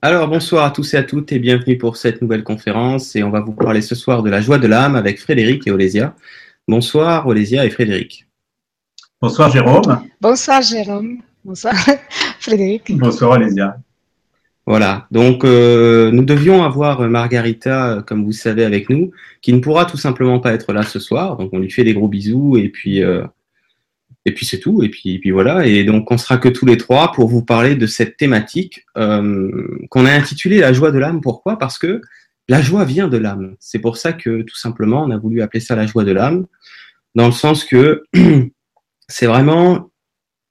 [0.00, 3.30] Alors bonsoir à tous et à toutes et bienvenue pour cette nouvelle conférence et on
[3.30, 6.14] va vous parler ce soir de la joie de l'âme avec Frédéric et Olésia.
[6.68, 8.28] Bonsoir Olésia et Frédéric.
[9.20, 10.04] Bonsoir Jérôme.
[10.20, 11.18] Bonsoir Jérôme.
[11.44, 11.74] Bonsoir
[12.38, 12.96] Frédéric.
[12.96, 13.76] Bonsoir Olésia.
[14.66, 19.10] Voilà, donc euh, nous devions avoir Margarita, euh, comme vous savez, avec nous,
[19.42, 21.36] qui ne pourra tout simplement pas être là ce soir.
[21.38, 23.24] Donc on lui fait des gros bisous et puis euh,
[24.24, 24.82] et puis c'est tout.
[24.82, 25.66] Et puis, puis voilà.
[25.66, 29.78] Et donc on sera que tous les trois pour vous parler de cette thématique euh,
[29.90, 31.20] qu'on a intitulée la joie de l'âme.
[31.20, 31.58] Pourquoi?
[31.58, 32.00] Parce que
[32.48, 33.56] la joie vient de l'âme.
[33.60, 36.46] C'est pour ça que tout simplement on a voulu appeler ça la joie de l'âme,
[37.14, 38.02] dans le sens que
[39.08, 39.90] c'est vraiment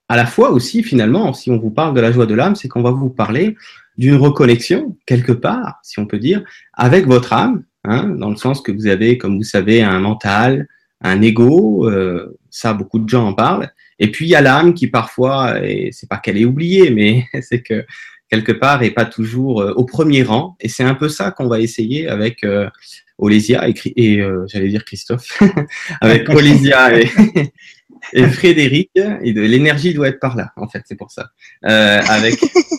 [0.10, 2.68] à la fois aussi finalement, si on vous parle de la joie de l'âme, c'est
[2.68, 3.58] qu'on va vous parler
[3.98, 8.62] d'une reconnexion quelque part, si on peut dire, avec votre âme, hein, dans le sens
[8.62, 10.68] que vous avez, comme vous savez, un mental,
[11.02, 13.72] un ego, euh, ça beaucoup de gens en parlent.
[14.00, 17.26] Et puis il y a l'âme qui parfois, et c'est pas qu'elle est oubliée, mais
[17.42, 17.86] c'est que
[18.30, 20.56] quelque part est pas toujours euh, au premier rang.
[20.60, 22.70] Et c'est un peu ça qu'on va essayer avec euh,
[23.18, 25.42] Olésia et, j'allais dire Christophe,
[26.02, 27.00] avec Olésia
[28.14, 28.92] et, Frédéric.
[28.96, 31.32] L'énergie doit être par là, en fait, c'est pour ça.
[31.64, 32.36] Avec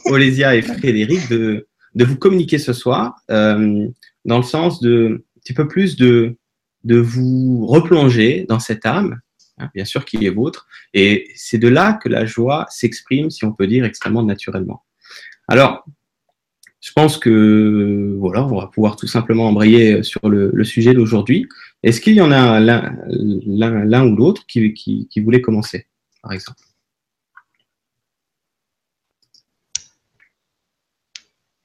[0.06, 5.54] Olésia et Frédéric de de vous communiquer ce soir dans le sens de un petit
[5.54, 6.36] peu plus de
[6.84, 9.20] de vous replonger dans cette âme,
[9.58, 13.44] hein, bien sûr qui est vôtre, et c'est de là que la joie s'exprime, si
[13.44, 14.84] on peut dire, extrêmement naturellement.
[15.48, 15.84] Alors,
[16.80, 21.48] je pense que voilà, on va pouvoir tout simplement embrayer sur le, le sujet d'aujourd'hui.
[21.82, 25.86] Est-ce qu'il y en a l'un ou l'autre qui, qui, qui voulait commencer,
[26.22, 26.60] par exemple?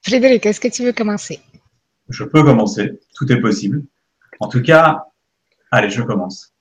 [0.01, 1.39] Frédéric, est-ce que tu veux commencer?
[2.09, 3.83] Je peux commencer, tout est possible.
[4.43, 5.05] En tout cas,
[5.75, 6.53] Allez, je commence.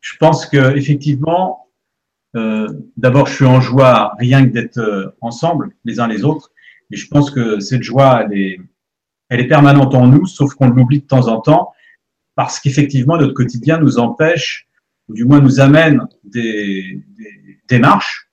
[0.00, 1.66] Je pense que effectivement,
[2.36, 6.50] euh, d'abord, je suis en joie rien que d'être euh, ensemble, les uns les autres.
[6.90, 11.06] Et je pense que cette joie, elle est, permanente en nous, sauf qu'on l'oublie de
[11.06, 11.74] temps en temps,
[12.34, 14.68] parce qu'effectivement, notre quotidien nous empêche,
[15.08, 18.30] ou du moins nous amène des, des démarches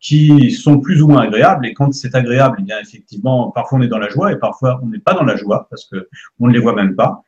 [0.00, 1.64] qui sont plus ou moins agréables.
[1.64, 4.80] Et quand c'est agréable, eh bien effectivement, parfois on est dans la joie et parfois
[4.82, 6.10] on n'est pas dans la joie parce que
[6.40, 7.24] on ne les voit même pas.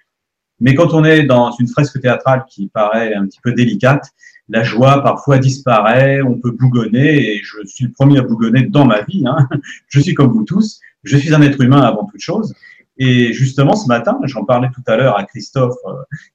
[0.60, 4.12] Mais quand on est dans une fresque théâtrale qui paraît un petit peu délicate,
[4.48, 8.84] la joie parfois disparaît, on peut bougonner, et je suis le premier à bougonner dans
[8.86, 9.24] ma vie.
[9.26, 9.48] Hein.
[9.88, 12.54] Je suis comme vous tous, je suis un être humain avant toute chose.
[12.98, 15.92] Et justement, ce matin, j'en parlais tout à l'heure à Christophe euh,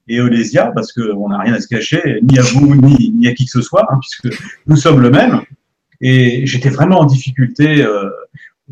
[0.08, 3.46] et Olésia, parce qu'on n'a rien à se cacher, ni à vous, ni, à qui
[3.46, 5.42] que ce soit, hein, puisque nous sommes le même.
[6.02, 7.84] Et j'étais vraiment en difficulté.
[7.84, 8.10] Euh,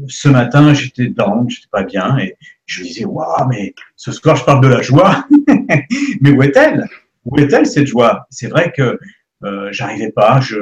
[0.08, 2.36] ce matin, j'étais down, j'étais pas bien, et
[2.70, 5.26] je disais, waouh, mais ce soir, je parle de la joie.
[6.22, 6.86] mais où est-elle?
[7.26, 8.28] Où est-elle cette joie?
[8.30, 9.00] C'est vrai que
[9.44, 10.40] euh, j'arrivais pas.
[10.42, 10.58] Je,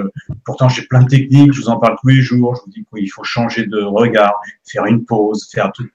[0.45, 1.53] pourtant, j'ai plein de techniques.
[1.53, 2.55] Je vous en parle tous les jours.
[2.55, 4.33] Je vous dis qu'il faut changer de regard,
[4.65, 5.87] faire une pause, faire tout.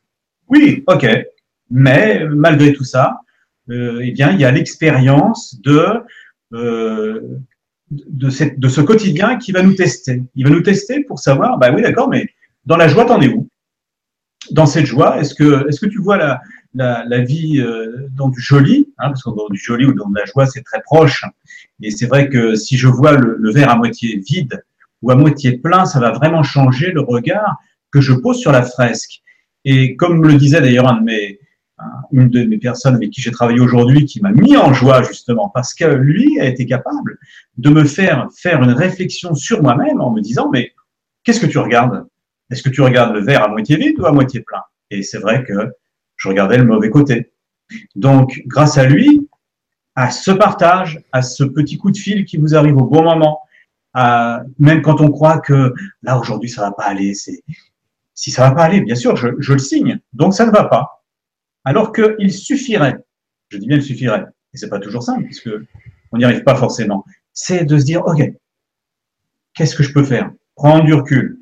[0.48, 1.06] Oui, ok.
[1.70, 3.20] Mais malgré tout ça,
[3.70, 6.02] euh, eh bien, il y a l'expérience de
[6.52, 7.20] euh,
[7.90, 10.22] de, cette, de ce quotidien qui va nous tester.
[10.34, 12.26] Il va nous tester pour savoir, bah oui, d'accord, mais
[12.64, 13.48] dans la joie, t'en es où?
[14.50, 16.40] Dans cette joie, est-ce que, est-ce que tu vois la,
[16.74, 20.08] la, la vie euh, dans du joli, hein, parce que dans du joli ou dans
[20.08, 21.24] de la joie, c'est très proche.
[21.82, 24.62] Et c'est vrai que si je vois le, le, verre à moitié vide
[25.02, 27.56] ou à moitié plein, ça va vraiment changer le regard
[27.90, 29.20] que je pose sur la fresque.
[29.64, 31.38] Et comme le disait d'ailleurs un de
[32.12, 35.48] une de mes personnes avec qui j'ai travaillé aujourd'hui, qui m'a mis en joie justement,
[35.48, 37.18] parce que lui a été capable
[37.56, 40.72] de me faire faire une réflexion sur moi-même en me disant, mais
[41.24, 42.06] qu'est-ce que tu regardes?
[42.52, 44.62] Est-ce que tu regardes le verre à moitié vide ou à moitié plein?
[44.90, 45.72] Et c'est vrai que
[46.16, 47.32] je regardais le mauvais côté.
[47.96, 49.28] Donc, grâce à lui,
[49.94, 53.40] à ce partage, à ce petit coup de fil qui vous arrive au bon moment,
[54.58, 58.64] même quand on croit que là aujourd'hui ça va pas aller, si ça va pas
[58.64, 60.00] aller, bien sûr, je, je le signe.
[60.12, 61.04] Donc ça ne va pas.
[61.64, 62.98] Alors qu'il suffirait,
[63.48, 64.24] je dis bien il suffirait,
[64.54, 65.50] et c'est pas toujours simple puisque
[66.10, 67.04] on n'y arrive pas forcément.
[67.32, 68.22] C'est de se dire ok,
[69.54, 70.30] qu'est-ce que je peux faire?
[70.54, 71.41] Prendre du recul,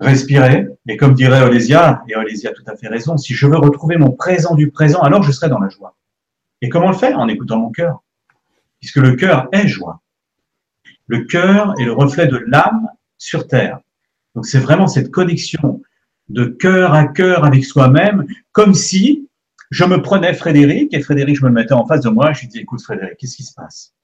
[0.00, 0.66] respirer.
[0.88, 3.96] Et comme dirait Olésia, et Olésia a tout à fait raison, si je veux retrouver
[3.96, 5.96] mon présent du présent, alors je serai dans la joie.
[6.62, 8.02] Et comment le faire En écoutant mon cœur.
[8.80, 10.00] Puisque le cœur est joie.
[11.06, 12.88] Le cœur est le reflet de l'âme
[13.18, 13.80] sur terre.
[14.34, 15.82] Donc c'est vraiment cette connexion
[16.28, 19.28] de cœur à cœur avec soi-même, comme si
[19.70, 22.40] je me prenais Frédéric et Frédéric, je me le mettais en face de moi, je
[22.40, 23.94] lui disais, écoute Frédéric, qu'est-ce qui se passe?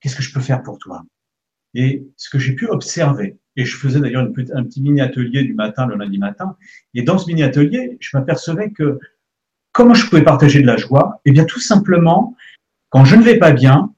[0.00, 1.02] Qu'est-ce que je peux faire pour toi?
[1.74, 5.54] Et ce que j'ai pu observer, et je faisais d'ailleurs un petit mini atelier du
[5.54, 6.56] matin, le lundi matin.
[6.94, 8.98] Et dans ce mini atelier, je m'apercevais que
[9.72, 11.20] comment je pouvais partager de la joie?
[11.24, 12.36] Eh bien, tout simplement,
[12.90, 13.92] quand je ne vais pas bien,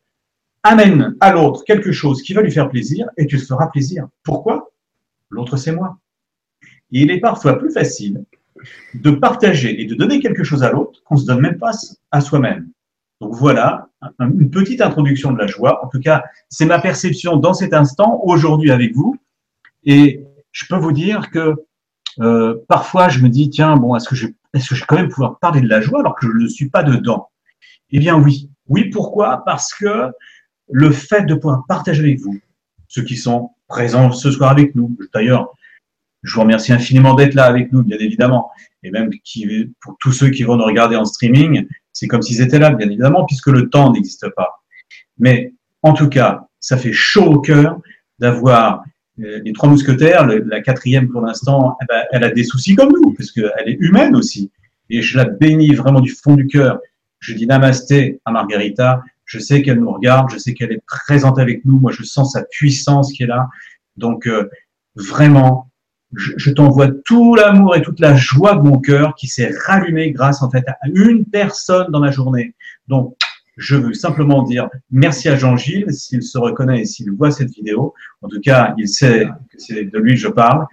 [0.62, 4.08] amène à l'autre quelque chose qui va lui faire plaisir et tu te feras plaisir.
[4.25, 4.73] Pourquoi?
[5.31, 5.99] L'autre, c'est moi.
[6.93, 8.25] Et il est parfois plus facile
[8.94, 11.73] de partager et de donner quelque chose à l'autre qu'on se donne même pas
[12.11, 12.69] à soi-même.
[13.20, 13.88] Donc voilà,
[14.19, 15.85] une petite introduction de la joie.
[15.85, 19.17] En tout cas, c'est ma perception dans cet instant, aujourd'hui avec vous.
[19.87, 21.55] Et je peux vous dire que
[22.21, 24.97] euh, parfois, je me dis, tiens, bon, est-ce que je, est-ce que je vais quand
[24.97, 27.31] même pouvoir parler de la joie alors que je ne suis pas dedans?
[27.91, 28.50] Eh bien, oui.
[28.69, 29.44] Oui, pourquoi?
[29.44, 30.11] Parce que
[30.71, 32.38] le fait de pouvoir partager avec vous,
[32.88, 35.53] ceux qui sont présents ce soir avec nous, d'ailleurs,
[36.23, 38.50] je vous remercie infiniment d'être là avec nous, bien évidemment,
[38.82, 42.41] et même qui, pour tous ceux qui vont nous regarder en streaming, c'est comme s'ils
[42.41, 44.62] étaient là, bien évidemment, puisque le temps n'existe pas.
[45.19, 47.79] Mais en tout cas, ça fait chaud au cœur
[48.19, 48.82] d'avoir
[49.19, 53.13] les trois mousquetaires, la quatrième pour l'instant, eh ben, elle a des soucis comme nous,
[53.15, 54.51] parce qu'elle est humaine aussi.
[54.91, 56.79] Et je la bénis vraiment du fond du cœur.
[57.19, 59.03] Je dis namasté à Margarita.
[59.25, 61.79] Je sais qu'elle nous regarde, je sais qu'elle est présente avec nous.
[61.79, 63.49] Moi, je sens sa puissance qui est là.
[63.97, 64.49] Donc, euh,
[64.95, 65.71] vraiment,
[66.15, 70.13] je, je t'envoie tout l'amour et toute la joie de mon cœur qui s'est rallumé
[70.13, 72.55] grâce en fait à une personne dans ma journée.
[72.87, 73.17] Donc,
[73.56, 77.94] je veux simplement dire merci à Jean-Gilles s'il se reconnaît et s'il voit cette vidéo.
[78.23, 80.67] En tout cas, il sait que c'est de lui que je parle.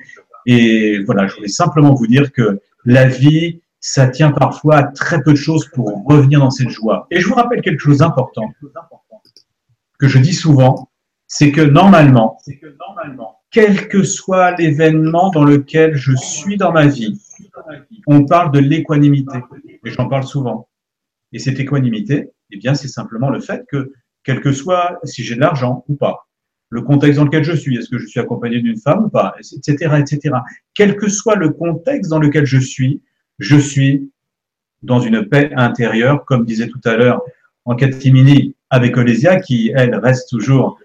[0.46, 5.22] Et voilà, je voulais simplement vous dire que la vie, ça tient parfois à très
[5.22, 7.08] peu de choses pour revenir dans cette joie.
[7.12, 8.52] Et je vous rappelle quelque chose d'important
[10.00, 10.90] que je dis souvent,
[11.28, 12.38] c'est que normalement,
[13.52, 17.22] quel que soit l'événement dans lequel je suis dans ma vie,
[18.08, 19.40] on parle de l'équanimité.
[19.86, 20.68] Et j'en parle souvent.
[21.32, 23.92] Et cette équanimité, eh bien, c'est simplement le fait que,
[24.24, 26.28] quel que soit si j'ai de l'argent ou pas,
[26.70, 29.36] le contexte dans lequel je suis, est-ce que je suis accompagné d'une femme ou pas,
[29.40, 30.36] etc., etc.
[30.74, 33.02] Quel que soit le contexte dans lequel je suis,
[33.38, 34.12] je suis
[34.82, 37.22] dans une paix intérieure, comme disait tout à l'heure
[37.66, 40.80] en catimini avec Olésia, qui, elle, reste toujours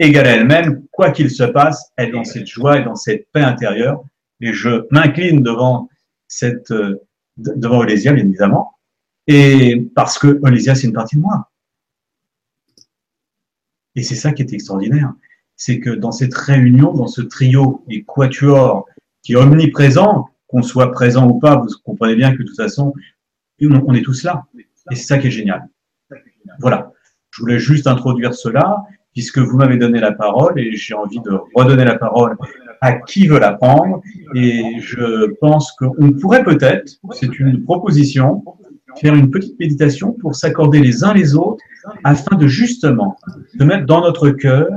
[0.00, 3.28] égale à elle-même, quoi qu'il se passe, elle est dans cette joie et dans cette
[3.30, 4.02] paix intérieure.
[4.40, 5.88] Et je m'incline devant
[6.28, 7.00] cette, euh,
[7.36, 8.73] devant Olésia, bien évidemment,
[9.26, 11.50] et parce que Olysia, c'est une partie de moi.
[13.96, 15.12] Et c'est ça qui est extraordinaire.
[15.56, 18.86] C'est que dans cette réunion, dans ce trio et quatuor
[19.22, 22.92] qui est omniprésent, qu'on soit présent ou pas, vous comprenez bien que de toute façon,
[23.60, 24.44] on est tous là.
[24.90, 25.68] Et c'est ça qui est génial.
[26.60, 26.92] Voilà.
[27.30, 31.30] Je voulais juste introduire cela, puisque vous m'avez donné la parole et j'ai envie de
[31.54, 32.36] redonner la parole
[32.80, 34.02] à qui veut la prendre.
[34.34, 38.44] Et je pense qu'on pourrait peut-être, c'est une proposition,
[39.00, 41.62] faire une petite méditation pour s'accorder les uns les autres
[42.02, 43.16] afin de justement
[43.58, 44.68] se mettre dans notre cœur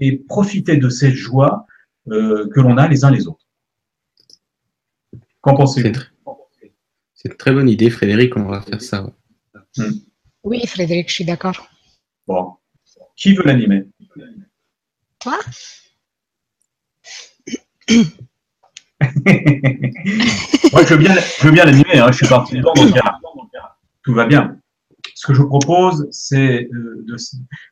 [0.00, 1.66] et profiter de cette joie
[2.10, 3.46] euh, que l'on a les uns les autres.
[5.40, 5.98] Qu'en pensez-vous?
[7.14, 9.06] C'est une très bonne idée, Frédéric, on va faire ça.
[9.76, 9.92] Hmm.
[10.42, 11.68] Oui, Frédéric, je suis d'accord.
[12.26, 12.54] Bon.
[13.16, 13.86] Qui veut l'animer?
[15.20, 15.38] Toi?
[20.72, 21.98] Moi, je veux bien, je veux bien l'animer.
[21.98, 22.10] Hein.
[22.10, 22.94] Je suis parti dedans, donc
[24.04, 24.56] tout va bien.
[25.14, 27.04] Ce que je vous propose, c'est euh,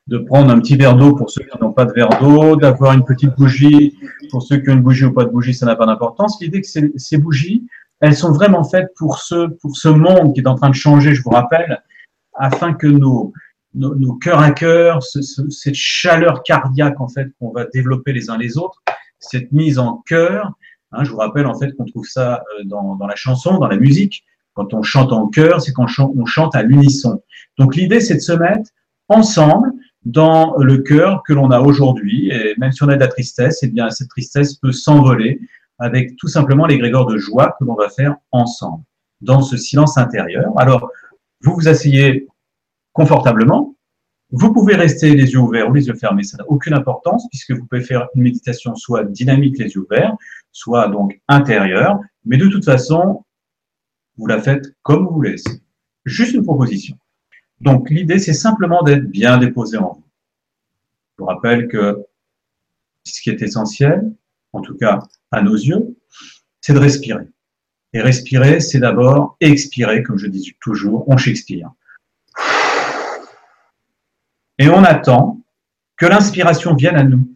[0.07, 2.93] de, prendre un petit verre d'eau pour ceux qui n'ont pas de verre d'eau, d'avoir
[2.93, 3.97] une petite bougie
[4.31, 6.39] pour ceux qui ont une bougie ou pas de bougie, ça n'a pas d'importance.
[6.41, 7.67] L'idée que ces, bougies,
[8.01, 11.31] elles sont vraiment faites pour ce, monde qui est en train de changer, je vous
[11.31, 11.83] rappelle,
[12.35, 13.33] afin que nos,
[13.75, 18.37] nos, cœurs à cœur, ce, cette chaleur cardiaque en fait qu'on va développer les uns
[18.37, 18.83] les autres,
[19.19, 20.53] cette mise en cœur,
[20.93, 23.77] Hein, je vous rappelle en fait qu'on trouve ça euh, dans, la chanson, dans la
[23.77, 24.25] musique.
[24.55, 27.23] Quand on chante en chœur, c'est quand on chante à l'unisson.
[27.59, 28.71] Donc l'idée, c'est de se mettre
[29.09, 29.73] ensemble
[30.05, 32.31] dans le cœur que l'on a aujourd'hui.
[32.31, 35.41] Et même si on a de la tristesse, eh bien cette tristesse peut s'envoler
[35.79, 38.85] avec tout simplement les grégores de joie que l'on va faire ensemble,
[39.21, 40.53] dans ce silence intérieur.
[40.57, 40.91] Alors,
[41.43, 42.29] vous vous asseyez
[42.93, 43.75] confortablement,
[44.31, 47.51] vous pouvez rester les yeux ouverts ou les yeux fermés, ça n'a aucune importance puisque
[47.51, 50.15] vous pouvez faire une méditation soit dynamique les yeux ouverts,
[50.53, 53.25] soit donc intérieure, mais de toute façon,
[54.23, 55.37] vous la faites comme vous voulez.
[56.05, 56.97] Juste une proposition.
[57.61, 60.05] Donc l'idée, c'est simplement d'être bien déposé en vous.
[61.19, 62.05] Je vous rappelle que
[63.05, 64.13] ce qui est essentiel,
[64.53, 65.01] en tout cas
[65.31, 65.97] à nos yeux,
[66.61, 67.29] c'est de respirer.
[67.93, 71.71] Et respirer, c'est d'abord expirer, comme je dis toujours, on Shakespeare
[74.59, 75.41] et on attend
[75.97, 77.29] que l'inspiration vienne à nous,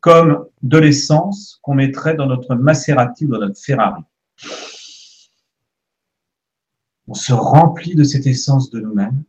[0.00, 4.02] comme de l'essence qu'on mettrait dans notre Maserati ou dans notre Ferrari.
[7.10, 9.24] On se remplit de cette essence de nous-mêmes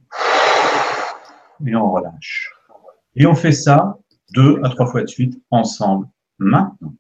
[1.66, 2.54] et on relâche.
[3.16, 3.98] Et on fait ça
[4.36, 6.08] deux à trois fois de suite ensemble,
[6.38, 6.94] maintenant.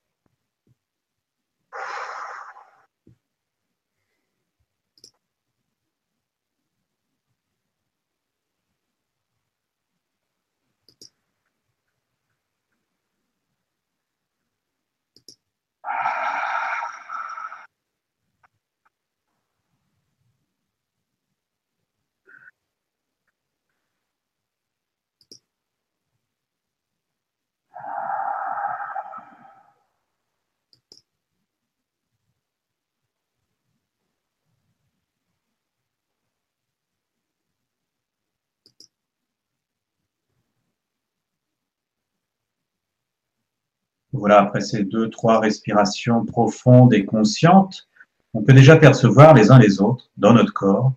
[44.39, 47.87] Après ces deux, trois respirations profondes et conscientes,
[48.33, 50.93] on peut déjà percevoir les uns les autres dans notre corps.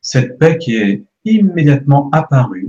[0.00, 2.68] Cette paix qui est immédiatement apparue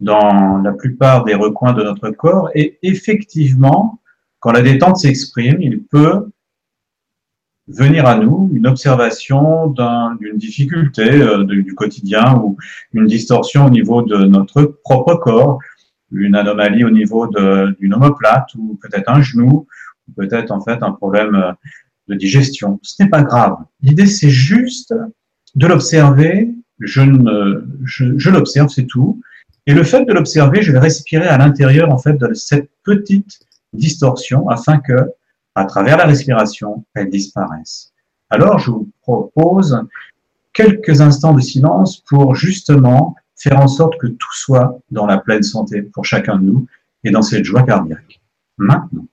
[0.00, 4.00] dans la plupart des recoins de notre corps et effectivement,
[4.40, 6.28] quand la détente s'exprime, il peut
[7.68, 12.56] venir à nous une observation d'une difficulté euh, du quotidien ou
[12.92, 15.58] une distorsion au niveau de notre propre corps,
[16.12, 19.66] une anomalie au niveau d'une omoplate ou peut-être un genou,
[20.08, 21.52] ou peut-être en fait un problème euh,
[22.08, 22.78] de digestion.
[22.82, 23.56] Ce n'est pas grave.
[23.80, 24.94] L'idée c'est juste
[25.54, 26.50] de l'observer.
[26.80, 27.02] Je,
[27.84, 29.20] je, l'observe, c'est tout.
[29.66, 33.38] Et le fait de l'observer, je vais respirer à l'intérieur en fait de cette petite
[33.72, 35.10] distorsion afin que
[35.54, 37.92] à travers la respiration, elles disparaissent.
[38.30, 39.78] Alors, je vous propose
[40.52, 45.42] quelques instants de silence pour justement faire en sorte que tout soit dans la pleine
[45.42, 46.66] santé pour chacun de nous
[47.02, 48.20] et dans cette joie cardiaque.
[48.56, 49.06] Maintenant.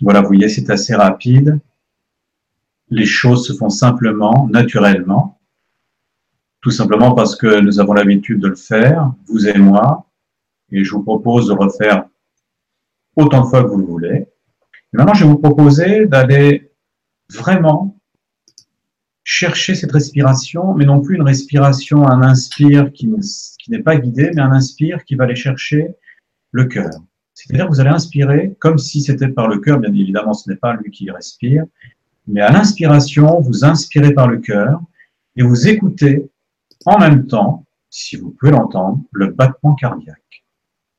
[0.00, 1.60] Voilà, vous voyez, c'est assez rapide.
[2.90, 5.38] Les choses se font simplement, naturellement,
[6.62, 10.08] tout simplement parce que nous avons l'habitude de le faire, vous et moi,
[10.70, 12.06] et je vous propose de refaire
[13.16, 14.26] autant de fois que vous le voulez.
[14.92, 16.72] Maintenant, je vais vous proposer d'aller
[17.30, 17.98] vraiment
[19.24, 23.10] chercher cette respiration, mais non plus une respiration, un inspire qui,
[23.58, 25.88] qui n'est pas guidé, mais un inspire qui va aller chercher
[26.52, 26.90] le cœur.
[27.34, 30.56] C'est-à-dire que vous allez inspirer comme si c'était par le cœur, bien évidemment ce n'est
[30.56, 31.64] pas lui qui respire,
[32.28, 34.80] mais à l'inspiration, vous inspirez par le cœur
[35.36, 36.30] et vous écoutez
[36.86, 40.44] en même temps, si vous pouvez l'entendre, le battement cardiaque.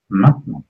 [0.10, 0.64] Maintenant.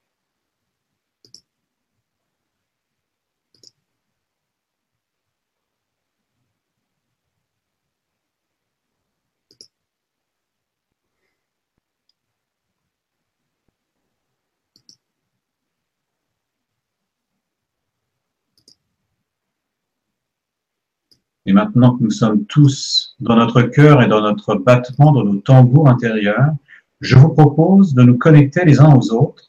[21.45, 25.39] Et maintenant que nous sommes tous dans notre cœur et dans notre battement, dans nos
[25.39, 26.53] tambours intérieurs,
[27.01, 29.43] je vous propose de nous connecter les uns aux autres,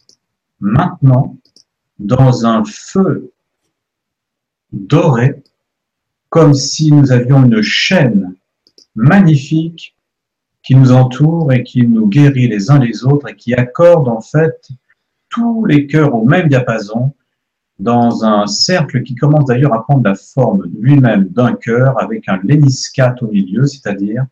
[0.59, 1.37] maintenant,
[2.01, 3.33] dans un feu
[4.73, 5.43] doré,
[6.31, 8.35] comme si nous avions une chaîne
[8.97, 9.97] magnifique
[10.65, 14.21] qui nous entoure et qui nous guérit les uns les autres et qui accorde en
[14.21, 14.69] fait
[15.29, 17.13] tous les cœurs au même diapason
[17.79, 22.41] dans un cercle qui commence d'ailleurs à prendre la forme lui-même d'un cœur avec un
[22.43, 24.25] léniscate au milieu, c'est-à-dire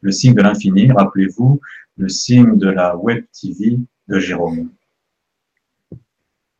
[0.00, 1.60] le signe de l'infini, rappelez-vous,
[1.96, 4.68] le signe de la web TV de Jérôme.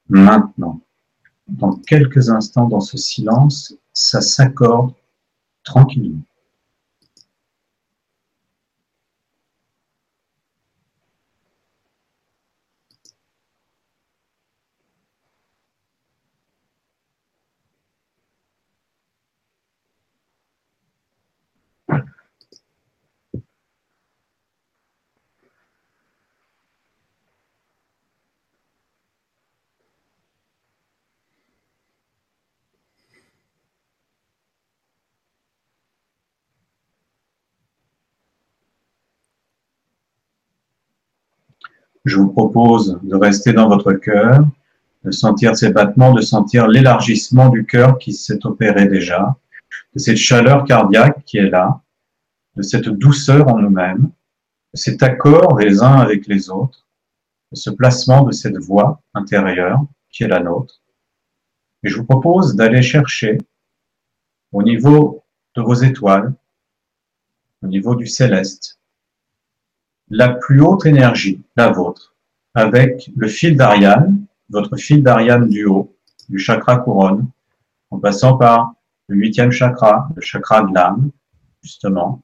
[0.08, 0.80] Maintenant,
[1.48, 4.92] dans quelques instants, dans ce silence, ça s'accorde
[5.64, 6.22] tranquillement.
[42.04, 44.44] Je vous propose de rester dans votre cœur,
[45.04, 49.36] de sentir ces battements, de sentir l'élargissement du cœur qui s'est opéré déjà,
[49.94, 51.80] de cette chaleur cardiaque qui est là,
[52.56, 54.10] de cette douceur en nous-mêmes,
[54.72, 56.86] de cet accord les uns avec les autres,
[57.50, 60.80] de ce placement de cette voix intérieure qui est la nôtre.
[61.82, 63.38] Et je vous propose d'aller chercher
[64.52, 65.24] au niveau
[65.56, 66.34] de vos étoiles,
[67.62, 68.78] au niveau du céleste,
[70.12, 72.14] la plus haute énergie, la vôtre,
[72.52, 75.96] avec le fil d'Ariane, votre fil d'Ariane du haut,
[76.28, 77.28] du chakra couronne,
[77.90, 78.74] en passant par
[79.08, 81.10] le huitième chakra, le chakra de l'âme,
[81.62, 82.22] justement,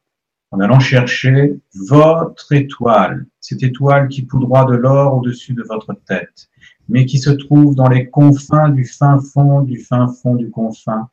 [0.50, 6.50] en allant chercher votre étoile, cette étoile qui poudroie de l'or au-dessus de votre tête,
[6.90, 11.08] mais qui se trouve dans les confins du fin fond, du fin fond du confin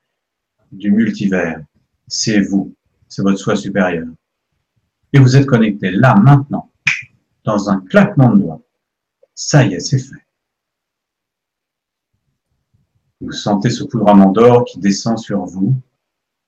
[0.74, 1.62] du multivers.
[2.10, 2.76] C'est vous,
[3.08, 4.08] c'est votre soi supérieur
[5.16, 6.70] et vous êtes connecté là, maintenant,
[7.46, 8.62] dans un claquement de doigts.
[9.34, 10.26] Ça y est, c'est fait.
[13.22, 15.74] Vous sentez ce poudroiement d'or qui descend sur vous,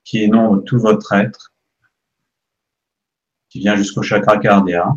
[0.04, 1.54] qui inonde tout votre être,
[3.48, 4.96] qui vient jusqu'au chakra cardiaque.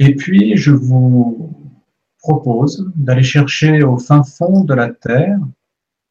[0.00, 1.54] Et puis, je vous
[2.18, 5.38] propose d'aller chercher au fin fond de la Terre,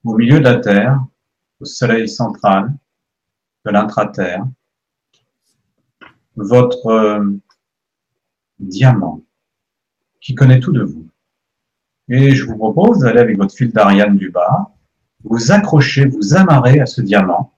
[0.06, 1.06] au milieu de la Terre,
[1.60, 2.74] au Soleil central
[3.66, 4.46] de l'intra-Terre,
[6.36, 7.40] votre euh,
[8.60, 9.22] diamant
[10.22, 11.08] qui connaît tout de vous.
[12.10, 14.72] Et je vous propose d'aller avec votre fil d'Ariane du bas,
[15.24, 17.54] vous accrocher, vous amarrer à ce diamant,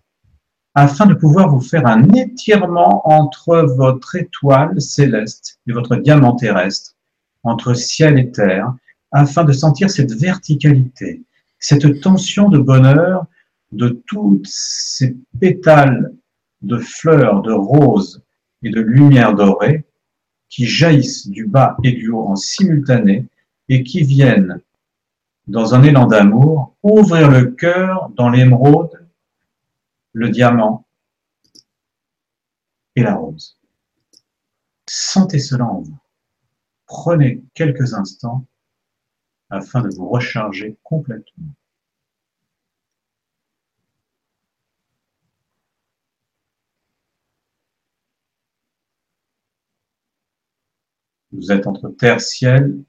[0.76, 6.96] afin de pouvoir vous faire un étirement entre votre étoile céleste et votre diamant terrestre,
[7.44, 8.74] entre ciel et terre,
[9.12, 11.24] afin de sentir cette verticalité,
[11.60, 13.26] cette tension de bonheur
[13.76, 16.14] de toutes ces pétales
[16.62, 18.24] de fleurs, de roses
[18.64, 19.86] et de lumière dorée
[20.50, 23.28] qui jaillissent du bas et du haut en simultané
[23.68, 24.62] et qui viennent,
[25.48, 29.06] dans un élan d'amour, ouvrir le cœur dans l'émeraude,
[30.14, 30.86] le diamant
[32.96, 33.58] et la rose.
[34.88, 35.98] Sentez cela en vous.
[36.86, 38.46] Prenez quelques instants
[39.50, 41.54] afin de vous recharger complètement.
[51.36, 52.82] Vous êtes entre terre, ciel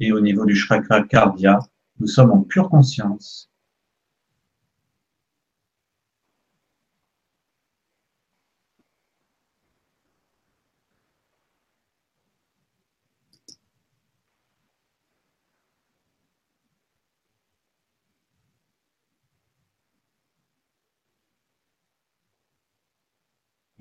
[0.00, 1.58] et au niveau du chakra cardia,
[1.98, 3.50] nous sommes en pure conscience.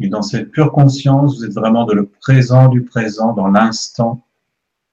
[0.10, 4.26] Dans cette pure conscience, vous êtes vraiment de le présent du présent, dans l'instant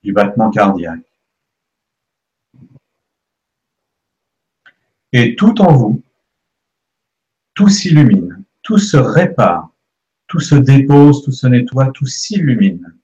[0.02, 1.06] du battement cardiaque.
[5.12, 6.02] Et tout en vous,
[7.54, 9.70] tout s'illumine, tout se répare,
[10.26, 12.96] tout se dépose, tout se nettoie, tout s'illumine.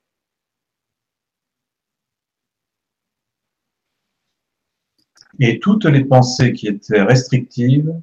[5.40, 8.00] Et toutes les pensées qui étaient restrictives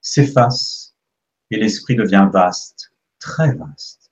[0.00, 0.91] s'effacent
[1.52, 4.10] et l'esprit devient vaste, très vaste.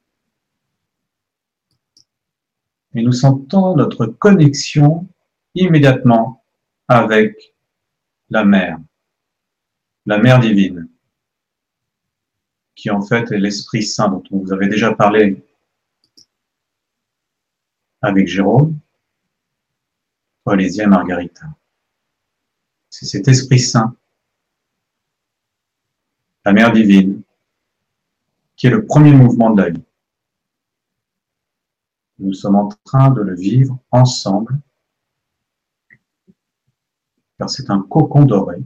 [2.94, 5.08] Et nous sentons notre connexion
[5.54, 6.44] immédiatement
[6.86, 7.54] avec
[8.28, 8.78] la mère,
[10.04, 10.88] la mère divine,
[12.74, 15.42] qui en fait est l'Esprit Saint dont on vous avait déjà parlé
[18.02, 18.78] avec Jérôme,
[20.44, 21.46] Olésia Margarita.
[22.90, 23.96] C'est cet Esprit Saint,
[26.44, 27.19] la mère divine,
[28.60, 29.70] qui est le premier mouvement de la.
[32.18, 34.60] Nous sommes en train de le vivre ensemble
[37.38, 38.62] car c'est un cocon doré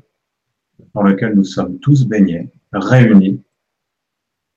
[0.95, 3.41] dans lequel nous sommes tous baignés, réunis,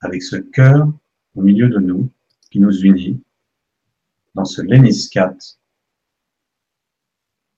[0.00, 0.92] avec ce cœur
[1.36, 2.10] au milieu de nous
[2.50, 3.22] qui nous unit
[4.34, 5.36] dans ce léniscat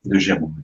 [0.05, 0.63] de Jérôme.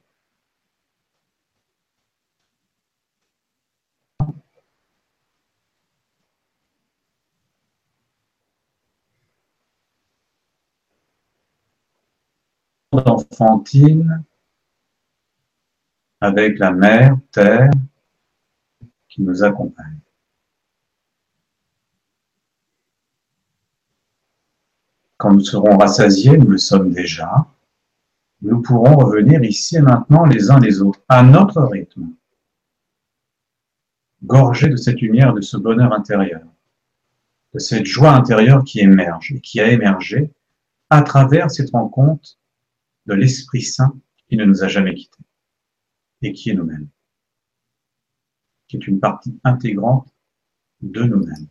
[13.06, 14.24] Enfantine
[16.20, 17.70] avec la mère, terre,
[19.08, 20.00] qui nous accompagne.
[25.16, 27.46] Quand nous serons rassasiés, nous le sommes déjà,
[28.42, 32.08] nous pourrons revenir ici et maintenant les uns les autres, à notre rythme,
[34.22, 36.42] gorgés de cette lumière, de ce bonheur intérieur,
[37.54, 40.30] de cette joie intérieure qui émerge et qui a émergé
[40.90, 42.38] à travers cette rencontre
[43.06, 43.94] de l'Esprit Saint
[44.28, 45.22] qui ne nous a jamais quittés
[46.22, 46.88] et qui est nous-mêmes,
[48.68, 50.08] qui est une partie intégrante
[50.82, 51.46] de nous-mêmes.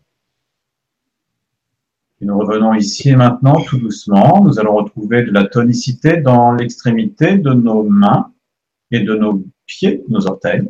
[2.21, 4.43] Et nous revenons ici et maintenant tout doucement.
[4.43, 8.31] Nous allons retrouver de la tonicité dans l'extrémité de nos mains
[8.91, 10.67] et de nos pieds, nos orteils.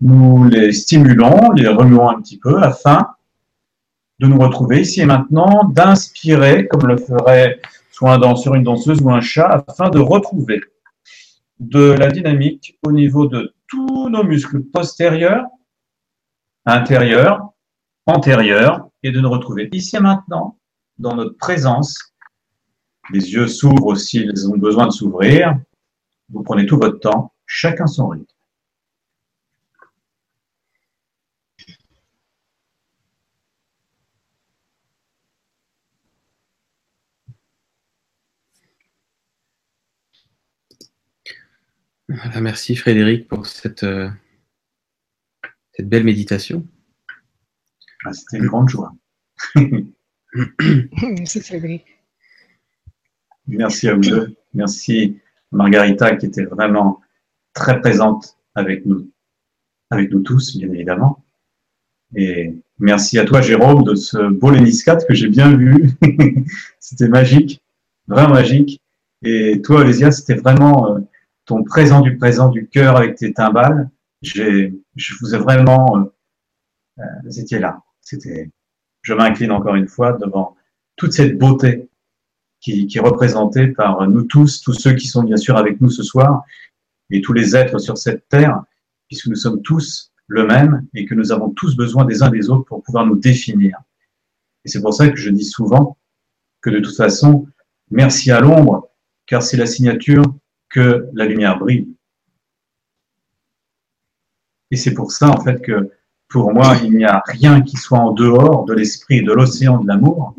[0.00, 3.08] Nous les stimulons, les remuons un petit peu afin
[4.20, 7.60] de nous retrouver ici et maintenant, d'inspirer comme le ferait
[7.94, 10.60] soit un danseur, une danseuse ou un chat, afin de retrouver
[11.60, 15.44] de la dynamique au niveau de tous nos muscles postérieurs,
[16.66, 17.50] intérieurs,
[18.06, 20.58] antérieurs, et de nous retrouver ici et maintenant
[20.98, 22.16] dans notre présence.
[23.12, 25.56] Les yeux s'ouvrent aussi, ils ont besoin de s'ouvrir.
[26.30, 28.33] Vous prenez tout votre temps, chacun son rythme.
[42.40, 44.08] Merci Frédéric pour cette, euh,
[45.72, 46.66] cette belle méditation.
[48.04, 48.92] Ah, c'était une grande joie.
[49.56, 51.84] merci Frédéric.
[53.46, 54.36] Merci à vous deux.
[54.54, 55.18] Merci
[55.52, 57.00] Margarita qui était vraiment
[57.52, 59.10] très présente avec nous,
[59.90, 61.24] avec nous tous, bien évidemment.
[62.16, 65.90] Et merci à toi, Jérôme, de ce beau Léniscat que j'ai bien vu.
[66.80, 67.62] c'était magique,
[68.06, 68.80] vraiment magique.
[69.22, 71.00] Et toi, Olésia, c'était vraiment euh,
[71.44, 73.90] ton présent du présent du cœur avec tes timbales.
[74.22, 76.04] J'ai, je vous ai vraiment, euh,
[77.00, 77.82] euh, vous étiez là.
[78.00, 78.50] C'était,
[79.02, 80.56] je m'incline encore une fois devant
[80.96, 81.88] toute cette beauté
[82.60, 85.90] qui, qui est représentée par nous tous, tous ceux qui sont bien sûr avec nous
[85.90, 86.44] ce soir,
[87.10, 88.62] et tous les êtres sur cette terre,
[89.08, 92.48] puisque nous sommes tous le même et que nous avons tous besoin des uns des
[92.48, 93.78] autres pour pouvoir nous définir.
[94.64, 95.98] Et c'est pour ça que je dis souvent
[96.62, 97.46] que de toute façon,
[97.90, 98.88] merci à l'ombre,
[99.26, 100.24] car c'est la signature
[100.74, 101.88] que la lumière brille.
[104.72, 105.90] Et c'est pour ça, en fait, que
[106.28, 109.86] pour moi, il n'y a rien qui soit en dehors de l'esprit de l'océan de
[109.86, 110.34] l'amour,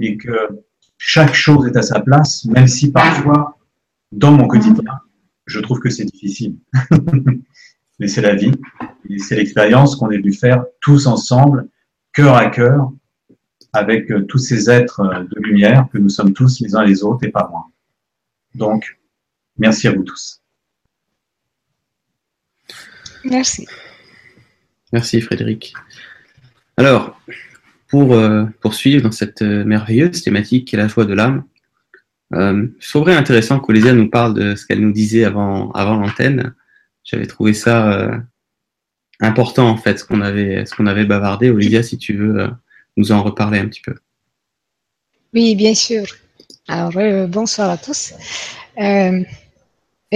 [0.00, 0.64] et que
[0.96, 3.58] chaque chose est à sa place, même si parfois,
[4.12, 4.94] dans mon quotidien,
[5.44, 6.56] je trouve que c'est difficile.
[7.98, 8.52] Mais c'est la vie,
[9.10, 11.68] et c'est l'expérience qu'on est dû faire tous ensemble,
[12.14, 12.92] cœur à cœur,
[13.74, 17.02] avec euh, tous ces êtres euh, de lumière que nous sommes tous les uns les
[17.04, 17.66] autres et pas moins.
[18.54, 18.95] Donc,
[19.58, 20.42] merci à vous tous.
[23.24, 23.66] Merci.
[24.92, 25.74] Merci Frédéric.
[26.76, 27.20] Alors,
[27.88, 31.44] pour euh, poursuivre dans cette merveilleuse thématique qui est la joie de l'âme,
[32.34, 36.54] euh, je trouverais intéressant qu'Olésia nous parle de ce qu'elle nous disait avant, avant l'antenne.
[37.04, 38.18] J'avais trouvé ça euh,
[39.20, 41.50] important en fait, ce qu'on avait, ce qu'on avait bavardé.
[41.50, 42.48] Olivia, si tu veux euh,
[42.96, 43.94] nous en reparler un petit peu.
[45.32, 46.04] Oui, bien sûr.
[46.68, 48.12] Alors, euh, bonsoir à tous.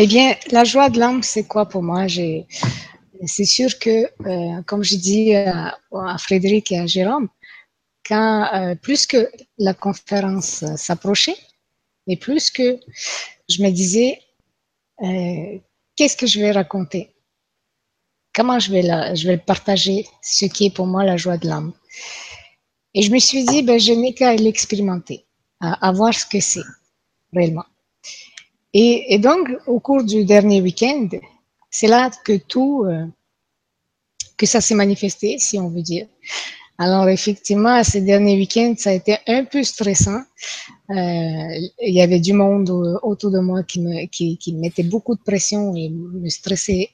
[0.01, 2.07] Euh, eh bien, la joie de l'âme, c'est quoi pour moi?
[3.27, 5.77] C'est sûr que, euh, comme je dis à,
[6.19, 7.29] Frédéric et à Jérôme,
[8.07, 11.37] quand plus que la conférence s'approchait,
[12.07, 12.79] et plus que
[13.49, 14.21] je me disais,
[15.97, 17.15] qu'est-ce que je vais raconter?
[18.35, 21.73] Comment je vais, partager ce qui est pour moi la joie de l'âme?
[22.95, 25.27] Et je me suis dit, ben, je n'ai qu'à l'expérimenter,
[25.61, 26.69] à, voir ce que c'est
[27.35, 27.67] réellement.
[28.73, 31.09] Et, et, donc, au cours du dernier week-end,
[31.71, 33.07] c'est là que tout, euh,
[34.37, 36.07] que ça s'est manifesté, si on veut dire.
[36.79, 40.23] Alors, effectivement, ces derniers week-ends, ça a été un peu stressant.
[40.89, 40.95] Euh,
[41.83, 42.71] il y avait du monde
[43.03, 46.91] autour de moi qui me, qui, qui mettait beaucoup de pression et me stressait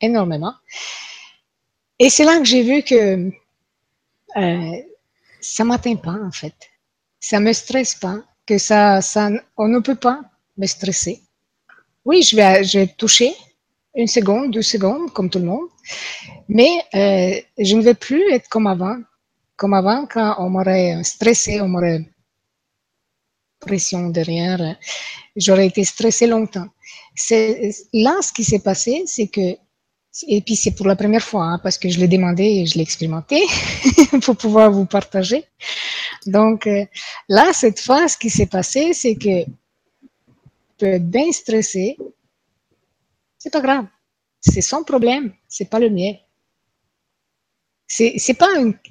[0.00, 0.52] énormément.
[1.98, 3.30] Et c'est là que j'ai vu que
[4.36, 4.76] euh,
[5.40, 6.54] ça m'atteint pas, en fait.
[7.18, 10.20] Ça me stresse pas, que ça, ça, on ne peut pas
[10.56, 11.22] me stresser.
[12.04, 13.34] Oui, je vais, toucher
[13.94, 15.68] une seconde, deux secondes, comme tout le monde,
[16.48, 18.98] mais euh, je ne vais plus être comme avant.
[19.56, 22.04] Comme avant, quand on m'aurait stressé, on m'aurait
[23.58, 24.76] pression derrière,
[25.34, 26.68] j'aurais été stressé longtemps.
[27.92, 29.56] Là ce qui s'est passé, c'est que
[30.28, 32.76] et puis c'est pour la première fois, hein, parce que je l'ai demandé et je
[32.76, 33.42] l'ai expérimenté
[34.22, 35.44] pour pouvoir vous partager.
[36.26, 36.84] Donc euh,
[37.28, 39.44] là, cette fois, ce qui s'est passé, c'est que
[40.78, 41.96] je peux être bien stressé.
[43.38, 43.86] C'est pas grave.
[44.40, 45.32] C'est son problème.
[45.48, 46.14] C'est pas le mien.
[47.88, 48.36] C'est, c'est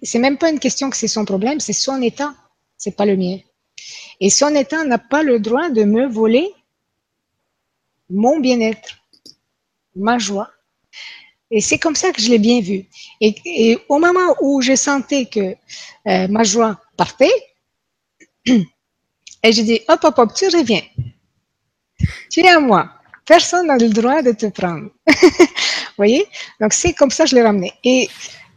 [0.03, 2.33] c'est même pas une question que c'est son problème, c'est son état.
[2.77, 3.39] C'est pas le mien.
[4.19, 6.49] Et son état n'a pas le droit de me voler
[8.09, 8.99] mon bien-être,
[9.95, 10.49] ma joie,
[11.51, 12.85] et c'est comme ça que je l'ai bien vu.
[13.21, 15.55] Et, au moment où je sentais que
[16.07, 17.31] euh, ma joie partait,
[18.45, 20.81] et je dis, hop, hop, hop, tu reviens.
[22.29, 22.89] Tu es à moi.
[23.25, 24.89] Personne n'a le droit de te prendre.
[25.07, 25.29] Vous
[25.97, 26.25] voyez?
[26.59, 27.73] Donc c'est comme ça que je l'ai ramené.
[27.83, 28.07] Et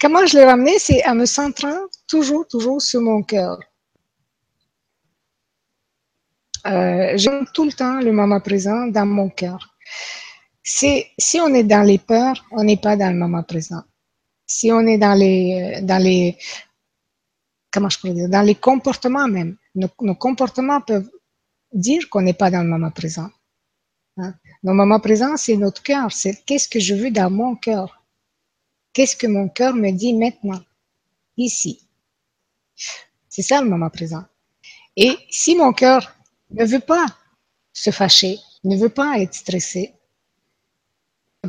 [0.01, 0.79] comment je l'ai ramené?
[0.79, 3.59] C'est en me centrant toujours, toujours sur mon cœur.
[6.67, 9.75] Euh, J'aime tout le temps le moment présent dans mon cœur
[10.69, 13.83] si on est dans les peurs, on n'est pas dans le moment présent.
[14.47, 16.37] Si on est dans les, dans les,
[17.73, 21.11] comment je pourrais dire, dans les comportements même, nos, nos comportements peuvent
[21.73, 23.31] dire qu'on n'est pas dans le moment présent.
[24.19, 24.35] Hein?
[24.63, 26.13] Le moment présent, c'est notre cœur.
[26.13, 28.03] C'est qu'est-ce que je veux dans mon cœur?
[28.93, 30.61] Qu'est-ce que mon cœur me dit maintenant,
[31.37, 31.81] ici.
[33.29, 34.25] C'est ça le moment présent.
[34.97, 36.15] Et si mon cœur
[36.51, 37.07] ne veut pas
[37.73, 39.95] se fâcher, ne veut pas être stressé,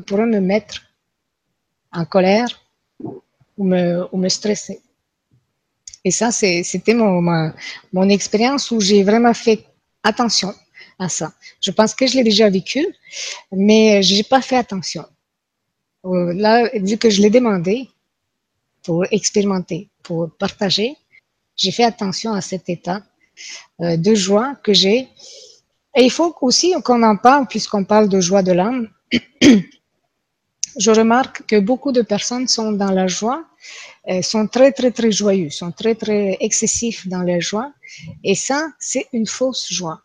[0.05, 0.83] pourrait me mettre
[1.91, 2.47] en colère
[2.99, 4.81] ou me, ou me stresser.
[6.03, 7.51] Et ça, c'était mon,
[7.91, 9.65] mon expérience où j'ai vraiment fait
[10.03, 10.53] attention
[10.99, 11.33] à ça.
[11.61, 12.85] Je pense que je l'ai déjà vécu,
[13.51, 15.05] mais j'ai pas fait attention.
[16.05, 17.89] Euh, là, vu que je l'ai demandé
[18.83, 20.95] pour expérimenter, pour partager,
[21.55, 23.01] j'ai fait attention à cet état
[23.81, 25.07] euh, de joie que j'ai
[25.95, 28.89] Et il faut aussi qu'on en parle, puisqu'on parle de joie de l'âme.
[30.77, 33.43] Je remarque que beaucoup de personnes sont dans la joie,
[34.09, 37.73] euh, sont très, très, très joyeux, sont très, très excessifs dans leur joie.
[38.23, 40.01] Et ça, c'est une fausse joie.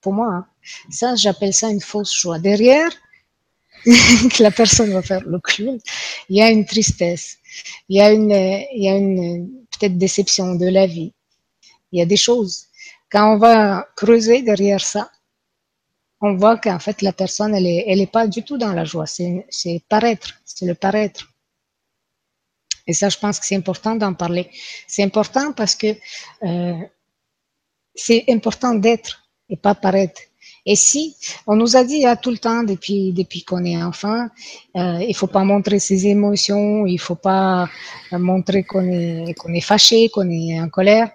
[0.00, 0.46] Pour moi, hein.
[0.90, 2.38] ça, j'appelle ça une fausse joie.
[2.38, 2.90] Derrière,
[3.84, 5.78] que la personne va faire le clown,
[6.28, 7.38] il y a une tristesse,
[7.88, 11.12] il y a une, il y a une peut-être déception de la vie.
[11.92, 12.66] Il y a des choses.
[13.10, 15.10] Quand on va creuser derrière ça,
[16.20, 18.84] on voit qu'en fait la personne elle est, elle est pas du tout dans la
[18.84, 19.06] joie.
[19.06, 21.28] C'est, c'est paraître, c'est le paraître.
[22.86, 24.50] Et ça, je pense que c'est important d'en parler.
[24.86, 25.94] C'est important parce que
[26.42, 26.78] euh,
[27.94, 30.20] c'est important d'être et pas paraître.
[30.66, 34.28] Et si on nous a dit à tout le temps depuis depuis qu'on est enfant,
[34.76, 37.68] euh, il faut pas montrer ses émotions, il faut pas
[38.12, 41.10] montrer qu'on est qu'on est fâché, qu'on est en colère.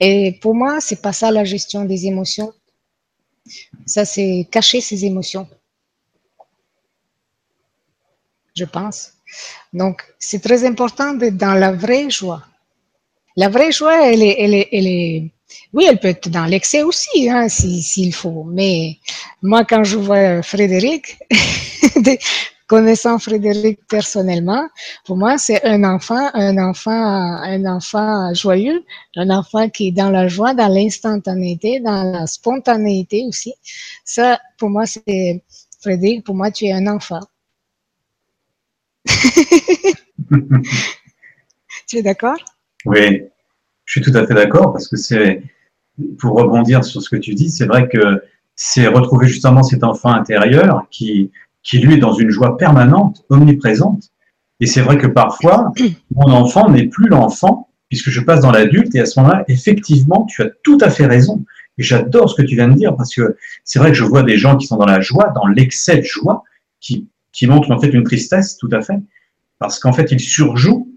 [0.00, 2.52] Et pour moi, c'est pas ça la gestion des émotions.
[3.86, 5.46] Ça, c'est cacher ses émotions.
[8.54, 9.12] Je pense.
[9.72, 12.42] Donc, c'est très important d'être dans la vraie joie.
[13.36, 15.30] La vraie joie, elle est, elle est, elle est,
[15.72, 18.44] oui, elle peut être dans l'excès aussi, hein, s'il faut.
[18.44, 18.98] Mais
[19.42, 21.18] moi, quand je vois Frédéric,
[22.66, 24.68] connaissant Frédéric personnellement,
[25.04, 28.84] pour moi, c'est un enfant, un enfant, un enfant joyeux,
[29.16, 33.54] un enfant qui est dans la joie, dans l'instantanéité, dans la spontanéité aussi.
[34.04, 35.42] Ça, pour moi, c'est
[35.80, 37.20] Frédéric, pour moi, tu es un enfant.
[41.86, 42.38] tu es d'accord?
[42.86, 43.24] Oui,
[43.84, 45.42] je suis tout à fait d'accord parce que c'est,
[46.18, 48.22] pour rebondir sur ce que tu dis, c'est vrai que
[48.56, 51.30] c'est retrouver justement cet enfant intérieur qui,
[51.62, 54.10] qui lui est dans une joie permanente, omniprésente.
[54.60, 55.72] Et c'est vrai que parfois,
[56.14, 60.24] mon enfant n'est plus l'enfant, puisque je passe dans l'adulte, et à ce moment-là, effectivement,
[60.26, 61.44] tu as tout à fait raison.
[61.78, 64.22] Et j'adore ce que tu viens de dire, parce que c'est vrai que je vois
[64.22, 66.44] des gens qui sont dans la joie, dans l'excès de joie,
[66.80, 68.98] qui, qui montrent en fait une tristesse, tout à fait,
[69.58, 70.88] parce qu'en fait, ils surjouent,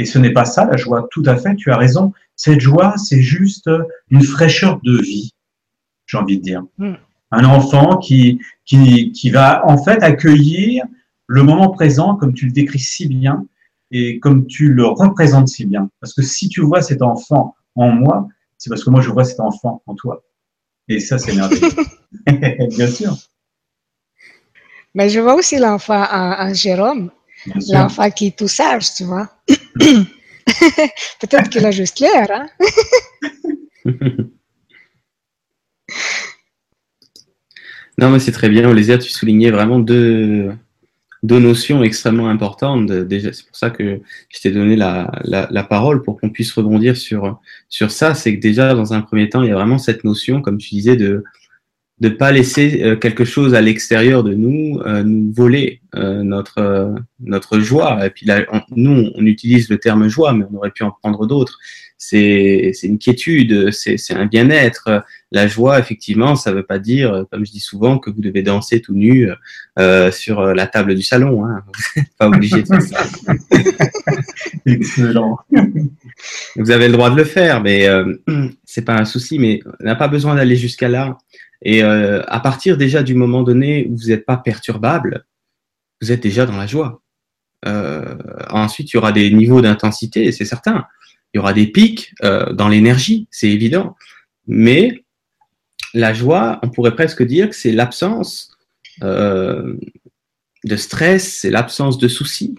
[0.00, 2.12] et ce n'est pas ça la joie, tout à fait, tu as raison.
[2.36, 3.70] Cette joie, c'est juste
[4.10, 5.32] une fraîcheur de vie,
[6.06, 6.64] j'ai envie de dire.
[6.78, 6.94] Hmm
[7.30, 10.84] un enfant qui, qui, qui va en fait accueillir
[11.26, 13.46] le moment présent comme tu le décris si bien
[13.92, 15.90] et comme tu le représentes si bien.
[16.00, 19.24] Parce que si tu vois cet enfant en moi, c'est parce que moi je vois
[19.24, 20.22] cet enfant en toi.
[20.88, 21.68] Et ça, c'est merveilleux.
[22.76, 23.16] bien sûr.
[24.94, 27.12] Mais je vois aussi l'enfant en, Jérôme,
[27.70, 29.30] l'enfant qui est tout sage, tu vois.
[31.20, 32.46] Peut-être qu'il a juste l'air, hein?
[37.98, 38.66] Non, mais c'est très bien.
[38.68, 40.50] Olésia, tu soulignais vraiment deux,
[41.22, 42.90] deux notions extrêmement importantes.
[42.90, 44.00] Déjà, c'est pour ça que
[44.30, 48.14] je t'ai donné la, la, parole pour qu'on puisse rebondir sur, sur ça.
[48.14, 50.70] C'est que déjà, dans un premier temps, il y a vraiment cette notion, comme tu
[50.70, 51.24] disais, de
[52.00, 56.94] ne pas laisser euh, quelque chose à l'extérieur de nous euh, nous voler euh, notre,
[57.20, 58.06] notre joie.
[58.06, 61.26] Et puis là, nous, on utilise le terme joie, mais on aurait pu en prendre
[61.26, 61.58] d'autres.
[62.02, 67.44] C'est une quiétude, c'est un bien-être, la joie, effectivement, ça ne veut pas dire, comme
[67.44, 69.28] je dis souvent, que vous devez danser tout nu
[69.78, 71.44] euh, sur la table du salon.
[71.44, 71.62] Hein.
[71.94, 73.04] Vous n'êtes pas obligé de faire ça.
[74.66, 75.38] Excellent.
[76.56, 78.14] Vous avez le droit de le faire, mais euh,
[78.64, 79.38] c'est pas un souci.
[79.38, 81.18] Mais on n'a pas besoin d'aller jusqu'à là.
[81.62, 85.24] Et euh, à partir déjà du moment donné où vous n'êtes pas perturbable,
[86.00, 87.02] vous êtes déjà dans la joie.
[87.66, 88.16] Euh,
[88.48, 90.86] ensuite, il y aura des niveaux d'intensité, c'est certain.
[91.32, 93.96] Il y aura des pics euh, dans l'énergie, c'est évident.
[94.46, 95.04] Mais
[95.92, 98.56] la joie, on pourrait presque dire que c'est l'absence
[99.02, 102.54] de stress, c'est l'absence de soucis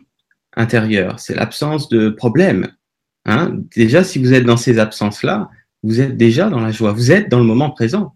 [0.55, 2.71] intérieurs, c'est l'absence de problèmes.
[3.25, 3.59] Hein.
[3.75, 5.49] Déjà, si vous êtes dans ces absences-là,
[5.83, 8.15] vous êtes déjà dans la joie, vous êtes dans le moment présent.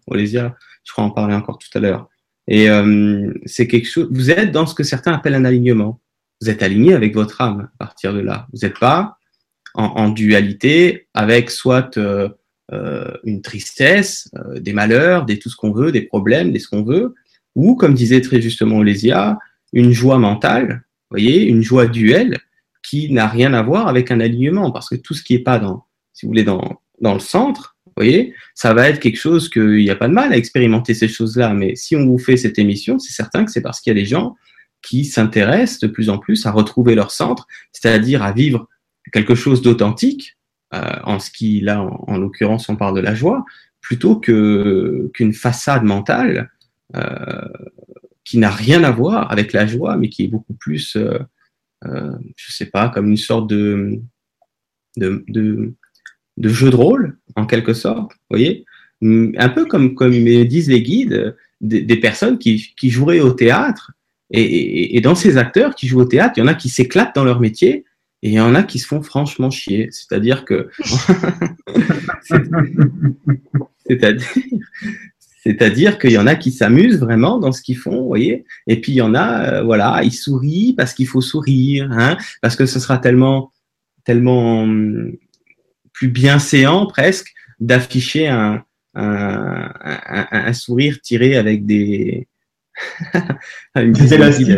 [0.86, 2.08] Je crois en parler encore tout à l'heure.
[2.48, 4.08] Et euh, c'est quelque chose.
[4.10, 6.00] Vous êtes dans ce que certains appellent un alignement.
[6.40, 8.46] Vous êtes aligné avec votre âme à partir de là.
[8.52, 9.18] Vous n'êtes pas
[9.76, 12.30] en, dualité avec soit euh,
[12.72, 16.68] euh, une tristesse, euh, des malheurs, des tout ce qu'on veut, des problèmes, des ce
[16.68, 17.14] qu'on veut,
[17.54, 19.38] ou comme disait très justement Olésia,
[19.72, 22.38] une joie mentale, voyez, une joie duelle
[22.82, 25.58] qui n'a rien à voir avec un alignement, parce que tout ce qui n'est pas
[25.58, 29.76] dans, si vous voulez, dans, dans le centre, voyez, ça va être quelque chose qu'il
[29.76, 32.58] n'y a pas de mal à expérimenter ces choses-là, mais si on vous fait cette
[32.58, 34.36] émission, c'est certain que c'est parce qu'il y a des gens
[34.82, 38.68] qui s'intéressent de plus en plus à retrouver leur centre, c'est-à-dire à vivre
[39.12, 40.36] quelque chose d'authentique,
[40.74, 43.44] euh, en ce qui, là, en, l'occurrence, on parle de la joie,
[43.80, 46.50] plutôt que qu'une façade mentale
[46.96, 47.48] euh,
[48.24, 51.18] qui n'a rien à voir avec la joie, mais qui est beaucoup plus, euh,
[51.84, 54.00] euh je sais pas, comme une sorte de,
[54.96, 55.74] de,
[56.42, 58.64] jeu de rôle, en quelque sorte, vous voyez
[59.02, 63.92] un peu comme, comme disent les guides, des, personnes qui, qui, joueraient au théâtre.
[64.30, 67.14] Et, et, dans ces acteurs qui jouent au théâtre, il y en a qui s'éclatent
[67.14, 67.84] dans leur métier
[68.22, 69.88] et il y en a qui se font franchement chier.
[69.92, 70.68] C'est-à-dire que.
[73.86, 74.26] C'est-à-dire.
[75.42, 78.44] C'est-à-dire qu'il y en a qui s'amusent vraiment dans ce qu'ils font, vous voyez.
[78.66, 82.16] Et puis il y en a, euh, voilà, ils sourient parce qu'il faut sourire, hein,
[82.42, 83.52] parce que ce sera tellement,
[84.02, 85.12] tellement hum,
[85.96, 88.62] plus bienséant presque d'afficher un,
[88.94, 89.72] un,
[90.30, 92.28] un, sourire tiré avec des,
[93.74, 94.50] avec, des élastiques.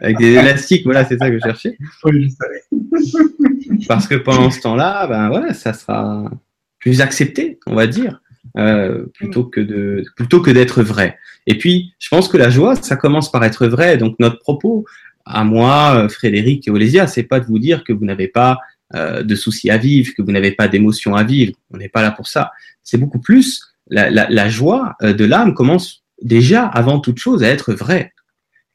[0.00, 1.76] Avec, des élastiques, voilà, c'est ça que je cherchais.
[3.88, 6.30] Parce que pendant ce temps-là, ben voilà, ça sera
[6.78, 8.20] plus accepté, on va dire.
[8.56, 11.18] Euh, plutôt que de plutôt que d'être vrai.
[11.46, 13.98] Et puis, je pense que la joie, ça commence par être vrai.
[13.98, 14.86] Donc, notre propos
[15.26, 18.58] à moi, euh, Frédéric et Olésia, c'est pas de vous dire que vous n'avez pas
[18.94, 21.54] euh, de soucis à vivre, que vous n'avez pas d'émotions à vivre.
[21.70, 22.50] On n'est pas là pour ça.
[22.82, 27.48] C'est beaucoup plus la, la, la joie de l'âme commence déjà avant toute chose à
[27.48, 28.12] être vrai.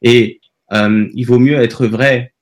[0.02, 0.40] Et
[0.72, 2.34] euh, il vaut mieux être vrai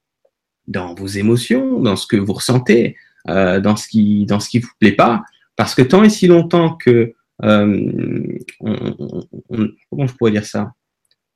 [0.66, 2.96] dans vos émotions, dans ce que vous ressentez,
[3.28, 5.22] euh, dans ce qui dans ce qui vous plaît pas,
[5.56, 10.72] parce que tant et si longtemps que euh, comment je pourrais dire ça?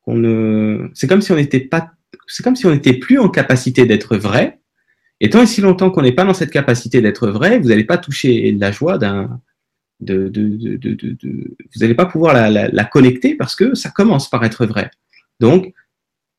[0.06, 1.90] On c'est comme si on n'était pas,
[2.26, 4.60] c'est comme si on n'était plus en capacité d'être vrai.
[5.24, 7.84] Et tant et si longtemps qu'on n'est pas dans cette capacité d'être vrai, vous n'allez
[7.84, 9.40] pas toucher la joie d'un,
[10.00, 14.90] de, vous n'allez pas pouvoir la, connecter parce que ça commence par être vrai.
[15.40, 15.72] Donc,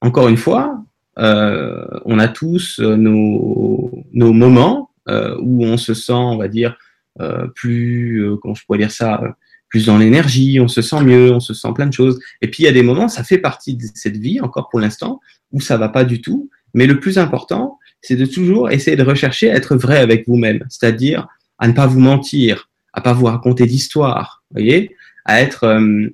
[0.01, 0.83] encore une fois,
[1.17, 6.77] euh, on a tous nos, nos moments euh, où on se sent, on va dire,
[7.21, 9.19] euh, plus, euh, comment je pourrais dire ça,
[9.67, 12.19] plus dans l'énergie, on se sent mieux, on se sent plein de choses.
[12.43, 14.79] Et puis il y a des moments, ça fait partie de cette vie encore pour
[14.79, 15.21] l'instant,
[15.51, 16.51] où ça va pas du tout.
[16.75, 20.63] Mais le plus important, c'est de toujours essayer de rechercher à être vrai avec vous-même,
[20.69, 26.09] c'est-à-dire à ne pas vous mentir, à pas vous raconter d'histoire, voyez, à être euh,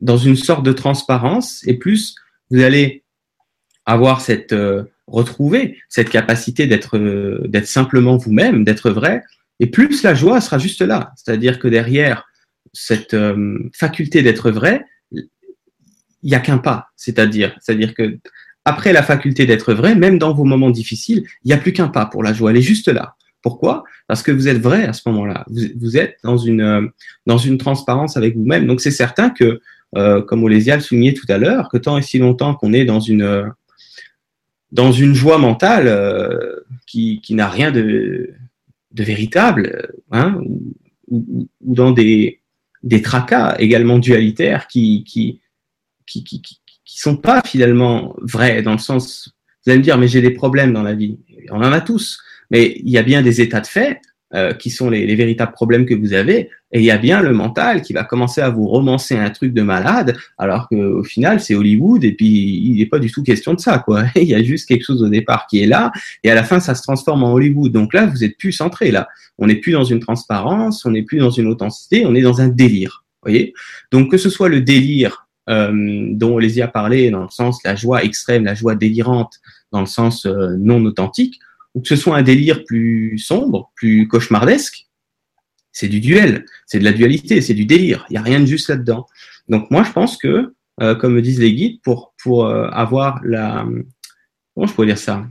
[0.00, 1.66] dans une sorte de transparence.
[1.66, 2.14] Et plus
[2.50, 3.02] vous allez
[3.84, 9.22] avoir cette euh, retrouver cette capacité d'être euh, d'être simplement vous-même, d'être vrai,
[9.58, 11.12] et plus la joie sera juste là.
[11.16, 12.24] C'est-à-dire que derrière
[12.72, 13.16] cette
[13.72, 15.28] faculté d'être vrai, il
[16.24, 16.88] n'y a qu'un pas.
[16.96, 18.18] C'est-à-dire, c'est-à-dire que
[18.64, 21.88] après la faculté d'être vrai, même dans vos moments difficiles, il n'y a plus qu'un
[21.88, 22.50] pas pour la joie.
[22.50, 23.16] Elle est juste là.
[23.42, 23.84] Pourquoi?
[24.06, 25.44] Parce que vous êtes vrai à ce moment-là.
[25.76, 26.86] Vous, êtes dans une euh,
[27.26, 28.66] dans une transparence avec vous-même.
[28.66, 29.60] Donc c'est certain que,
[29.96, 32.86] euh, comme Olésia le soulignait tout à l'heure, que tant et si longtemps qu'on est
[32.86, 33.52] dans une
[34.72, 38.30] dans une joie mentale euh, qui, qui n'a rien de,
[38.92, 40.74] de véritable, hein, ou,
[41.08, 42.40] ou, dans des,
[42.82, 45.40] des tracas également dualitaires qui qui,
[46.06, 50.08] qui, qui, qui, sont pas finalement vrais dans le sens, vous allez me dire, mais
[50.08, 51.18] j'ai des problèmes dans la vie.
[51.50, 52.20] On en a tous,
[52.50, 54.00] mais il y a bien des états de fait
[54.34, 57.22] euh, qui sont les, les, véritables problèmes que vous avez, et il y a bien
[57.22, 61.38] le mental qui va commencer à vous romancer un truc de malade, alors qu'au final
[61.38, 64.06] c'est Hollywood et puis il n'est pas du tout question de ça, quoi.
[64.16, 65.92] Il y a juste quelque chose au départ qui est là,
[66.24, 67.70] et à la fin ça se transforme en Hollywood.
[67.70, 69.06] Donc là vous êtes plus centré là,
[69.38, 72.40] on n'est plus dans une transparence, on n'est plus dans une authenticité, on est dans
[72.40, 73.54] un délire, voyez?
[73.92, 77.62] Donc que ce soit le délire euh, dont les y a parlé dans le sens
[77.64, 79.40] la joie extrême, la joie délirante,
[79.72, 81.40] dans le sens euh, non authentique
[81.74, 84.86] ou que ce soit un délire plus sombre, plus cauchemardesque,
[85.72, 88.06] c'est du duel, c'est de la dualité, c'est du délire.
[88.08, 89.06] Il n'y a rien de juste là-dedans.
[89.48, 93.20] Donc moi, je pense que, euh, comme me disent les guides, pour, pour euh, avoir
[93.24, 93.66] la...
[94.54, 95.26] Comment je pourrais dire ça?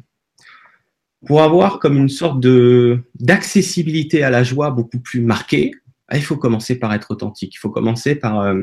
[1.25, 5.71] Pour avoir comme une sorte de d'accessibilité à la joie beaucoup plus marquée,
[6.09, 7.55] ah, il faut commencer par être authentique.
[7.55, 8.53] Il faut commencer par,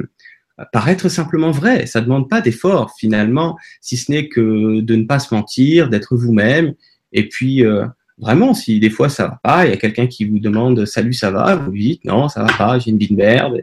[0.72, 1.86] par être simplement vrai.
[1.86, 5.88] Ça ne demande pas d'effort finalement, si ce n'est que de ne pas se mentir,
[5.88, 6.74] d'être vous-même
[7.12, 7.86] et puis, euh,
[8.18, 11.12] vraiment, si des fois ça va pas, il y a quelqu'un qui vous demande salut,
[11.12, 13.60] ça va, vous dites non, ça va pas, j'ai une vie de merde,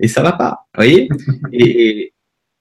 [0.00, 1.08] et, ça va pas, vous voyez?
[1.52, 2.12] Et,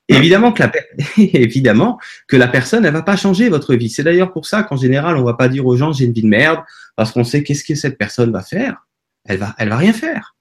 [0.10, 0.72] évidemment que la
[1.18, 1.97] évidemment
[2.28, 3.89] que la personne elle va pas changer votre vie.
[3.89, 6.24] C'est d'ailleurs pour ça qu'en général on va pas dire aux gens j'ai une vie
[6.24, 6.60] de merde
[6.97, 8.86] parce qu'on sait qu'est-ce que cette personne va faire.
[9.24, 10.32] Elle va elle va rien faire.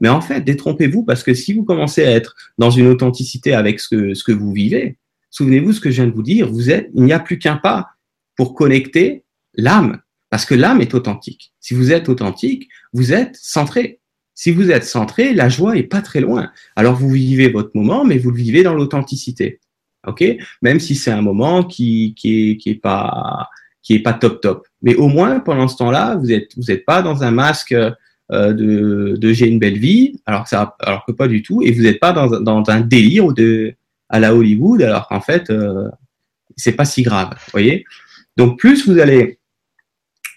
[0.00, 3.80] Mais en fait, détrompez-vous parce que si vous commencez à être dans une authenticité avec
[3.80, 4.96] ce que ce que vous vivez,
[5.30, 7.56] souvenez-vous ce que je viens de vous dire, vous êtes il n'y a plus qu'un
[7.56, 7.88] pas
[8.36, 9.24] pour connecter
[9.54, 11.52] l'âme, parce que l'âme est authentique.
[11.60, 14.00] Si vous êtes authentique, vous êtes centré.
[14.34, 16.52] Si vous êtes centré, la joie est pas très loin.
[16.76, 19.58] Alors vous vivez votre moment, mais vous le vivez dans l'authenticité.
[20.06, 20.24] Ok?
[20.62, 23.48] Même si c'est un moment qui qui est, qui est pas
[23.82, 24.66] qui est pas top top.
[24.82, 27.90] Mais au moins pendant ce temps-là, vous êtes vous pas dans un masque euh,
[28.30, 31.72] de, de j'ai une belle vie, alors que ça alors que pas du tout, et
[31.72, 33.74] vous n'êtes pas dans, dans un délire de
[34.10, 35.88] à la Hollywood, alors qu'en fait euh,
[36.56, 37.38] c'est pas si grave.
[37.52, 37.84] Voyez
[38.38, 39.40] donc plus vous allez,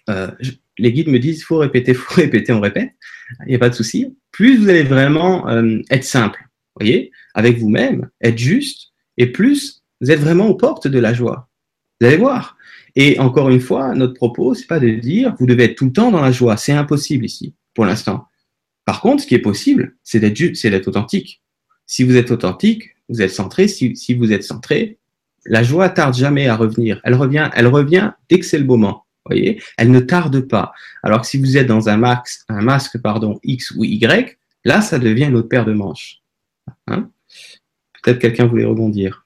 [0.09, 0.31] euh,
[0.79, 2.89] les guides me disent faut répéter, faut répéter, on répète,
[3.45, 4.17] il n'y a pas de souci.
[4.31, 10.09] Plus vous allez vraiment euh, être simple, voyez, avec vous-même, être juste, et plus vous
[10.09, 11.47] êtes vraiment aux portes de la joie.
[11.99, 12.57] Vous allez voir.
[12.95, 15.93] Et encore une fois, notre propos, c'est pas de dire vous devez être tout le
[15.93, 16.57] temps dans la joie.
[16.57, 18.27] C'est impossible ici, pour l'instant.
[18.85, 21.41] Par contre, ce qui est possible, c'est d'être c'est authentique.
[21.85, 23.67] Si vous êtes authentique, vous êtes centré.
[23.67, 24.97] Si, vous êtes centré,
[25.45, 27.01] la joie tarde jamais à revenir.
[27.03, 29.05] Elle revient, elle revient dès que c'est le moment.
[29.29, 30.73] Elle ne tarde pas.
[31.03, 35.29] Alors que si vous êtes dans un, masque pardon X ou Y, là, ça devient
[35.29, 36.21] notre paire de manches.
[36.87, 37.09] Hein?
[38.01, 39.25] Peut-être quelqu'un voulait rebondir.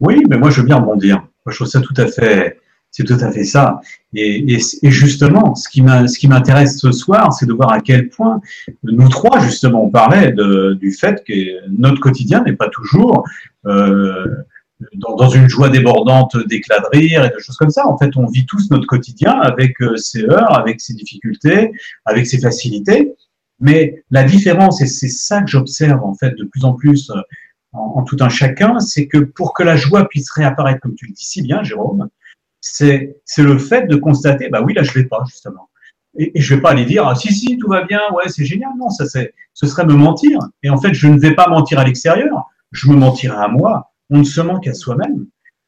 [0.00, 1.26] Oui, mais moi je veux bien rebondir.
[1.46, 2.58] Je trouve ça tout à fait,
[2.90, 3.80] c'est tout à fait ça.
[4.14, 8.40] Et, et, justement, ce qui m'intéresse ce soir, c'est de voir à quel point
[8.82, 11.32] nous trois, justement, on parlait de, du fait que
[11.70, 13.24] notre quotidien n'est pas toujours
[13.66, 14.26] euh,
[14.94, 17.86] dans, dans, une joie débordante d'éclat de rire et de choses comme ça.
[17.86, 21.72] En fait, on vit tous notre quotidien avec euh, ses heures, avec ses difficultés,
[22.04, 23.14] avec ses facilités.
[23.60, 27.20] Mais la différence, et c'est ça que j'observe en fait de plus en plus euh,
[27.72, 31.12] en, tout un chacun, c'est que pour que la joie puisse réapparaître, comme tu le
[31.12, 32.08] dis si bien, Jérôme,
[32.60, 35.68] c'est le fait de constater, bah oui, là je l'ai pas justement.
[36.18, 38.70] Et, je vais pas aller dire, ah, si si, tout va bien, ouais, c'est génial.
[38.78, 40.38] Non, ça ce serait me mentir.
[40.62, 43.92] Et en fait, je ne vais pas mentir à l'extérieur, je me mentirai à moi.
[44.10, 45.26] On ne se ment qu'à soi-même.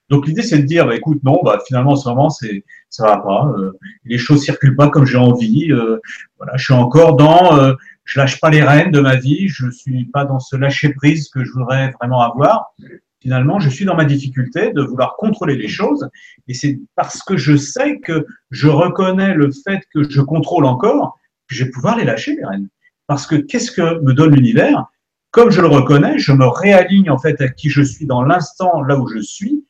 [0.08, 3.06] Donc l'idée c'est de dire, bah, écoute, non, bah finalement, en ce moment, c'est, ça
[3.06, 3.52] va pas.
[3.56, 3.72] Euh,
[4.04, 5.72] les choses circulent pas comme j'ai envie.
[5.72, 6.00] Euh,
[6.36, 7.74] voilà, je suis encore dans euh,
[8.04, 11.28] je lâche pas les rênes de ma vie, je suis pas dans ce lâcher prise
[11.30, 12.74] que je voudrais vraiment avoir.
[13.22, 16.08] Finalement, je suis dans ma difficulté de vouloir contrôler les choses,
[16.48, 21.20] et c'est parce que je sais que je reconnais le fait que je contrôle encore
[21.48, 22.68] que je vais pouvoir les lâcher les rênes.
[23.06, 24.86] Parce que qu'est-ce que me donne l'univers?
[25.30, 28.82] Comme je le reconnais, je me réaligne en fait à qui je suis dans l'instant
[28.82, 29.64] là où je suis,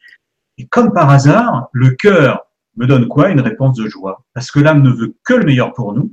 [0.56, 2.46] et comme par hasard, le cœur
[2.76, 3.28] me donne quoi?
[3.28, 6.10] Une réponse de joie, parce que l'âme ne veut que le meilleur pour nous.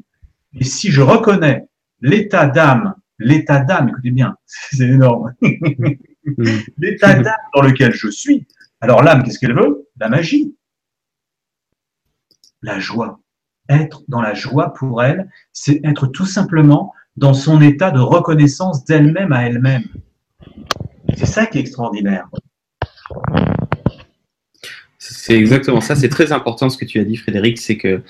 [0.59, 1.69] Et si je reconnais
[2.01, 5.33] l'état d'âme, l'état d'âme, écoutez bien, c'est énorme,
[6.77, 8.47] l'état d'âme dans lequel je suis,
[8.81, 9.87] alors l'âme, qu'est-ce qu'elle veut?
[9.99, 10.55] La magie,
[12.61, 13.19] la joie.
[13.67, 18.85] Être dans la joie pour elle, c'est être tout simplement dans son état de reconnaissance
[18.85, 19.83] d'elle-même à elle-même.
[21.15, 22.29] C'est ça qui est extraordinaire.
[24.97, 25.95] C'est exactement ça.
[25.95, 27.57] C'est très important ce que tu as dit, Frédéric.
[27.59, 28.01] C'est que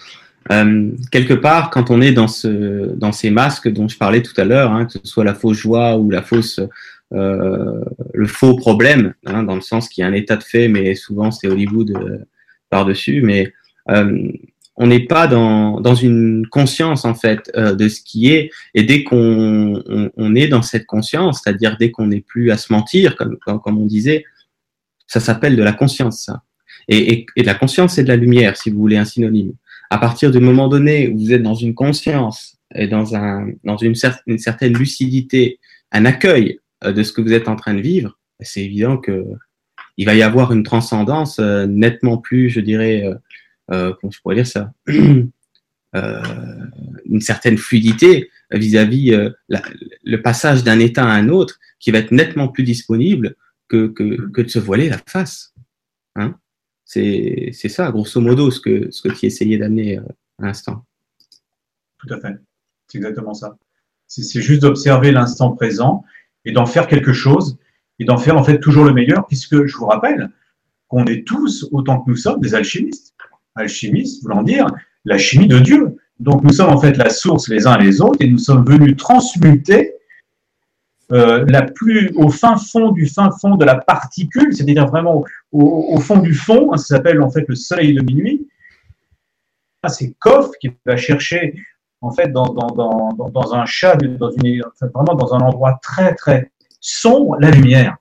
[0.51, 4.39] euh, quelque part, quand on est dans, ce, dans ces masques dont je parlais tout
[4.39, 6.59] à l'heure, hein, que ce soit la fausse joie ou la fausse,
[7.11, 10.95] le faux problème, hein, dans le sens qu'il y a un état de fait, mais
[10.95, 12.17] souvent c'est Hollywood euh,
[12.69, 13.51] par-dessus, mais
[13.89, 14.31] euh,
[14.75, 18.83] on n'est pas dans, dans une conscience en fait euh, de ce qui est, et
[18.83, 19.81] dès qu'on
[20.15, 23.77] on, est dans cette conscience, c'est-à-dire dès qu'on n'est plus à se mentir, comme, comme,
[23.77, 24.23] on disait,
[25.07, 26.43] ça s'appelle de la conscience, ça.
[26.87, 29.53] Et, et, et, la conscience, c'est de la lumière, si vous voulez un synonyme
[29.89, 33.77] à partir du moment donné où vous êtes dans une conscience et dans, un, dans
[33.77, 33.95] une,
[34.27, 35.59] une certaine lucidité,
[35.91, 39.25] un accueil euh, de ce que vous êtes en train de vivre, c'est évident que
[39.97, 43.15] il va y avoir une transcendance euh, nettement plus, je dirais, euh,
[43.71, 44.71] euh, comment je pourrais dire ça,
[45.95, 46.21] euh,
[47.05, 49.33] une certaine fluidité vis-à-vis -vis,
[50.03, 53.35] le passage d'un état à un autre qui va être nettement plus disponible
[53.67, 55.53] que, que, de se voiler la face.
[56.15, 56.35] Hein
[56.85, 60.03] c'est ça, grosso modo, ce que, ce que tu essayais d'amener euh,
[60.39, 60.85] à l'instant.
[61.99, 62.35] Tout à fait.
[62.87, 63.57] C'est exactement ça.
[64.07, 66.03] C'est juste d'observer l'instant présent
[66.45, 67.57] et d'en faire quelque chose
[67.99, 70.29] et d'en faire en fait toujours le meilleur, puisque je vous rappelle
[70.87, 73.13] qu'on est tous, autant que nous sommes, des alchimistes.
[73.55, 74.67] Alchimistes voulant dire
[75.05, 75.97] la chimie de Dieu.
[76.19, 78.95] Donc nous sommes en fait la source les uns les autres et nous sommes venus
[78.97, 79.93] transmuter
[81.11, 85.99] euh, la plus au fin fond du fin fond de la particule, c'est-à-dire vraiment au,
[85.99, 88.47] fond du fond, hein, ça s'appelle en fait le soleil de minuit.
[89.87, 91.55] C'est Koff qui va chercher
[92.01, 92.55] en fait dans,
[93.53, 97.97] un chat, dans vraiment dans un endroit très très sombre, la lumière,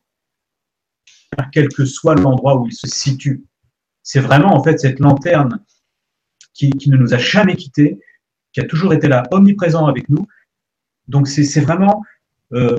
[1.53, 3.45] quel que soit l'endroit où il se situe.
[4.03, 5.65] C'est vraiment en fait cette lanterne
[6.55, 8.01] qui, qui, ne nous a jamais quittés,
[8.53, 10.27] qui a toujours été là, omniprésent avec nous.
[11.09, 12.03] Donc c'est vraiment
[12.53, 12.79] euh,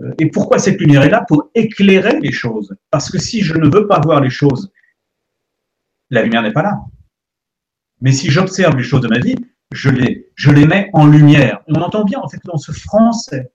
[0.00, 1.24] euh, et pourquoi cette lumière est là?
[1.26, 2.74] Pour éclairer les choses.
[2.90, 4.72] Parce que si je ne veux pas voir les choses,
[6.10, 6.80] la lumière n'est pas là.
[8.00, 9.36] Mais si j'observe les choses de ma vie,
[9.72, 11.60] je les, je les mets en lumière.
[11.68, 13.52] on entend bien, en fait, dans ce français,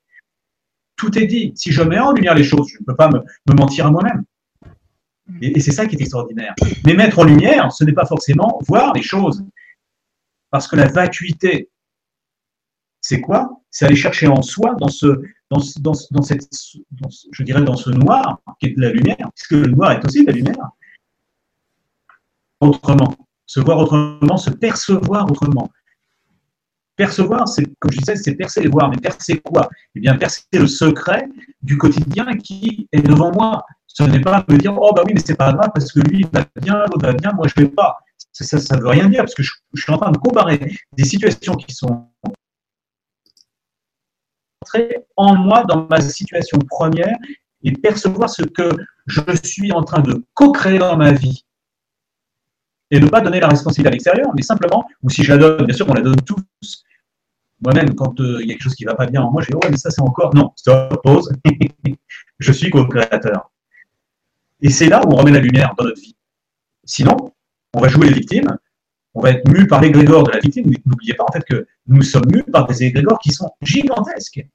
[0.96, 1.54] tout est dit.
[1.56, 3.92] Si je mets en lumière les choses, je ne peux pas me, me mentir à
[3.92, 4.24] moi-même.
[5.42, 6.56] Et, c'est ça qui est extraordinaire.
[6.86, 9.44] Mais mettre en lumière, ce n'est pas forcément voir les choses.
[10.50, 11.70] Parce que la vacuité,
[13.02, 13.62] c'est quoi?
[13.70, 15.06] C'est aller chercher en soi, dans ce,
[15.50, 16.48] dans, dans, dans cette,
[17.32, 20.22] je dirais dans ce noir qui est de la lumière, puisque le noir est aussi
[20.24, 20.70] de la lumière.
[22.60, 23.16] Autrement,
[23.46, 25.70] se voir autrement, se percevoir autrement.
[27.00, 28.90] Percevoir, c'est, comme je disais, c'est percer voir.
[28.90, 29.70] Mais percer quoi?
[29.96, 31.30] Eh bien, percer le secret
[31.62, 33.66] du quotidien qui est devant moi.
[33.88, 36.20] Ce n'est pas me dire, oh bah oui, mais c'est pas grave parce que lui,
[36.20, 38.00] il va bien, l'autre va bien, moi je vais pas.
[38.34, 40.60] Ça ne veut rien dire parce que je, suis en train de comparer
[40.92, 42.10] des situations qui sont
[45.16, 47.16] en moi dans ma situation première
[47.64, 48.72] et percevoir ce que
[49.08, 51.46] je suis en train de co-créer dans ma vie
[52.92, 55.66] et ne pas donner la responsabilité à l'extérieur, mais simplement, ou si je la donne,
[55.66, 56.84] bien sûr on la donne tous.
[57.62, 59.42] Moi-même, quand euh, il y a quelque chose qui ne va pas bien en moi,
[59.42, 61.32] je dis, ouais, mais ça c'est encore, non, stop, pause,
[62.40, 63.52] je suis co-créateur.
[64.62, 66.16] Et c'est là où on remet la lumière dans notre vie.
[66.86, 67.16] Sinon,
[67.74, 68.58] on va jouer les victimes,
[69.14, 70.72] on va être mu par l'égrégore de la victime.
[70.86, 74.46] N'oubliez pas en fait que nous sommes mus par des égrégores qui sont gigantesques.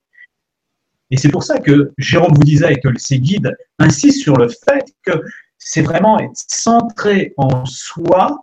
[1.10, 4.94] Et c'est pour ça que Jérôme vous disait que ces guides insistent sur le fait
[5.04, 5.22] que
[5.58, 8.42] c'est vraiment être centré en soi,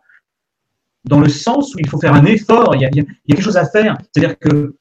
[1.04, 3.66] dans le sens où il faut faire un effort, il y a, quelque chose à
[3.66, 3.97] faire.
[4.02, 4.78] C'est-à-dire que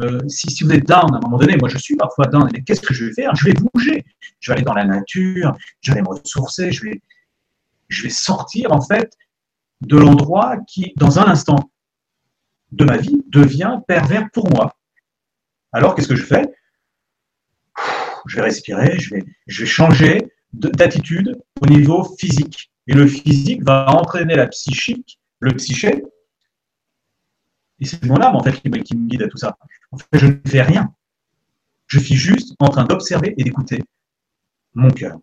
[0.00, 2.80] euh, si, vous êtes down à un moment donné, moi je suis parfois down, qu'est-ce
[2.80, 3.34] que je vais faire?
[3.34, 4.04] Je vais bouger,
[4.40, 7.00] je vais aller dans la nature, je vais me ressourcer, je vais,
[7.88, 9.12] je vais sortir en fait
[9.82, 11.70] de l'endroit qui, dans un instant
[12.72, 14.76] de ma vie, devient pervers pour moi.
[15.72, 16.46] Alors qu'est-ce que je fais?
[18.26, 22.70] Je vais respirer, je vais, je vais changer d'attitude au niveau physique.
[22.86, 26.02] Et le physique va entraîner la psychique, le psyché.
[27.80, 29.56] Et c'est mon âme, en fait, qui me, guide à tout ça.
[29.92, 30.92] En fait, je ne fais rien.
[31.86, 33.82] Je suis juste en train d'observer et d'écouter
[34.74, 35.18] mon cœur.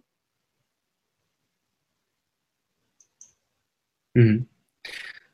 [4.15, 4.45] Mhm.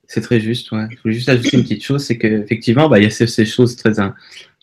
[0.08, 0.72] C'est très juste.
[0.72, 0.88] Ouais.
[0.90, 3.76] Je voulais juste ajouter une petite chose, c'est qu'effectivement, bah, il y a ces, choses
[3.76, 3.92] très,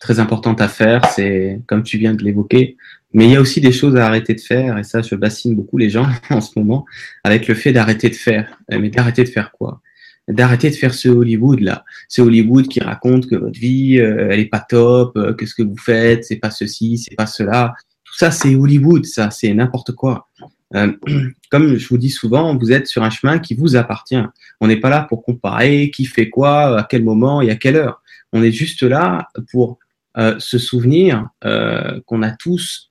[0.00, 1.04] très importantes à faire.
[1.10, 2.76] C'est comme tu viens de l'évoquer,
[3.12, 5.54] mais il y a aussi des choses à arrêter de faire, et ça, je bassine
[5.54, 6.86] beaucoup les gens en ce moment,
[7.24, 8.58] avec le fait d'arrêter de faire.
[8.72, 9.82] Euh, mais d'arrêter de faire quoi?
[10.26, 14.40] D'arrêter de faire ce Hollywood là, ce Hollywood qui raconte que votre vie, euh, elle
[14.40, 17.74] est pas top, euh, que ce que vous faites, c'est pas ceci, c'est pas cela.
[18.04, 20.28] Tout ça, c'est Hollywood, ça, c'est n'importe quoi.
[20.76, 20.92] Euh,
[21.50, 24.22] comme je vous dis souvent, vous êtes sur un chemin qui vous appartient.
[24.62, 27.76] On n'est pas là pour comparer qui fait quoi, à quel moment et à quelle
[27.76, 28.00] heure.
[28.32, 29.78] On est juste là pour
[30.16, 31.28] euh, se souvenir
[32.06, 32.90] qu'on a tous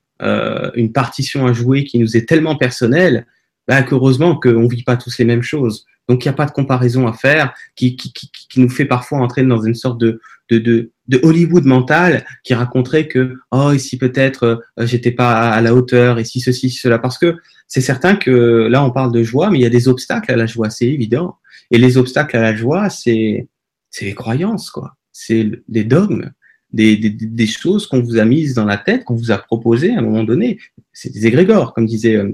[0.75, 3.25] une partition à jouer qui nous est tellement personnelle
[3.67, 5.85] bah, qu'heureusement qu'on ne vit pas tous les mêmes choses.
[6.09, 8.85] Donc il n'y a pas de comparaison à faire qui, qui, qui, qui, nous fait
[8.85, 13.71] parfois entrer dans une sorte de, de, de, de Hollywood mental qui raconterait que oh
[13.73, 14.43] ici peut-être
[14.79, 16.99] euh, j'étais pas à la hauteur et si ceci cela.
[16.99, 17.37] Parce que
[17.67, 20.35] c'est certain que là on parle de joie mais il y a des obstacles à
[20.35, 21.37] la joie c'est évident.
[21.71, 23.47] Et les obstacles à la joie c'est
[23.89, 24.95] c'est les croyances quoi.
[25.11, 26.31] C'est des dogmes
[26.73, 29.93] des, des, des choses qu'on vous a mises dans la tête, qu'on vous a proposées
[29.93, 30.59] à un moment donné.
[30.91, 32.33] C'est des égrégores, comme disait euh,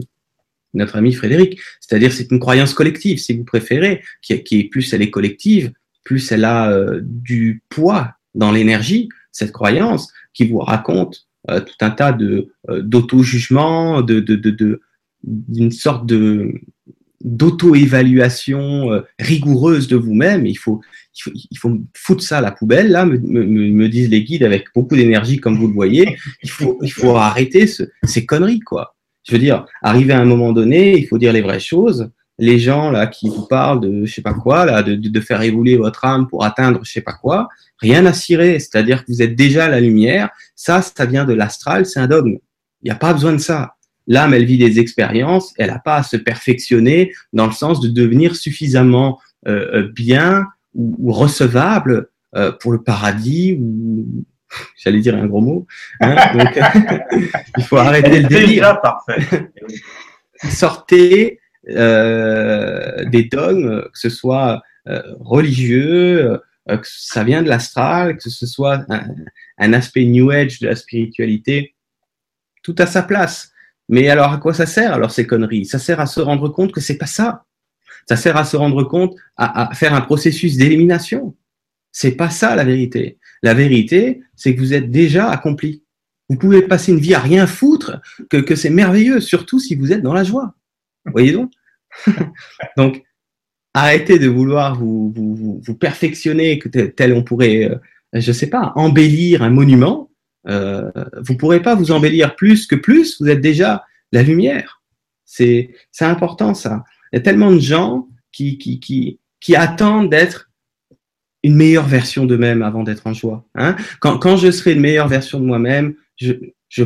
[0.73, 1.59] notre ami Frédéric.
[1.79, 5.71] C'est-à-dire c'est une croyance collective, si vous préférez, qui, qui plus elle est collective,
[6.03, 11.75] plus elle a euh, du poids dans l'énergie, cette croyance qui vous raconte euh, tout
[11.81, 14.81] un tas de d'auto-jugement, de, de, de,
[15.23, 16.53] d'une sorte de
[17.21, 20.45] d'auto-évaluation rigoureuse de vous-même.
[20.45, 20.79] Il faut,
[21.25, 25.37] il faut, foutre ça à la poubelle, là, me, disent les guides avec beaucoup d'énergie,
[25.37, 26.17] comme vous le voyez.
[26.43, 28.95] Il faut, il faut arrêter ce, ces conneries, quoi.
[29.23, 32.09] Je veux dire, arriver à un moment donné, il faut dire les vraies choses.
[32.37, 35.75] Les gens là qui vous parlent de je sais pas quoi, là, de, faire évoluer
[35.75, 37.49] votre âme pour atteindre je sais pas quoi,
[37.79, 38.59] rien à cirer.
[38.59, 40.29] C'est-à-dire que vous êtes déjà la lumière.
[40.55, 42.37] Ça, ça vient de l'astral, c'est un dogme.
[42.81, 43.75] Il n'y a pas besoin de ça.
[44.07, 47.89] L'âme, elle vit des expériences, elle n'a pas à se perfectionner dans le sens de
[47.89, 54.25] devenir suffisamment euh, euh bien ou, recevable euh, pour le paradis ou
[54.77, 55.67] j'allais dire un gros mot.
[56.01, 56.59] Hein, donc,
[57.57, 58.79] il faut arrêter le délire.
[58.81, 59.51] parfait.
[60.49, 61.39] Sortez
[61.69, 66.39] euh, des dogmes, que ce soit euh, religieux,
[66.69, 69.03] euh, que ça vient de l'astral, que ce soit un,
[69.57, 71.75] un, aspect New Age de la spiritualité,
[72.63, 73.51] tout à sa place.
[73.89, 75.65] Mais alors à quoi ça sert alors ces conneries?
[75.65, 77.45] Ça sert à se rendre compte que c'est pas ça.
[78.07, 81.35] Ça sert à se rendre compte, à, faire un processus d'élimination.
[81.91, 83.19] C'est pas ça la vérité.
[83.41, 85.83] La vérité, c'est que vous êtes déjà accompli.
[86.29, 90.03] Vous pouvez passer une vie à rien foutre, que, c'est merveilleux, surtout si vous êtes
[90.03, 90.53] dans la joie.
[91.05, 91.51] Voyez donc?
[92.77, 93.03] Donc,
[93.73, 97.75] arrêtez de vouloir vous, perfectionner, que tel on pourrait, euh,
[98.13, 100.11] je sais pas, embellir un monument.
[100.47, 104.81] Euh, vous pourrez pas vous embellir plus que plus, vous êtes déjà la lumière.
[105.25, 105.71] C'est
[106.01, 106.83] important ça.
[107.11, 110.48] Il y a tellement de gens qui, qui, qui, qui attendent d'être
[111.43, 113.45] une meilleure version d'eux-mêmes avant d'être en joie.
[113.55, 116.35] Hein quand, je serai une meilleure version de moi-même, euh,
[116.69, 116.83] je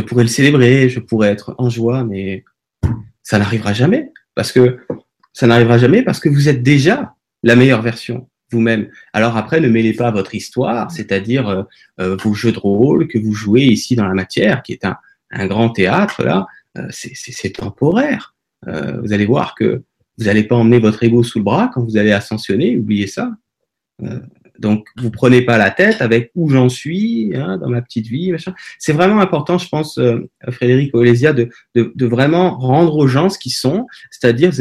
[0.00, 2.44] pourrais le célébrer, je pourrais être en joie, mais
[3.22, 4.12] ça n'arrivera jamais.
[4.34, 4.78] Parce que
[5.32, 8.88] Ça n'arrivera jamais parce que vous êtes déjà la meilleure version vous-même.
[9.12, 11.62] Alors après, ne mêlez pas votre histoire, c'est-à-dire euh,
[12.00, 14.96] euh, vos jeux de rôle que vous jouez ici dans la matière, qui est un,
[15.32, 16.46] un grand théâtre, là,
[16.90, 18.34] c'est temporaire.
[18.66, 19.82] vous allez voir que
[20.18, 23.32] vous n'allez pas emmener votre ego sous le bras quand vous allez ascensionner, oubliez ça.
[24.58, 28.32] donc, vous prenez pas la tête avec où j'en suis hein, dans ma petite vie.
[28.78, 30.00] C'est vraiment important, je pense,
[30.50, 31.50] Frédéric Olésia, de,
[32.06, 34.52] vraiment rendre aux gens ce qu'ils sont, c'est-à-dire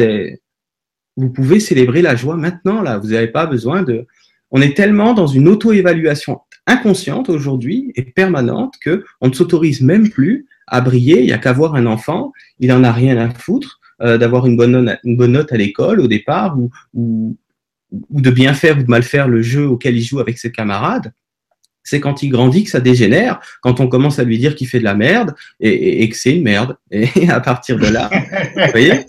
[1.15, 2.97] vous pouvez célébrer la joie maintenant, là.
[2.97, 4.05] Vous n'avez pas besoin de.
[4.51, 10.09] On est tellement dans une auto-évaluation inconsciente aujourd'hui et permanente que on ne s'autorise même
[10.09, 11.19] plus à briller.
[11.19, 14.45] Il n'y a qu'à voir un enfant, il en a rien à foutre euh, d'avoir
[14.45, 16.57] une bonne, note, à l'école au départ
[16.93, 17.37] ou,
[18.09, 21.13] de bien faire ou de mal faire le jeu auquel il joue avec ses camarades
[21.83, 24.79] c'est quand il grandit que ça dégénère, quand on commence à lui dire qu'il fait
[24.79, 26.77] de la merde et, que c'est une merde.
[26.91, 28.09] Et à partir de là,
[28.55, 29.05] vous voyez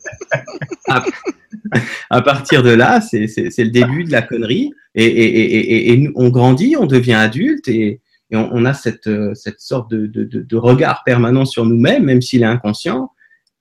[2.11, 4.73] à, partir de là, c'est le début de la connerie.
[4.95, 8.01] Et, on grandit, on devient adulte et,
[8.33, 13.13] on, a cette, cette sorte de, de regard permanent sur nous-mêmes, même s'il est inconscient,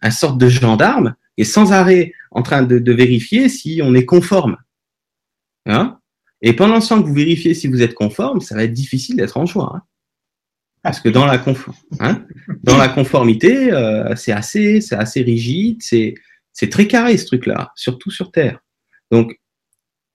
[0.03, 4.57] un sorte de gendarme et sans arrêt en train de, vérifier si on est conforme.
[5.65, 5.97] Hein
[6.41, 9.15] et pendant ce temps que vous vérifiez si vous êtes conforme, ça va être difficile
[9.15, 9.71] d'être en joie.
[9.75, 9.81] Hein.
[10.83, 11.41] Parce que dans la,
[12.01, 16.15] hein, conformité, euh, c'est assez, c'est assez rigide, c'est,
[16.69, 18.59] très carré ce truc-là, surtout sur Terre.
[19.09, 19.39] Donc,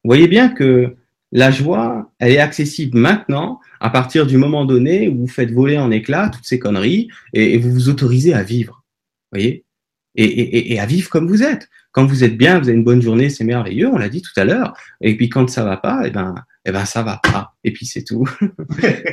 [0.05, 0.95] voyez bien que
[1.33, 5.79] la joie, elle est accessible maintenant, à partir du moment donné où vous faites voler
[5.79, 8.85] en éclats toutes ces conneries et, vous vous autorisez à vivre.
[9.33, 9.65] Voyez
[10.15, 11.69] et, et, et, à vivre comme vous êtes.
[11.93, 14.39] Quand vous êtes bien, vous avez une bonne journée, c'est merveilleux, on l'a dit tout
[14.39, 14.75] à l'heure.
[15.01, 16.35] Et puis quand ça va pas, eh ben,
[16.65, 17.55] eh ben ça va pas.
[17.65, 18.29] Et puis c'est tout.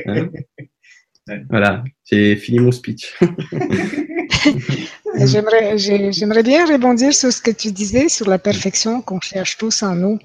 [0.08, 0.28] Hein
[1.50, 3.12] voilà, j'ai fini mon speech.
[5.18, 9.82] J'aimerais, j'aimerais bien rebondir sur ce que tu disais sur la perfection qu'on cherche tous
[9.82, 10.18] en nous.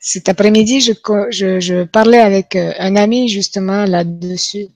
[0.00, 0.92] Cet après-midi, je,
[1.30, 4.68] je, je parlais avec euh, un ami justement là-dessus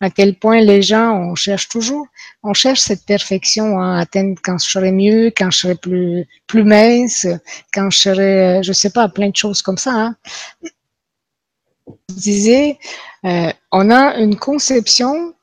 [0.00, 2.06] à quel point les gens, on cherche toujours,
[2.42, 6.64] on cherche cette perfection à atteindre quand je serai mieux, quand je serai plus, plus
[6.64, 7.26] mince,
[7.72, 9.92] quand je serai, je sais pas, plein de choses comme ça.
[9.92, 10.16] Hein.
[11.86, 12.78] Je disais,
[13.24, 15.34] euh, on a une conception,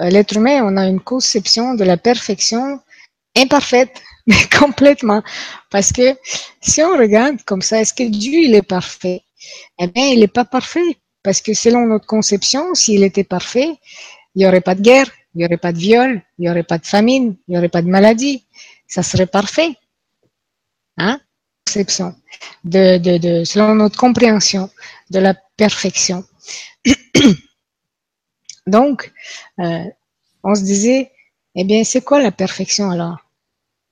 [0.00, 2.80] euh, l'être humain, on a une conception de la perfection
[3.36, 5.22] imparfaite, mais complètement.
[5.70, 6.16] Parce que
[6.60, 9.22] si on regarde comme ça, est-ce que Dieu, il est parfait?
[9.78, 13.78] Eh bien, il n'est pas parfait parce que selon notre conception, s'il était parfait,
[14.34, 16.62] il n'y aurait pas de guerre, il n'y aurait pas de viol, il n'y aurait
[16.62, 18.46] pas de famine, il n'y aurait pas de maladie.
[18.86, 19.76] Ça serait parfait.
[20.96, 21.20] Hein?
[21.66, 22.16] Conception.
[22.64, 24.70] De, de, de, selon notre compréhension
[25.10, 26.24] de la perfection.
[28.66, 29.12] Donc,
[29.60, 29.84] euh,
[30.44, 31.12] on se disait,
[31.56, 33.18] eh bien, c'est quoi la perfection alors?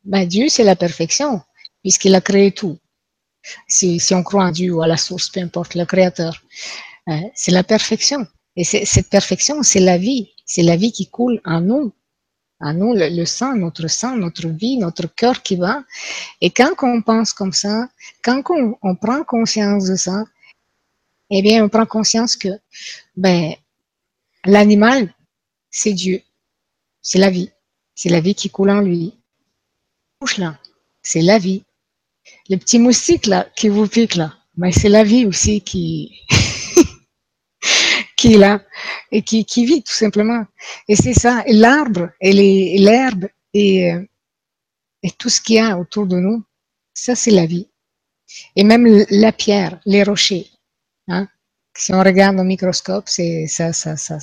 [0.04, 1.42] Ben, Dieu, c'est la perfection,
[1.82, 2.78] puisqu'il a créé tout.
[3.68, 6.42] Si, si on croit en Dieu ou à la source, peu importe, le créateur.
[7.08, 8.26] Euh, c'est la perfection.
[8.56, 10.30] Et cette perfection, c'est la vie.
[10.46, 11.92] C'est la vie qui coule en nous.
[12.60, 15.84] En nous, le, sang, notre sang, notre vie, notre cœur qui va.
[16.40, 17.88] Et quand on pense comme ça,
[18.22, 20.24] quand on, on prend conscience de ça,
[21.28, 22.48] eh bien, on prend conscience que,
[23.16, 23.54] ben,
[24.44, 25.12] l'animal,
[25.70, 26.22] c'est Dieu.
[27.02, 27.50] C'est la vie.
[27.94, 29.14] C'est la vie qui coule en lui.
[30.38, 30.58] là,
[31.02, 31.62] c'est la vie.
[32.48, 36.22] Le petit moustique là, qui vous pique là, ben, c'est la vie aussi qui,
[38.34, 38.62] là
[39.12, 40.44] et qui, qui vit tout simplement.
[40.88, 44.02] Et c'est ça, l'arbre et l'herbe et, euh,
[45.02, 46.42] et tout ce qu'il y a autour de nous,
[46.92, 47.68] ça c'est la vie.
[48.56, 50.50] Et même la pierre, les rochers.
[51.08, 51.28] Hein?
[51.76, 54.18] Si on regarde au microscope, c'est ça, ça, ça,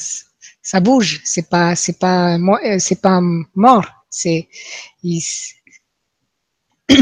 [0.61, 1.21] ça bouge.
[1.23, 3.21] C'est pas, c'est pas, euh, c'est pas
[3.55, 3.85] mort.
[4.09, 4.49] C'est,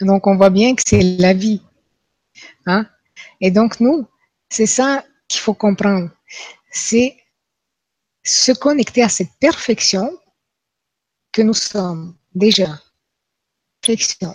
[0.00, 1.62] donc on voit bien que c'est la vie.
[2.66, 2.86] Hein?
[3.40, 4.06] Et donc nous,
[4.48, 5.04] c'est ça
[5.34, 6.10] qu'il faut comprendre,
[6.70, 7.16] c'est
[8.22, 10.10] se connecter à cette perfection
[11.32, 12.80] que nous sommes déjà.
[13.80, 14.34] Perfection.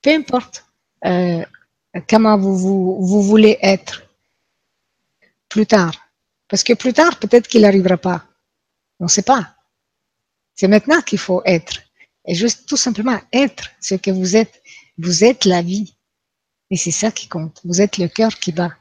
[0.00, 0.64] Peu importe
[1.04, 1.44] euh,
[2.08, 4.02] comment vous, vous, vous voulez être
[5.48, 5.94] plus tard.
[6.48, 8.24] Parce que plus tard, peut-être qu'il n'arrivera pas.
[9.00, 9.56] On ne sait pas.
[10.54, 11.82] C'est maintenant qu'il faut être.
[12.24, 14.62] Et juste tout simplement être ce que vous êtes.
[14.96, 15.94] Vous êtes la vie.
[16.70, 17.60] Et c'est ça qui compte.
[17.64, 18.72] Vous êtes le cœur qui bat.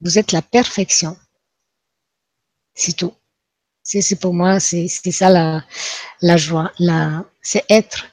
[0.00, 1.16] Vous êtes la perfection.
[2.74, 3.14] C'est tout.
[3.82, 5.30] C'est pour moi, c'est ça
[6.20, 6.70] la, joie.
[6.78, 8.06] La, c'est être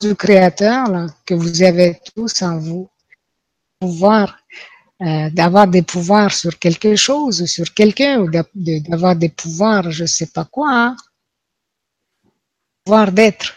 [0.00, 2.88] du Créateur là, que vous avez tous en vous.
[3.80, 4.38] Pouvoir
[5.02, 10.26] euh, d'avoir des pouvoirs sur quelque chose, sur quelqu'un, ou d'avoir des pouvoirs, je sais
[10.26, 10.70] pas quoi.
[10.70, 10.96] Hein.
[12.84, 13.54] Pouvoir d'être.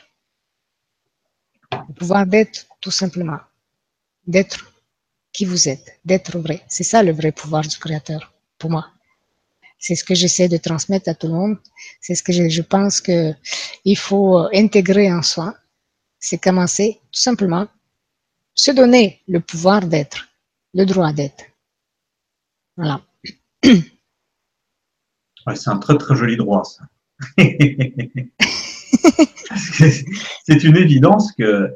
[1.97, 3.39] pouvoir d'être tout simplement,
[4.27, 4.70] d'être
[5.33, 6.61] qui vous êtes, d'être vrai.
[6.67, 8.87] C'est ça le vrai pouvoir du Créateur, pour moi.
[9.79, 11.57] C'est ce que j'essaie de transmettre à tout le monde.
[12.01, 13.33] C'est ce que je, je pense que
[13.83, 15.55] il faut intégrer en soi.
[16.19, 17.67] C'est commencer tout simplement
[18.53, 20.27] se donner le pouvoir d'être,
[20.73, 21.45] le droit d'être.
[22.77, 23.01] Voilà.
[25.55, 26.83] c'est un très très joli droit, ça.
[30.45, 31.73] c'est une évidence que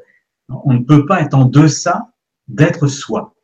[0.48, 2.12] on ne peut pas être en deçà
[2.48, 3.35] d'être soi.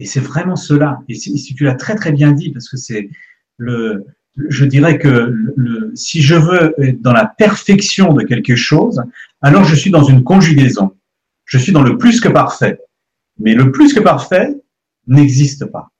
[0.00, 1.00] Et c'est vraiment cela.
[1.08, 3.10] Et si, tu l'as très très bien dit, parce que c'est
[3.56, 4.04] le,
[4.36, 9.02] je dirais que si je veux être dans la perfection de quelque chose,
[9.40, 10.96] alors je suis dans une conjugaison.
[11.44, 12.80] Je suis dans le plus que parfait.
[13.38, 14.54] Mais le plus que parfait
[15.06, 15.90] n'existe pas.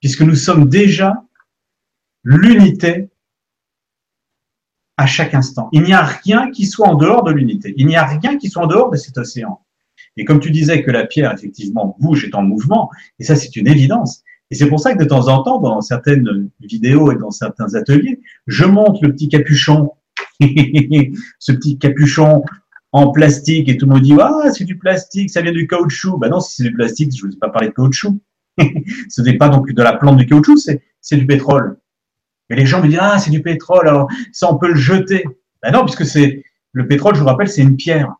[0.00, 1.22] Puisque nous sommes déjà
[2.24, 3.08] l'unité
[4.96, 5.68] à chaque instant.
[5.72, 7.72] Il n'y a rien qui soit en dehors de l'unité.
[7.76, 9.64] Il n'y a rien qui soit en dehors de cet océan.
[10.18, 13.54] Et comme tu disais que la pierre, effectivement, bouge, est en mouvement, et ça, c'est
[13.56, 14.22] une évidence.
[14.50, 17.74] Et c'est pour ça que de temps en temps, dans certaines vidéos et dans certains
[17.74, 19.92] ateliers, je montre le petit capuchon,
[20.40, 22.44] ce petit capuchon
[22.92, 26.18] en plastique, et tout le monde dit, ah, c'est du plastique, ça vient du caoutchouc.
[26.18, 28.18] Ben non, si c'est du plastique, je ne vous ai pas parlé de caoutchouc.
[29.08, 31.78] Ce n'est pas donc de la plante du caoutchouc, c'est du pétrole.
[32.50, 35.24] Et les gens me disent, ah, c'est du pétrole, alors ça, on peut le jeter.
[35.62, 36.42] Ben non, puisque c'est,
[36.72, 38.14] le pétrole, je vous rappelle, c'est une pierre.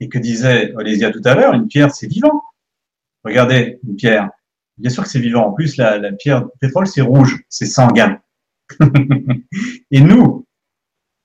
[0.00, 2.42] Et que disait Olésia tout à l'heure, une pierre, c'est vivant.
[3.24, 4.30] Regardez, une pierre.
[4.78, 5.48] Bien sûr que c'est vivant.
[5.48, 8.18] En plus, la, la pierre, le pétrole, c'est rouge, c'est sanguin.
[9.90, 10.46] et nous,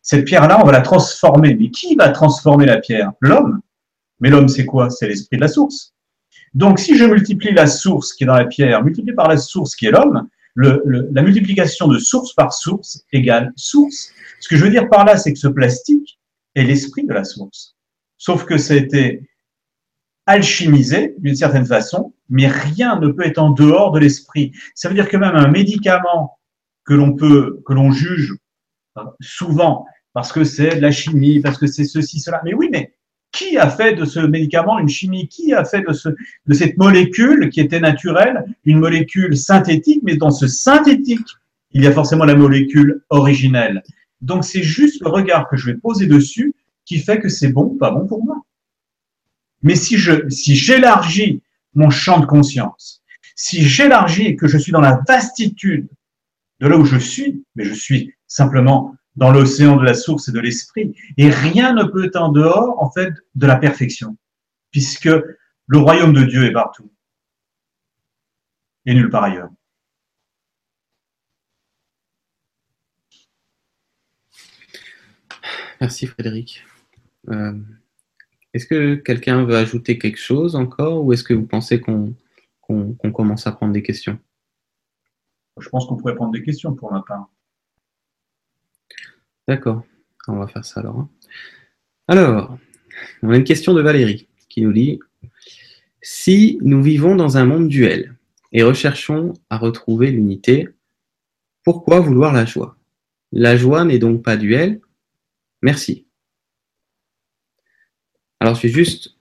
[0.01, 1.55] cette pierre-là, on va la transformer.
[1.55, 3.13] Mais qui va transformer la pierre?
[3.21, 3.61] L'homme.
[4.19, 4.89] Mais l'homme, c'est quoi?
[4.89, 5.93] C'est l'esprit de la source.
[6.53, 9.75] Donc, si je multiplie la source qui est dans la pierre, multiplié par la source
[9.75, 14.11] qui est l'homme, le, la multiplication de source par source égale source.
[14.39, 16.19] Ce que je veux dire par là, c'est que ce plastique
[16.55, 17.74] est l'esprit de la source.
[18.17, 19.29] Sauf que ça a été
[20.25, 24.51] alchimisé d'une certaine façon, mais rien ne peut être en dehors de l'esprit.
[24.73, 26.39] Ça veut dire que même un médicament
[26.83, 28.33] que l'on peut, que l'on juge
[28.97, 32.41] euh, souvent parce que c'est de la chimie, parce que c'est ceci, cela.
[32.45, 32.93] Mais oui, mais
[33.33, 35.27] qui a fait de ce médicament une chimie?
[35.27, 40.01] Qui a fait de, ce, de cette molécule qui était naturelle une molécule synthétique?
[40.03, 41.27] Mais dans ce synthétique,
[41.71, 43.83] il y a forcément la molécule originelle.
[44.21, 46.54] Donc c'est juste le regard que je vais poser dessus
[46.85, 48.43] qui fait que c'est bon ou pas bon pour moi.
[49.61, 51.41] Mais si je si j'élargis
[51.73, 53.03] mon champ de conscience,
[53.35, 55.89] si j'élargis et que je suis dans la vastitude
[56.59, 60.31] de là où je suis, mais je suis simplement dans l'océan de la source et
[60.31, 60.95] de l'esprit.
[61.17, 64.17] Et rien ne peut être en dehors, en fait, de la perfection,
[64.71, 65.09] puisque
[65.67, 66.91] le royaume de Dieu est partout
[68.85, 69.49] et nulle part ailleurs.
[75.81, 76.63] Merci Frédéric.
[77.29, 77.53] Euh,
[78.53, 82.15] est-ce que quelqu'un veut ajouter quelque chose encore ou est-ce que vous pensez qu'on
[83.13, 84.19] commence à prendre des questions?
[85.59, 87.29] Je pense qu'on pourrait prendre des questions pour ma part.
[89.47, 89.83] D'accord,
[90.27, 90.99] on va faire ça alors.
[90.99, 91.09] Hein.
[92.07, 92.57] Alors,
[93.21, 94.99] on a une question de Valérie qui nous dit
[96.01, 98.15] Si nous vivons dans un monde duel
[98.51, 100.69] et recherchons à retrouver l'unité,
[101.63, 102.77] pourquoi vouloir la joie?
[103.31, 104.81] La joie n'est donc pas duel
[105.61, 106.04] Merci.
[108.39, 109.15] Alors, je vais juste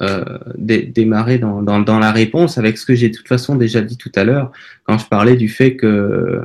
[0.00, 4.12] euh, démarrer dans, la réponse avec ce que j'ai de toute façon déjà dit tout
[4.14, 4.52] à l'heure
[4.84, 6.42] quand je parlais du fait que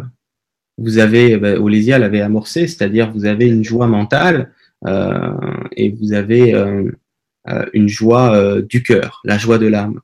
[0.77, 4.51] vous avez, ben, Olésia l'avait amorcé, c'est-à-dire vous avez une joie mentale
[4.87, 5.33] euh,
[5.75, 6.91] et vous avez euh,
[7.49, 9.99] euh, une joie du cœur, la joie de l'âme.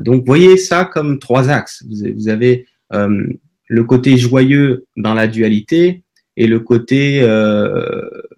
[0.00, 1.84] donc voyez ça comme trois axes.
[1.88, 6.03] Vous, avez le côté joyeux dans la dualité
[6.36, 7.22] et le côté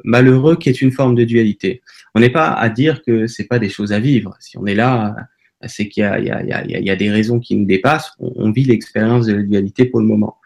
[0.04, 1.82] malheureux qui est une forme de dualité.
[2.14, 4.36] On n'est pas à dire que c'est pas des choses à vivre.
[4.40, 5.16] Si on est là,
[5.66, 8.12] c'est qu'il y, y, a, des raisons qui nous dépassent.
[8.18, 10.38] on vit l'expérience de la dualité pour le moment.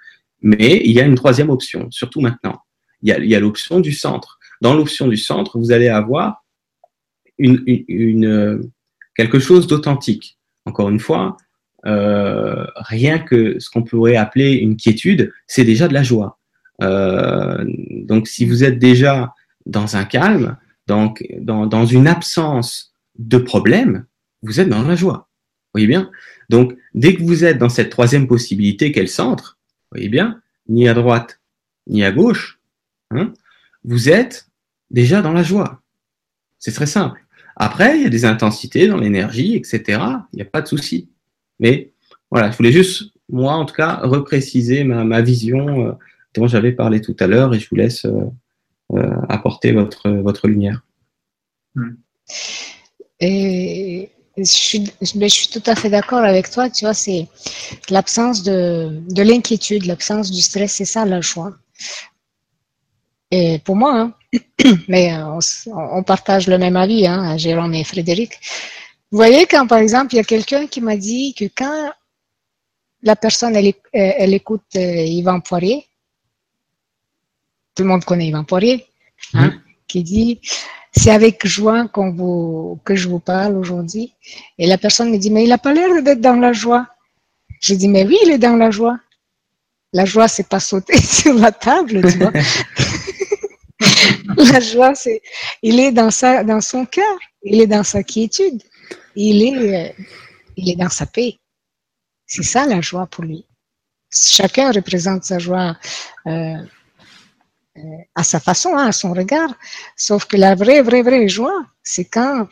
[0.42, 2.62] Mais il y a une troisième option, surtout maintenant.
[3.02, 4.38] Il y a, l'option du centre.
[4.60, 6.44] Dans l'option du centre, vous allez avoir
[7.38, 8.70] une, une,
[9.16, 10.38] quelque chose d'authentique.
[10.66, 11.36] Encore une fois,
[11.86, 16.38] euh, rien que ce qu'on pourrait appeler une quiétude, c'est déjà de la joie.
[16.82, 17.64] Euh,
[18.04, 19.34] donc, si vous êtes déjà
[19.66, 20.56] dans un calme,
[20.86, 24.06] donc dans, dans une absence de problème,
[24.42, 25.28] vous êtes dans la joie.
[25.74, 26.10] Voyez bien?
[26.48, 29.58] Donc, dès que vous êtes dans cette troisième possibilité qu'est le centre,
[29.92, 31.40] voyez bien, ni à droite,
[31.86, 32.60] ni à gauche,
[33.10, 33.32] hein,
[33.84, 34.48] vous êtes
[34.90, 35.82] déjà dans la joie.
[36.58, 37.24] C'est très simple.
[37.56, 40.00] Après, il y a des intensités dans l'énergie, etc.
[40.32, 41.08] Il n'y a pas de souci.
[41.58, 41.92] Mais
[42.30, 45.92] voilà, je voulais juste, moi en tout cas, repréciser ma, vision euh,
[46.34, 48.24] dont j'avais parlé tout à l'heure et je vous laisse euh,
[48.94, 50.84] euh, apporter votre, votre lumière.
[51.74, 51.94] Hmm.
[53.20, 57.26] Et je suis, je suis tout à fait d'accord avec toi, tu vois, c'est
[57.90, 61.52] l'absence de, de l'inquiétude, l'absence du stress, c'est ça la joie.
[63.30, 64.14] Et pour moi, hein,
[64.88, 68.32] mais on, on, partage le même avis, hein, Jérôme et Frédéric.
[69.10, 71.90] Vous voyez, quand par exemple, il y a quelqu'un qui m'a dit que quand
[73.02, 75.86] la personne, elle, elle écoute euh, Yvan Poirier,
[77.80, 78.84] tout le monde connaît Yvan Poirier,
[79.32, 79.54] hein,
[79.88, 80.38] qui dit
[80.92, 84.12] c'est avec joie qu'on vous, que je vous parle aujourd'hui.
[84.58, 86.86] Et la personne me dit, mais il n'a pas l'air d'être dans la joie.
[87.62, 89.00] Je dis, mais oui, il est dans la joie.
[89.94, 92.32] La joie, c'est pas sauter sur la table, tu vois.
[94.52, 95.22] la joie, c'est,
[95.62, 97.18] il est dans sa, dans son cœur.
[97.42, 98.62] Il est dans sa quiétude.
[99.16, 99.92] Il est, euh,
[100.58, 101.38] il est dans sa paix.
[102.26, 103.46] C'est ça la joie pour lui.
[104.12, 105.78] Chacun représente sa joie
[106.26, 106.56] euh,
[108.14, 109.50] à sa façon, hein, à son regard.
[109.96, 112.48] Sauf que la vraie, vraie, vraie joie, c'est quand.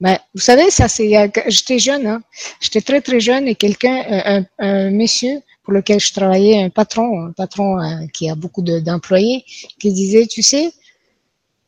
[0.00, 1.10] Ben, vous savez, ça, c'est.
[1.48, 2.22] J'étais jeune, hein.
[2.60, 7.26] j'étais très, très jeune et quelqu'un, euh, un, monsieur pour lequel je travaillais, un patron,
[7.26, 9.44] un patron euh, qui a beaucoup d'employés,
[9.80, 10.72] qui disait, tu sais,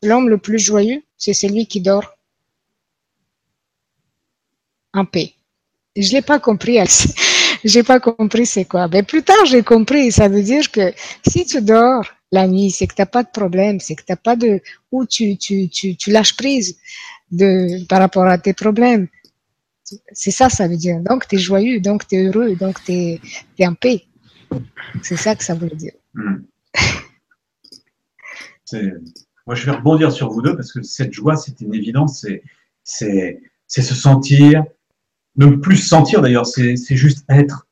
[0.03, 2.15] l'homme le plus joyeux, c'est celui qui dort
[4.95, 5.33] en paix.
[5.97, 6.79] Je l'ai pas compris.
[7.65, 8.89] j'ai pas compris c'est quoi.
[8.89, 10.13] Mais plus tard, j'ai compris.
[10.13, 10.93] Ça veut dire que
[11.27, 14.13] si tu dors la nuit, c'est que tu n'as pas de problème, c'est que tu
[14.13, 14.61] n'as pas de...
[14.93, 16.79] ou tu, tu, tu, tu, lâches prise
[17.31, 19.09] de, par rapport à tes problèmes.
[20.13, 21.01] C'est ça, ça veut dire.
[21.01, 24.05] Donc, tu es joyeux, donc tu es heureux, donc tu es, en paix.
[25.03, 25.95] C'est ça que ça veut dire.
[26.15, 26.43] Hmm.
[29.47, 32.27] Moi, je vais rebondir sur vous deux parce que cette joie, c'est une évidence,
[32.85, 34.65] c'est se sentir,
[35.37, 37.67] ne plus sentir d'ailleurs, c'est juste être.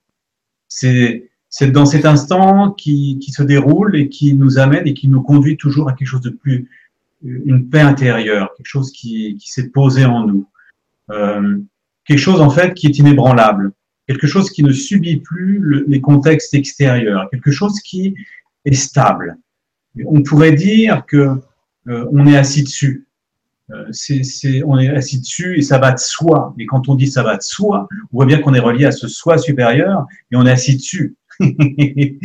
[0.68, 1.25] C'est
[1.58, 5.56] c'est dans cet instant qui, se déroule et qui nous amène et qui nous conduit
[5.56, 6.68] toujours à quelque chose de plus,
[7.24, 10.46] une paix intérieure, quelque chose qui, qui s'est posé en nous,
[11.10, 11.56] euh,
[12.04, 13.72] quelque chose en fait qui est inébranlable,
[14.06, 18.14] quelque chose qui ne subit plus les contextes extérieurs, quelque chose qui
[18.66, 19.38] est stable.
[20.04, 21.40] On pourrait dire que
[21.88, 23.05] euh, on est assis dessus.
[23.72, 26.54] Euh, c'est, on est assis dessus et ça va de soi.
[26.58, 28.92] Et quand on dit ça va de soi, on voit bien qu'on est relié à
[28.92, 31.16] ce soi supérieur et on est assis dessus.
[31.40, 32.18] et,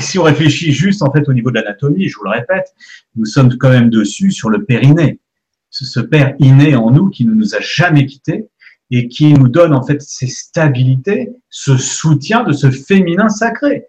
[0.00, 2.74] si on réfléchit juste en fait au niveau de l'anatomie, je vous le répète,
[3.16, 5.20] nous sommes quand même dessus sur le périnée.
[5.68, 8.48] Ce, père inné en nous qui ne nous a jamais quittés
[8.90, 13.86] et qui nous donne en fait ces stabilités, ce soutien de ce féminin sacré.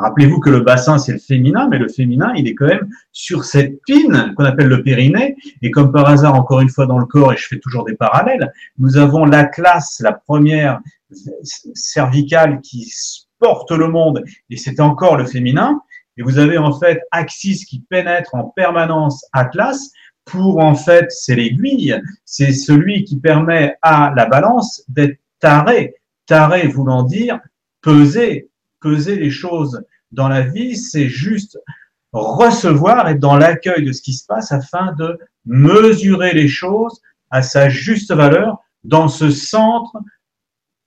[0.00, 3.44] Rappelez-vous que le bassin, c'est le féminin, mais le féminin, il est quand même sur
[3.44, 5.36] cette pine qu'on appelle le périnée.
[5.62, 7.94] Et comme par hasard, encore une fois dans le corps, et je fais toujours des
[7.94, 10.80] parallèles, nous avons la classe, la première
[11.74, 12.90] cervicale qui
[13.38, 15.80] porte le monde, et c'est encore le féminin.
[16.16, 19.90] Et vous avez en fait Axis qui pénètre en permanence Atlas
[20.24, 25.94] pour en fait, c'est l'aiguille, c'est celui qui permet à la balance d'être taré.
[26.26, 27.40] Taré voulant dire
[27.80, 28.49] peser,
[28.80, 31.58] peser les choses dans la vie, c'est juste
[32.12, 37.00] recevoir, être dans l'accueil de ce qui se passe afin de mesurer les choses
[37.30, 39.96] à sa juste valeur dans ce centre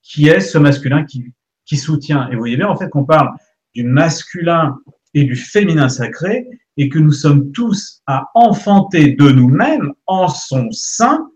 [0.01, 1.33] qui est ce masculin qui,
[1.65, 2.27] qui soutient.
[2.29, 3.29] Et vous voyez bien en fait qu'on parle
[3.73, 4.77] du masculin
[5.13, 10.69] et du féminin sacré et que nous sommes tous à enfanter de nous-mêmes en son
[10.71, 11.29] sein,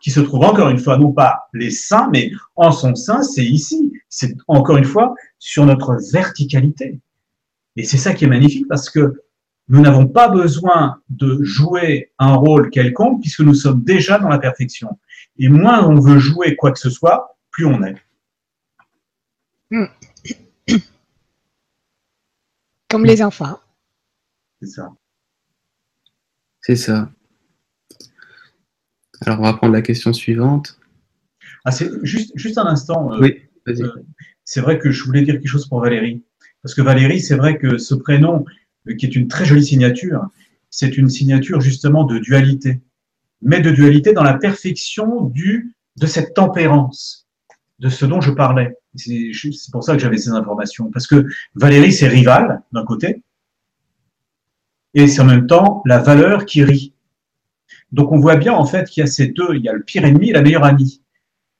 [0.00, 3.44] qui se trouve encore une fois, non pas les seins, mais en son sein, c'est
[3.44, 3.93] ici.
[4.14, 7.00] C'est encore une fois sur notre verticalité.
[7.74, 9.24] Et c'est ça qui est magnifique parce que
[9.66, 14.38] nous n'avons pas besoin de jouer un rôle quelconque puisque nous sommes déjà dans la
[14.38, 15.00] perfection.
[15.36, 17.96] Et moins on veut jouer quoi que ce soit, plus on est.
[19.72, 19.86] Hmm.
[22.88, 23.58] Comme les enfants.
[24.62, 24.92] C'est ça.
[26.60, 27.10] C'est ça.
[29.26, 30.78] Alors, on va prendre la question suivante.
[31.64, 33.12] Ah, c'est juste, juste un instant.
[33.12, 33.43] Euh, oui,
[34.44, 36.22] c'est vrai que je voulais dire quelque chose pour Valérie.
[36.62, 38.44] Parce que Valérie, c'est vrai que ce prénom,
[38.88, 40.26] euh, qui est une très jolie signature,
[40.70, 42.80] c'est une signature justement de dualité.
[43.42, 47.28] Mais de dualité dans la perfection du, de cette tempérance,
[47.78, 48.76] de ce dont je parlais.
[48.96, 49.32] C'est
[49.72, 50.90] pour ça que j'avais ces informations.
[50.90, 53.22] Parce que Valérie, c'est rival, d'un côté,
[54.94, 56.94] et c'est en même temps la valeur qui rit.
[57.92, 59.82] Donc on voit bien en fait qu'il y a ces deux, il y a le
[59.82, 61.02] pire ennemi et la meilleure amie.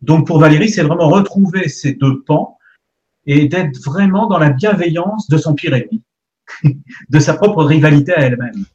[0.04, 2.58] Donc pour Valérie, c'est vraiment retrouver ces deux pans
[3.24, 6.02] et d'être vraiment dans la bienveillance de son pire ennemi,
[7.08, 8.66] de sa propre rivalité à elle-même.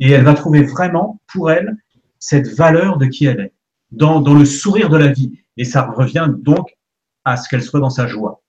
[0.00, 1.76] Et elle va trouver vraiment pour elle
[2.18, 3.52] cette valeur de qui elle est,
[3.90, 5.38] dans, le sourire de la vie.
[5.58, 6.74] Et ça revient donc
[7.26, 8.42] à ce qu'elle soit dans sa joie.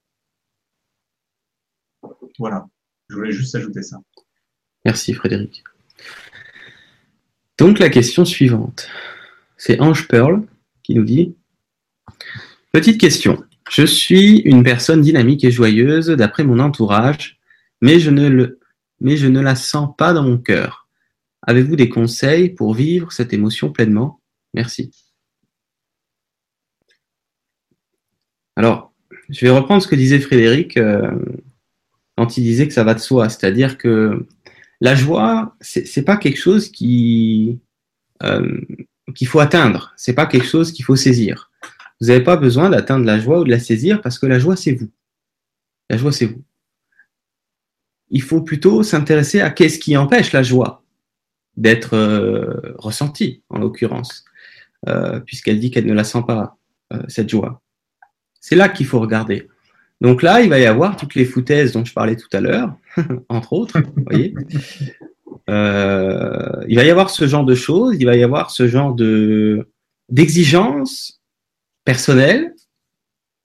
[2.40, 2.68] Voilà,
[3.10, 4.00] je voulais juste ajouter ça.
[4.86, 5.64] Merci Frédéric.
[7.58, 8.88] Donc la question suivante,
[9.58, 10.42] c'est Ange Pearl
[10.84, 11.36] qui nous dit
[12.76, 13.42] Petite question.
[13.72, 17.40] Je suis une personne dynamique et joyeuse d'après mon entourage,
[17.80, 20.86] mais je, ne la sens pas dans mon cœur.
[21.44, 24.20] Avez-vous des conseils pour vivre cette émotion pleinement?
[24.54, 24.92] Merci.
[28.58, 28.92] Alors,
[29.30, 31.18] je vais reprendre ce que disait Frédéric euh,
[32.18, 34.28] quand il disait que ça va de soi, c'est-à-dire que
[34.82, 37.58] la joie, c'est pas quelque chose qui
[38.22, 38.60] euh,
[39.16, 41.52] qu'il faut atteindre, c'est pas quelque chose qu'il faut saisir.
[42.02, 44.56] Vous n'avez pas besoin d'atteindre la joie ou de la saisir parce que la joie,
[44.56, 44.90] c'est vous.
[45.90, 46.44] La joie, c'est vous.
[48.10, 50.84] Il faut plutôt s'intéresser à qu'est-ce qui empêche la joie
[51.58, 54.26] d'être euh, ressentie, en l'occurrence,
[54.88, 56.58] euh, puisqu'elle dit qu'elle ne la sent pas,
[56.94, 57.62] euh, cette joie.
[58.42, 59.48] C'est là qu'il faut regarder.
[60.02, 62.76] Donc là, il va y avoir toutes les foutaises dont je parlais tout à l'heure,
[63.30, 64.36] entre autres, vous voyez.
[65.48, 69.70] il va y avoir ce genre de choses, il va y avoir ce genre de
[70.10, 71.20] d'exigence
[71.86, 72.54] personnel,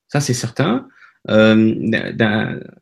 [0.09, 0.89] ça c'est certain.
[1.29, 1.75] Euh,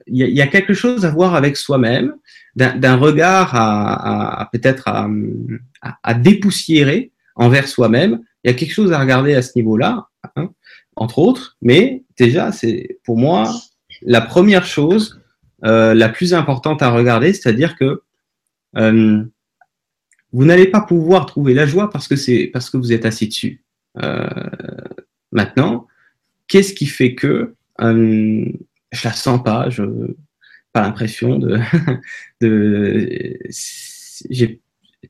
[0.07, 2.15] il y, a quelque chose à voir avec soi-même,
[2.55, 8.21] d'un regard à, peut-être à, dépoussiérer envers soi-même.
[8.45, 10.51] Il y a quelque chose à regarder à ce niveau-là, hein,
[10.97, 11.57] entre autres.
[11.63, 13.53] Mais déjà, c'est pour moi
[14.03, 15.21] la première chose
[15.65, 18.03] euh, la plus importante à regarder, c'est-à-dire que
[18.77, 19.25] euh,
[20.33, 23.27] vous n'allez pas pouvoir trouver la joie parce que c'est parce que vous êtes assis
[23.27, 23.65] dessus.
[25.33, 25.87] Maintenant,
[26.47, 28.45] qu'est-ce qui fait que euh,
[28.93, 29.83] je la sens pas, je
[30.73, 31.61] pas l'impression de,
[34.31, 34.61] j'ai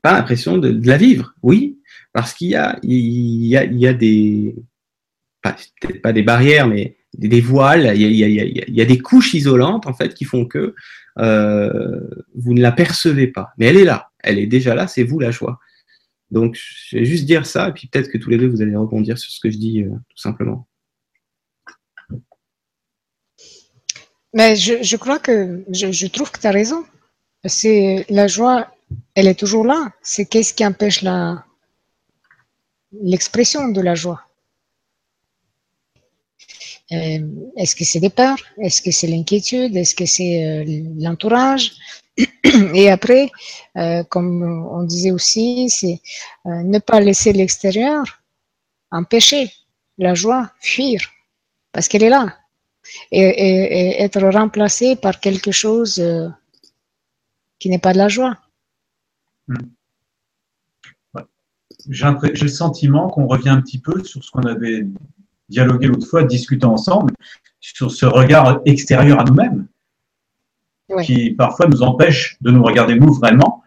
[0.01, 1.33] pas l'impression de, la vivre?
[1.41, 1.79] Oui,
[2.13, 4.55] parce qu'il y a, il y a, il y a des,
[5.41, 10.13] peut-être pas des barrières, mais des, voiles, il y, a, des couches isolantes en fait
[10.13, 10.75] qui font que
[11.17, 11.99] euh,
[12.35, 13.49] vous ne la percevez pas.
[13.57, 15.59] Mais elle est là, elle est déjà là, c'est vous la joie.
[16.31, 18.75] Donc, je vais juste dire ça, et puis peut-être que tous les deux, vous allez
[18.75, 20.67] rebondir sur ce que je dis, euh, tout simplement.
[24.33, 26.85] Mais je, crois que, je, je trouve que tu as raison.
[27.45, 28.71] C'est la joie,
[29.15, 29.91] elle est toujours là.
[30.03, 31.45] C'est qu'est-ce qui empêche la,
[32.91, 34.21] l'expression de la joie?
[36.91, 37.19] Euh,
[37.55, 38.39] est-ce que c'est des peurs?
[38.61, 39.75] Est-ce que c'est l'inquiétude?
[39.75, 41.73] Est-ce que c'est euh, l'entourage?
[42.73, 43.31] Et après,
[43.77, 46.01] euh, comme on disait aussi, c'est
[46.45, 48.21] euh, ne pas laisser l'extérieur
[48.91, 49.51] empêcher
[49.97, 51.01] la joie, fuir,
[51.71, 52.37] parce qu'elle est là,
[53.11, 56.27] et, être remplacée par quelque chose euh,
[57.59, 58.37] qui n'est pas de la joie.
[59.47, 59.57] Hmm.
[61.87, 64.85] J'ai le sentiment qu'on revient un petit peu sur ce qu'on avait
[65.49, 67.13] dialogué l'autre fois, discuté ensemble,
[67.59, 69.67] sur ce regard extérieur à nous-mêmes
[71.03, 73.63] qui parfois nous empêche de nous regarder nous vraiment,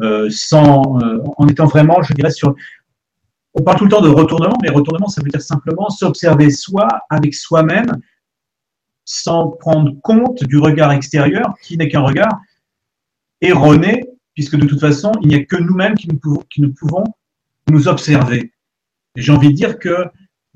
[0.00, 2.54] euh, sans, euh, en étant vraiment, je dirais, sur.
[3.54, 6.88] On parle tout le temps de retournement, mais retournement, ça veut dire simplement s'observer soi
[7.08, 8.00] avec soi-même,
[9.04, 12.40] sans prendre compte du regard extérieur, qui n'est qu'un regard
[13.40, 14.04] erroné,
[14.34, 17.04] puisque de toute façon, il n'y a que nous-mêmes qui, nous pouvons
[17.70, 18.52] nous observer.
[19.14, 20.06] J'ai envie de dire que,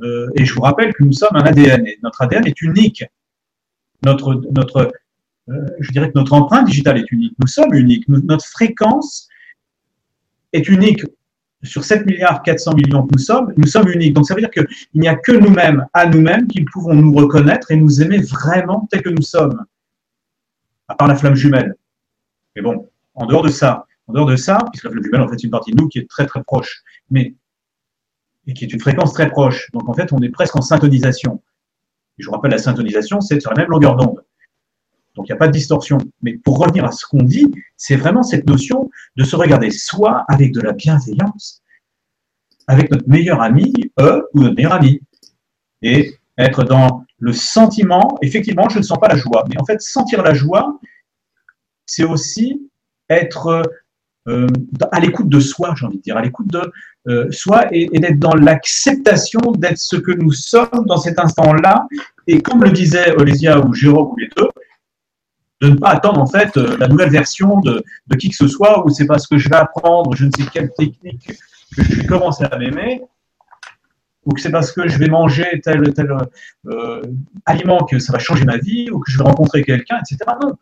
[0.00, 3.04] euh, et je vous rappelle que nous sommes un ADN, et notre ADN est unique.
[4.04, 4.92] Notre, notre,
[5.80, 7.34] je dirais que notre empreinte digitale est unique.
[7.38, 8.08] Nous sommes uniques.
[8.08, 9.28] Notre fréquence
[10.52, 11.04] est unique.
[11.64, 14.14] Sur 7 milliards 400 millions que nous sommes, nous sommes uniques.
[14.14, 17.72] Donc ça veut dire qu'il n'y a que nous-mêmes, à nous-mêmes, qui pouvons nous reconnaître
[17.72, 19.64] et nous aimer vraiment tel que nous sommes.
[20.86, 21.74] À part la flamme jumelle.
[22.54, 25.28] Mais bon, en dehors de ça, en dehors de ça, puisque la flamme jumelle, en
[25.28, 27.34] fait, c'est une partie de nous qui est très très proche, mais
[28.46, 29.70] et qui est une fréquence très proche.
[29.72, 31.42] Donc en fait, on est presque en syntonisation.
[32.18, 34.24] Et je vous rappelle, la syntonisation, c'est sur la même longueur d'onde.
[35.18, 35.98] Donc il n'y a pas de distorsion.
[36.22, 40.24] Mais pour revenir à ce qu'on dit, c'est vraiment cette notion de se regarder soi
[40.28, 41.60] avec de la bienveillance,
[42.68, 45.00] avec notre meilleur ami, eux ou notre meilleur ami.
[45.82, 49.44] Et être dans le sentiment, effectivement, je ne sens pas la joie.
[49.48, 50.78] Mais en fait, sentir la joie,
[51.84, 52.70] c'est aussi
[53.10, 53.64] être
[54.28, 54.46] euh,
[54.92, 56.70] à l'écoute de soi, j'ai envie de dire, à l'écoute de
[57.08, 61.88] euh, soi et, et d'être dans l'acceptation d'être ce que nous sommes dans cet instant-là.
[62.28, 64.48] Et comme le disait Olésia ou Jérôme ou les deux,
[65.60, 68.48] de ne pas attendre en fait euh, la nouvelle version de, de qui que ce
[68.48, 71.32] soit, ou c'est parce que je vais apprendre je ne sais quelle technique
[71.76, 73.02] que je vais commencer à m'aimer,
[74.24, 76.14] ou que c'est parce que je vais manger tel tel
[76.66, 77.02] euh,
[77.44, 80.18] aliment que ça va changer ma vie, ou que je vais rencontrer quelqu'un, etc.
[80.42, 80.52] Non.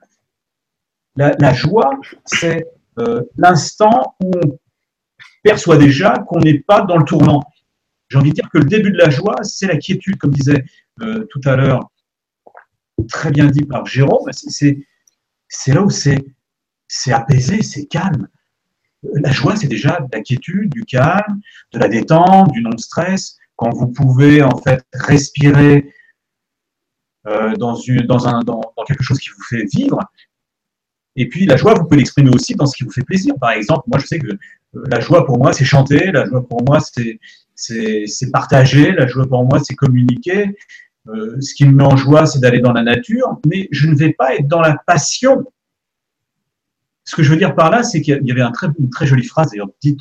[1.16, 2.66] La, joie, c'est
[2.98, 4.58] euh, l'instant où on
[5.42, 7.42] perçoit déjà qu'on n'est pas dans le tournant.
[8.08, 10.64] J'ai envie de dire que le début de la joie, c'est la quiétude, comme disait
[10.98, 11.90] tout à l'heure
[13.04, 18.28] très bien dit par Jérôme, c'est là où c'est apaisé, c'est calme.
[19.02, 21.40] La joie, c'est déjà de la quiétude, du calme,
[21.72, 23.36] de la détente, du non-stress.
[23.54, 25.92] Quand vous pouvez en fait respirer
[27.26, 27.74] euh, dans,
[28.86, 29.98] quelque chose qui vous fait vivre.
[31.16, 33.34] Et puis la joie, vous pouvez l'exprimer aussi dans ce qui vous fait plaisir.
[33.40, 36.46] Par exemple, moi je sais que euh, la joie pour moi, c'est chanter, la joie
[36.46, 40.56] pour moi, c'est partager, la joie pour moi, c'est communiquer.
[41.08, 43.94] Euh, ce qui me met en joie, c'est d'aller dans la nature, mais je ne
[43.94, 45.44] vais pas être dans la passion.
[47.04, 48.42] Ce que je veux dire par là, c'est qu'il y avait
[48.78, 50.00] une très jolie phrase, d'ailleurs dite,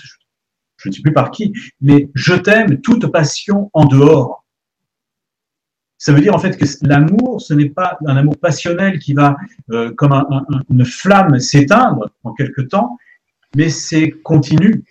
[0.78, 4.46] je ne sais plus par qui, mais je t'aime toute passion en dehors.
[5.98, 9.38] Ça veut dire en fait que l'amour, ce n'est pas un amour passionnel qui va
[9.72, 12.98] euh, comme un, un, une flamme s'éteindre en quelque temps,
[13.56, 14.84] mais c'est continu.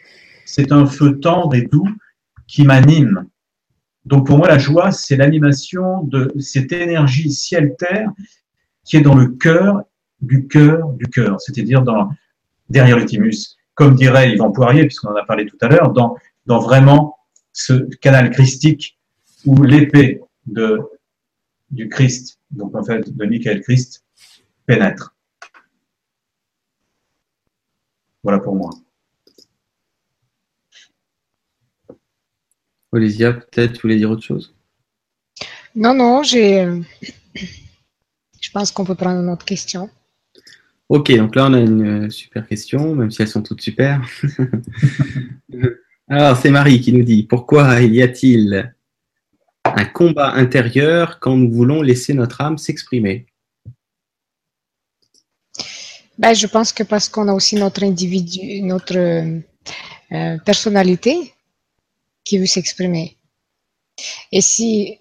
[0.46, 1.88] C'est un feu tendre et doux
[2.46, 3.26] qui m'anime.
[4.04, 8.10] Donc pour moi, la joie, c'est l'animation de cette énergie ciel-terre
[8.84, 9.82] qui est dans le cœur
[10.20, 12.10] du cœur du cœur, c'est-à-dire dans
[12.68, 16.16] derrière le thymus, comme dirait Yvan Poirier, puisqu'on en a parlé tout à l'heure, dans,
[16.46, 17.16] dans vraiment
[17.52, 18.98] ce canal christique
[19.44, 20.80] où l'épée de,
[21.70, 24.04] du Christ, donc en fait de Michael Christ,
[24.66, 25.14] pénètre.
[28.22, 28.70] Voilà pour moi.
[32.94, 34.54] Olivia, peut-être, tu voulais dire autre chose?
[35.74, 36.64] Non, non, j'ai.
[38.40, 39.90] Je pense qu'on peut prendre une autre question.
[40.88, 44.06] Ok, donc là, on a une euh, super question, même si elles sont toutes super.
[46.08, 48.72] Alors, c'est Marie qui nous dit Pourquoi y a-t-il
[49.64, 53.26] un combat intérieur quand nous voulons laisser notre âme s'exprimer?
[56.18, 61.33] Ben, Je pense que parce qu'on a aussi notre individu, notre euh, personnalité
[62.24, 63.16] qui veut s'exprimer.
[64.32, 64.98] Et si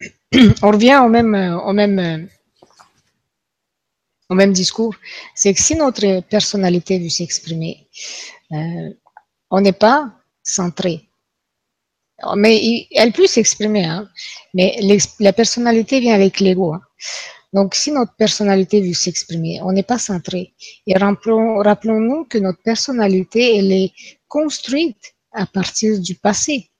[0.62, 1.34] on revient au même,
[1.64, 2.28] au même,
[4.28, 4.94] au même discours,
[5.34, 7.86] c'est que si notre personnalité veut s'exprimer,
[8.52, 8.90] euh,
[9.50, 10.12] on n'est pas
[10.42, 11.08] centré.
[12.36, 14.08] Mais elle peut s'exprimer, hein,
[14.54, 14.78] mais
[15.18, 16.74] la personnalité vient avec l'ego.
[16.74, 16.82] Hein.
[17.52, 20.54] Donc, si notre personnalité veut s'exprimer, on n'est pas centré.
[20.86, 23.92] Et rappelons-nous que notre personnalité, elle est
[24.28, 26.70] construite à partir du passé.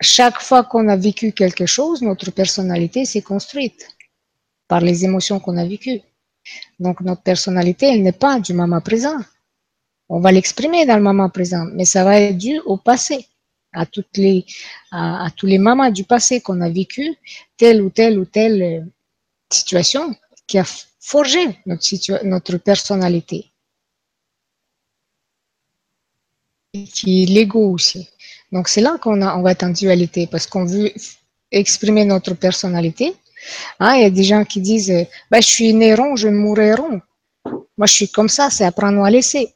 [0.00, 3.88] Chaque fois qu'on a vécu quelque chose, notre personnalité s'est construite
[4.68, 6.00] par les émotions qu'on a vécues.
[6.78, 9.18] Donc notre personnalité, elle n'est pas du moment présent.
[10.08, 13.26] On va l'exprimer dans le moment présent, mais ça va être dû au passé,
[13.72, 17.14] à tous les moments du passé qu'on a vécu,
[17.56, 18.80] telle ou telle ou telle euh,
[19.52, 20.14] situation
[20.46, 20.64] qui a
[21.00, 23.52] forgé notre, notre personnalité.
[26.84, 28.08] Qui est l'ego aussi.
[28.52, 30.92] Donc c'est là qu'on on va être en dualité parce qu'on veut
[31.50, 33.14] exprimer notre personnalité.
[33.80, 34.92] Hein, il y a des gens qui disent
[35.30, 37.00] bah, Je suis né rond, je mourrai rond.
[37.76, 39.46] Moi, je suis comme ça, c'est apprendre à laisser.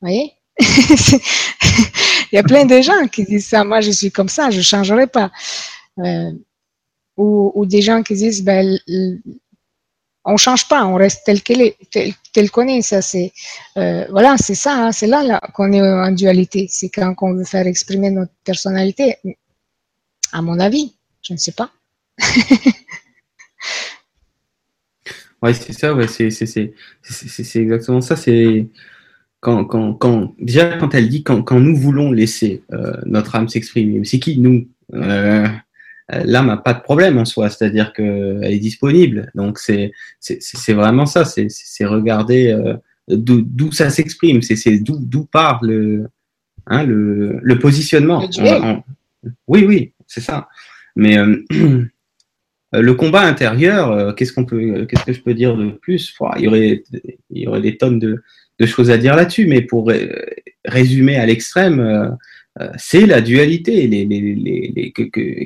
[0.00, 0.32] Vous voyez?
[0.60, 3.64] Il y a plein de gens qui disent ça.
[3.64, 5.30] Moi, je suis comme ça, je ne changerai pas.
[5.98, 6.32] Euh,
[7.16, 8.78] ou, des gens qui disent ben,
[10.28, 11.76] on change pas, on reste tel qu'elle est,
[12.32, 12.82] tel, qu'on est.
[12.82, 13.32] Ça, c'est
[13.76, 16.66] euh, voilà, c'est ça, hein, c'est là, qu'on est en dualité.
[16.70, 19.16] C'est quand on veut faire exprimer notre personnalité.
[20.32, 21.70] À mon avis, je ne sais pas.
[25.42, 26.28] ouais, c'est ça, ouais, c'est
[27.54, 28.16] exactement ça.
[28.16, 28.66] C'est
[29.40, 33.48] quand, quand, quand, déjà quand elle dit quand, quand nous voulons laisser euh, notre âme
[33.48, 34.68] s'exprimer, c'est qui nous?
[34.94, 35.46] Euh,
[36.08, 39.30] l'âme n'a pas de problème en soi, c'est-à-dire qu'elle est disponible.
[39.34, 42.74] Donc c'est c'est vraiment ça, c'est regarder euh,
[43.08, 46.06] d'où ça s'exprime, c'est d'où part le,
[46.66, 48.28] hein, le, le positionnement.
[49.46, 50.48] oui, oui, c'est ça.
[50.96, 51.44] Mais euh,
[52.72, 56.14] le combat intérieur, qu'est-ce qu'on peut, qu'est-ce que je peux dire de plus?
[56.36, 56.82] Il y aurait,
[57.30, 58.22] il y aurait des tonnes de,
[58.58, 59.90] de choses à dire là-dessus, mais pour
[60.64, 62.08] résumer à l'extrême, euh,
[62.76, 64.92] c'est la dualité, les, les, les,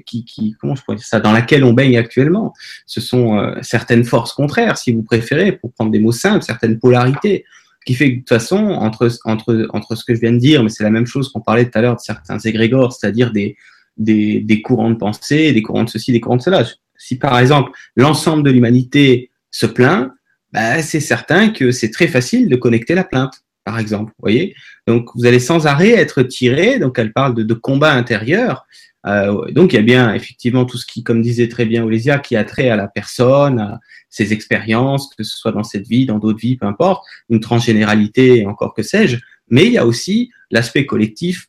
[0.06, 2.52] qui, qui, comment je pourrais dire ça, dans laquelle on baigne actuellement.
[2.86, 6.78] Ce sont euh, certaines forces contraires, si vous préférez, pour prendre des mots simples, certaines
[6.78, 7.44] polarités,
[7.84, 10.62] qui fait que de toute façon, entre, entre, entre ce que je viens de dire,
[10.62, 13.56] mais c'est la même chose qu'on parlait tout à l'heure de certains égrégores, c'est-à-dire des,
[13.96, 16.64] des, des courants de pensée, des courants de ceci, des courants de cela.
[16.96, 20.12] Si par exemple l'ensemble de l'humanité se plaint,
[20.52, 24.12] bah, c'est certain que c'est très facile de connecter la plainte par exemple.
[24.18, 24.54] voyez
[24.86, 26.78] Donc, vous allez sans arrêt être tiré.
[26.78, 28.66] Donc, elle parle de, combat intérieur.
[29.06, 32.18] Euh, donc, il y a bien effectivement tout ce qui, comme disait très bien Olesia,
[32.18, 33.80] qui a trait à la personne, à
[34.10, 38.46] ses expériences, que ce soit dans cette vie, dans d'autres vies, peu importe, une transgénéralité,
[38.46, 39.18] encore que sais-je.
[39.48, 41.48] Mais il y a aussi l'aspect collectif,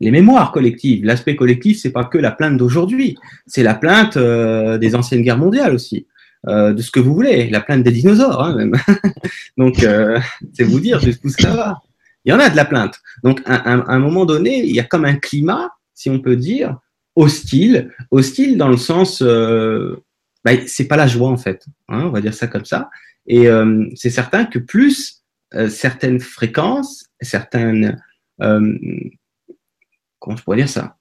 [0.00, 1.04] les mémoires collectives.
[1.04, 5.38] L'aspect collectif, c'est pas que la plainte d'aujourd'hui, c'est la plainte euh, des anciennes guerres
[5.38, 6.06] mondiales aussi.
[6.48, 8.72] Euh, de ce que vous voulez, la plainte des dinosaures, hein, même.
[9.58, 10.18] Donc, euh,
[10.54, 11.82] c'est vous dire jusqu'où ça va.
[12.24, 12.98] Il y en a de la plainte.
[13.22, 16.78] Donc, à, un moment donné, il y a comme un climat, si on peut dire,
[17.14, 20.02] hostile, hostile dans le sens, euh,
[20.44, 22.88] bah, c'est pas la joie en fait, hein, on va dire ça comme ça.
[23.26, 25.22] Et euh, c'est certain que plus
[25.68, 28.00] certaines fréquences, certaines,
[28.38, 30.96] comment je pourrais dire ça,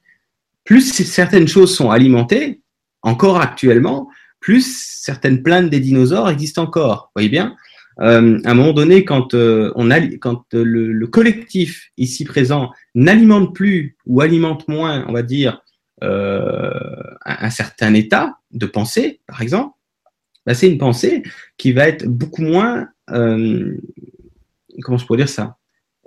[0.64, 2.60] plus certaines choses sont alimentées,
[3.02, 4.10] encore actuellement,
[4.40, 7.04] plus certaines plaintes des dinosaures existent encore.
[7.06, 7.56] Vous voyez bien?
[8.00, 9.90] Euh, à un moment donné, quand, euh, on
[10.20, 15.62] quand le, le, collectif ici présent n'alimente plus ou alimente moins, on va dire,
[16.04, 16.70] euh,
[17.24, 19.74] un, certain état de pensée, par exemple,
[20.46, 21.24] bah, c'est une pensée
[21.56, 23.76] qui va être beaucoup moins, euh,
[24.82, 25.56] comment je pourrais dire ça?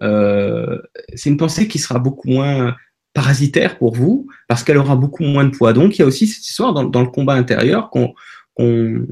[0.02, 0.82] Euh,
[1.16, 2.76] C'est une pensée qui sera beaucoup moins
[3.14, 5.74] parasitaire pour vous parce qu'elle aura beaucoup moins de poids.
[5.74, 8.14] Donc, il y a aussi cette histoire dans, le combat intérieur qu'on
[8.58, 9.08] qu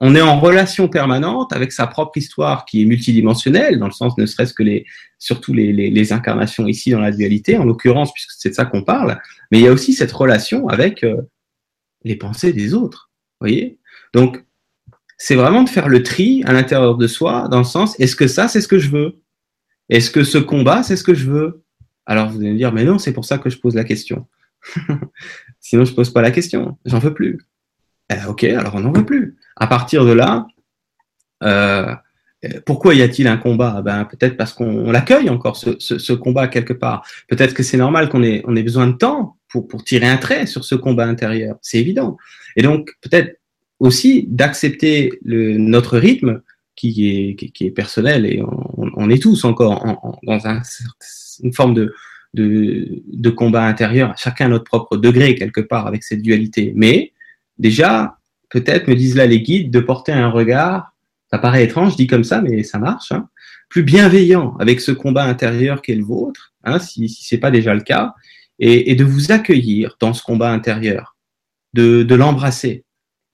[0.00, 4.18] on est en relation permanente avec sa propre histoire qui est multidimensionnelle, dans le sens
[4.18, 4.84] ne serait-ce que les,
[5.18, 8.64] surtout les, les, les, incarnations ici dans la dualité, en l'occurrence, puisque c'est de ça
[8.64, 9.18] qu'on parle,
[9.50, 11.22] mais il y a aussi cette relation avec euh,
[12.02, 13.10] les pensées des autres.
[13.40, 13.78] voyez?
[14.12, 14.44] Donc,
[15.16, 18.26] c'est vraiment de faire le tri à l'intérieur de soi, dans le sens, est-ce que
[18.26, 19.20] ça, c'est ce que je veux?
[19.88, 21.63] Est-ce que ce combat, c'est ce que je veux?
[22.06, 24.26] Alors, vous allez me dire, mais non, c'est pour ça que je pose la question.
[25.60, 27.38] Sinon, je pose pas la question, j'en veux plus.
[28.10, 29.36] Eh, ok, alors on n'en veut plus.
[29.56, 30.46] À partir de là,
[31.42, 31.94] euh,
[32.66, 33.80] pourquoi y a-t-il un combat?
[33.82, 37.06] Ben, Peut-être parce qu'on l'accueille encore, ce, ce, combat quelque part.
[37.28, 40.18] Peut-être que c'est normal qu'on ait, on ait besoin de temps pour, pour tirer un
[40.18, 41.56] trait sur ce combat intérieur.
[41.62, 42.18] C'est évident.
[42.56, 43.40] Et donc, peut-être
[43.78, 46.42] aussi d'accepter notre rythme
[46.76, 50.60] qui est, qui, est personnel et on, est tous encore en, en, dans un,
[51.42, 51.94] une forme de,
[52.34, 56.72] de, combat intérieur, chacun à notre propre degré quelque part avec cette dualité.
[56.74, 57.12] Mais
[57.58, 58.18] déjà,
[58.50, 60.92] peut-être, me disent là les guides, de porter un regard,
[61.30, 63.28] ça paraît étrange, dit comme ça, mais ça marche, hein,
[63.68, 67.50] plus bienveillant avec ce combat intérieur qui est le vôtre, hein, si, ce n'est pas
[67.50, 68.14] déjà le cas,
[68.58, 71.16] et, de vous accueillir dans ce combat intérieur,
[71.72, 72.84] de, l'embrasser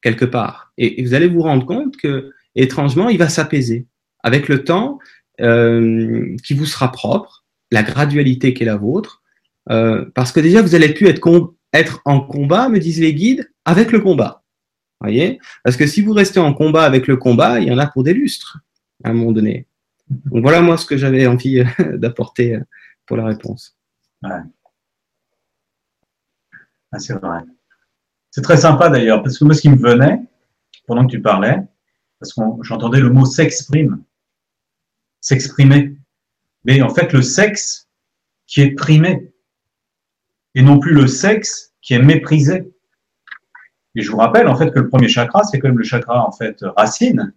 [0.02, 0.72] quelque part.
[0.78, 3.86] Et, et, vous allez vous rendre compte que, étrangement, il va s'apaiser
[4.22, 4.98] avec le temps
[5.40, 7.39] euh, qui vous sera propre,
[7.70, 9.22] la gradualité qui est la vôtre,
[9.70, 13.92] euh, parce que déjà, vous allez plus être, en combat, me disent les guides, avec
[13.92, 14.40] le combat
[15.00, 15.40] voyez?
[15.64, 18.04] Parce que si vous restez en combat avec le combat, il y en a pour
[18.04, 18.58] des lustres,
[19.04, 19.66] à un moment donné.
[20.08, 22.60] Donc voilà moi ce que j'avais envie euh, d'apporter euh,
[23.06, 23.76] pour la réponse.
[24.22, 24.30] Ouais.
[26.92, 27.40] Ah, c'est vrai.
[28.30, 30.20] C'est très sympa d'ailleurs, parce que moi ce qui me venait,
[30.86, 31.58] pendant que tu parlais,
[32.18, 34.02] parce que j'entendais le mot s'exprime,
[35.20, 35.96] s'exprimer.
[36.64, 37.88] Mais en fait, le sexe
[38.46, 39.32] qui est primé,
[40.54, 42.72] et non plus le sexe qui est méprisé.
[43.94, 46.26] Et je vous rappelle en fait que le premier chakra, c'est quand même le chakra
[46.26, 47.32] en fait racine,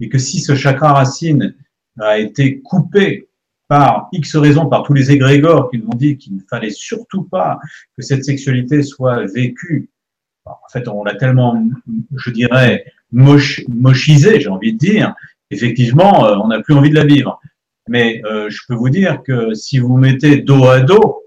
[0.00, 1.54] et que si ce chakra racine
[1.98, 3.28] a été coupé
[3.68, 7.22] par X raisons, par tous les égrégores qui nous ont dit qu'il ne fallait surtout
[7.24, 7.60] pas
[7.96, 9.90] que cette sexualité soit vécue.
[10.44, 11.62] En fait, on l'a tellement,
[12.16, 15.14] je dirais, mochisé, j'ai envie de dire.
[15.50, 17.40] Effectivement, euh, on n'a plus envie de la vivre.
[17.90, 21.24] Mais euh, je peux vous dire que si vous mettez dos à dos,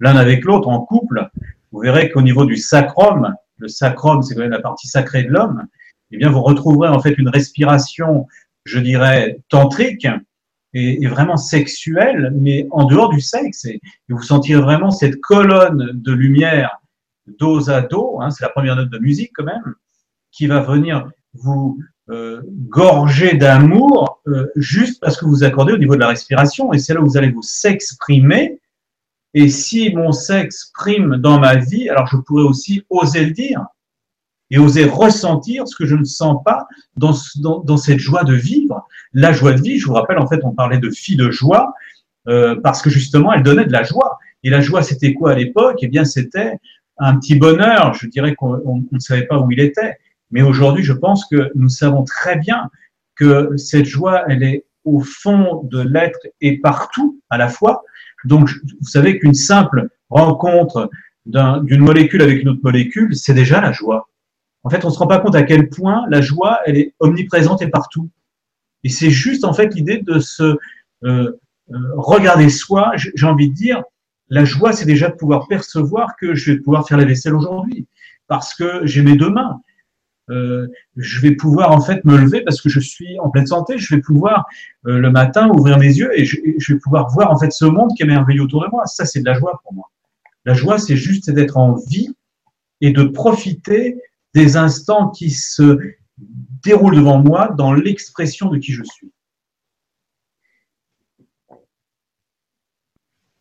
[0.00, 1.28] l'un avec l'autre en couple,
[1.72, 5.28] vous verrez qu'au niveau du sacrum, le sacrum, c'est quand même la partie sacrée de
[5.28, 5.66] l'homme,
[6.10, 8.26] eh bien, vous retrouverez en fait une respiration,
[8.64, 10.08] je dirais, tantrique
[10.72, 13.66] et, vraiment sexuelle, mais en dehors du sexe.
[13.66, 16.80] Et, et, vous sentirez vraiment cette colonne de lumière
[17.26, 19.74] dos à dos, hein, c'est la première note de musique quand même,
[20.32, 25.94] qui va venir vous euh, gorger d'amour euh, juste parce que vous accordez au niveau
[25.94, 26.72] de la respiration.
[26.72, 28.60] Et c'est là où vous allez vous s'exprimer
[29.36, 33.66] et si mon sexe prime dans ma vie, alors je pourrais aussi oser le dire
[34.50, 36.66] et oser ressentir ce que je ne sens pas
[36.96, 38.86] dans, dans, dans, cette joie de vivre.
[39.12, 41.74] La joie de vie, je vous rappelle, en fait, on parlait de fille de joie
[42.28, 44.18] euh, parce que justement, elle donnait de la joie.
[44.42, 45.80] Et la joie, c'était quoi à l'époque?
[45.82, 46.58] Eh bien, c'était
[46.96, 47.92] un petit bonheur.
[47.92, 49.98] Je dirais qu'on ne savait pas où il était.
[50.30, 52.70] Mais aujourd'hui, je pense que nous savons très bien
[53.14, 57.82] que cette joie, elle est au fond de l'être et partout à la fois.
[58.24, 58.50] Donc,
[58.80, 60.90] vous savez qu'une simple rencontre
[61.26, 64.08] d'une molécule avec une autre molécule, c'est déjà la joie.
[64.62, 66.94] En fait, on ne se rend pas compte à quel point la joie, elle est
[67.00, 68.10] omniprésente et partout.
[68.84, 70.56] Et c'est juste, en fait, l'idée de se euh,
[71.04, 71.38] euh,
[71.96, 72.92] regarder soi.
[72.96, 73.82] J'ai envie de dire,
[74.28, 77.86] la joie, c'est déjà de pouvoir percevoir que je vais pouvoir faire la vaisselle aujourd'hui,
[78.28, 79.60] parce que j'ai mes deux mains,
[80.30, 80.66] euh,
[80.96, 83.78] je vais pouvoir en fait me lever parce que je suis en pleine santé.
[83.78, 84.46] Je vais pouvoir
[84.86, 87.64] euh, le matin ouvrir mes yeux et je, je, vais pouvoir voir en fait ce
[87.64, 88.86] monde qui est merveilleux autour de moi.
[88.86, 89.90] Ça, c'est de la joie pour moi.
[90.44, 92.14] La joie, c'est juste d'être en vie
[92.80, 94.00] et de profiter
[94.34, 95.78] des instants qui se
[96.64, 99.12] déroulent devant moi dans l'expression de qui je suis.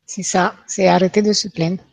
[0.05, 1.83] C'est ça, c'est arrêter de se plaindre.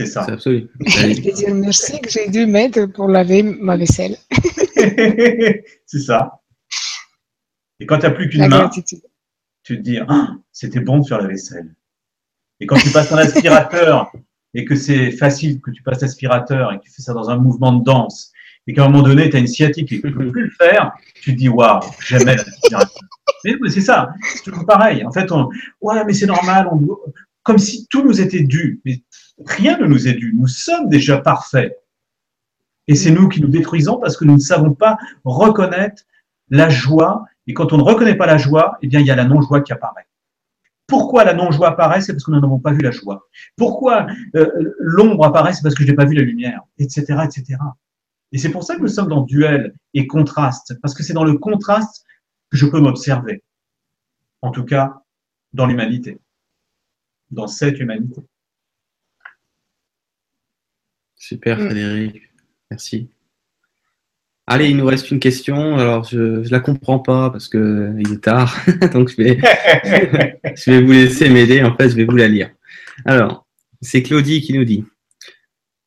[0.00, 0.24] C'est ça.
[0.24, 0.68] C'est absolu.
[0.86, 4.16] Je dire merci que j'ai dû mettre pour laver ma vaisselle.
[5.84, 6.40] c'est ça.
[7.80, 8.82] Et quand tu n'as plus qu'une main, tu
[9.62, 11.74] te dis, ah, c'était bon de faire la vaisselle.
[12.60, 14.10] Et quand tu passes un aspirateur
[14.54, 17.36] et que c'est facile que tu passes l'aspirateur et que tu fais ça dans un
[17.36, 18.32] mouvement de danse
[18.66, 20.44] et qu'à un moment donné, tu as une sciatique et que tu ne peux plus
[20.44, 23.02] le faire, tu te dis, waouh, j'aimais l'aspirateur.
[23.44, 25.04] Mais c'est ça, c'est toujours pareil.
[25.04, 25.50] En fait, on,
[25.82, 26.80] ouais, mais c'est normal, on,
[27.42, 28.80] comme si tout nous était dû.
[28.84, 29.02] Mais
[29.46, 30.32] rien ne nous est dû.
[30.34, 31.76] Nous sommes déjà parfaits.
[32.86, 36.02] Et c'est nous qui nous détruisons parce que nous ne savons pas reconnaître
[36.48, 37.24] la joie.
[37.46, 39.60] Et quand on ne reconnaît pas la joie, eh bien, il y a la non-joie
[39.60, 40.06] qui apparaît.
[40.86, 42.00] Pourquoi la non-joie apparaît?
[42.00, 43.28] C'est parce que nous n'avons pas vu la joie.
[43.56, 45.52] Pourquoi euh, l'ombre apparaît?
[45.52, 47.58] C'est parce que je n'ai pas vu la lumière, etc., etc.
[48.32, 51.24] Et c'est pour ça que nous sommes dans duel et contraste, parce que c'est dans
[51.24, 52.04] le contraste
[52.50, 53.42] que je peux m'observer.
[54.42, 55.02] En tout cas,
[55.52, 56.20] dans l'humanité
[57.30, 58.20] dans cette humanité.
[61.16, 61.64] Super mm.
[61.66, 62.22] Frédéric,
[62.70, 63.10] merci.
[64.46, 65.76] Allez, il nous reste une question.
[65.76, 68.56] Alors, je ne la comprends pas parce qu'il est tard.
[68.92, 69.38] Donc, je vais,
[70.56, 71.62] je vais vous laisser m'aider.
[71.62, 72.50] En fait, je vais vous la lire.
[73.04, 73.46] Alors,
[73.80, 74.84] c'est Claudie qui nous dit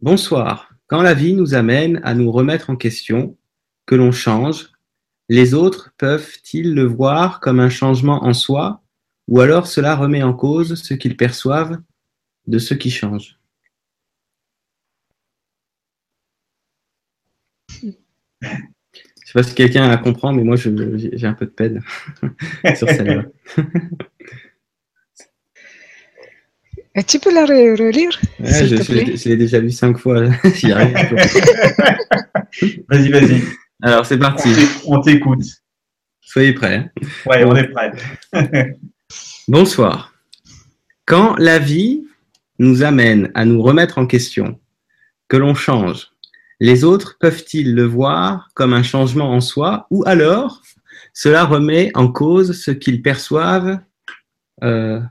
[0.02, 0.70] Bonsoir.
[0.88, 3.36] Quand la vie nous amène à nous remettre en question,
[3.86, 4.72] que l'on change,
[5.30, 8.83] les autres peuvent-ils le voir comme un changement en soi?
[9.28, 11.82] Ou alors cela remet en cause ce qu'ils perçoivent
[12.48, 13.40] de ce qui change.
[17.82, 17.92] Je ne
[19.26, 21.82] sais pas si quelqu'un la comprend, mais moi j'ai un peu de peine
[22.76, 23.26] sur celle-là.
[27.08, 30.26] Tu peux la relire Je, l'ai déjà lu cinq fois.
[32.88, 33.42] vas-y, vas-y.
[33.82, 34.50] Alors c'est parti.
[34.86, 35.44] On t'écoute.
[36.22, 36.92] Soyez prêts.
[37.26, 37.94] Oui, on est prêts.
[39.50, 40.14] Bonsoir.
[41.06, 42.08] Quand la vie
[42.60, 44.58] nous amène à nous remettre en question,
[45.28, 46.12] que l'on change,
[46.62, 50.62] les autres peuvent-ils le voir comme un changement en soi ou alors
[51.12, 53.80] cela remet en cause ce qu'ils perçoivent
[54.64, 55.02] euh,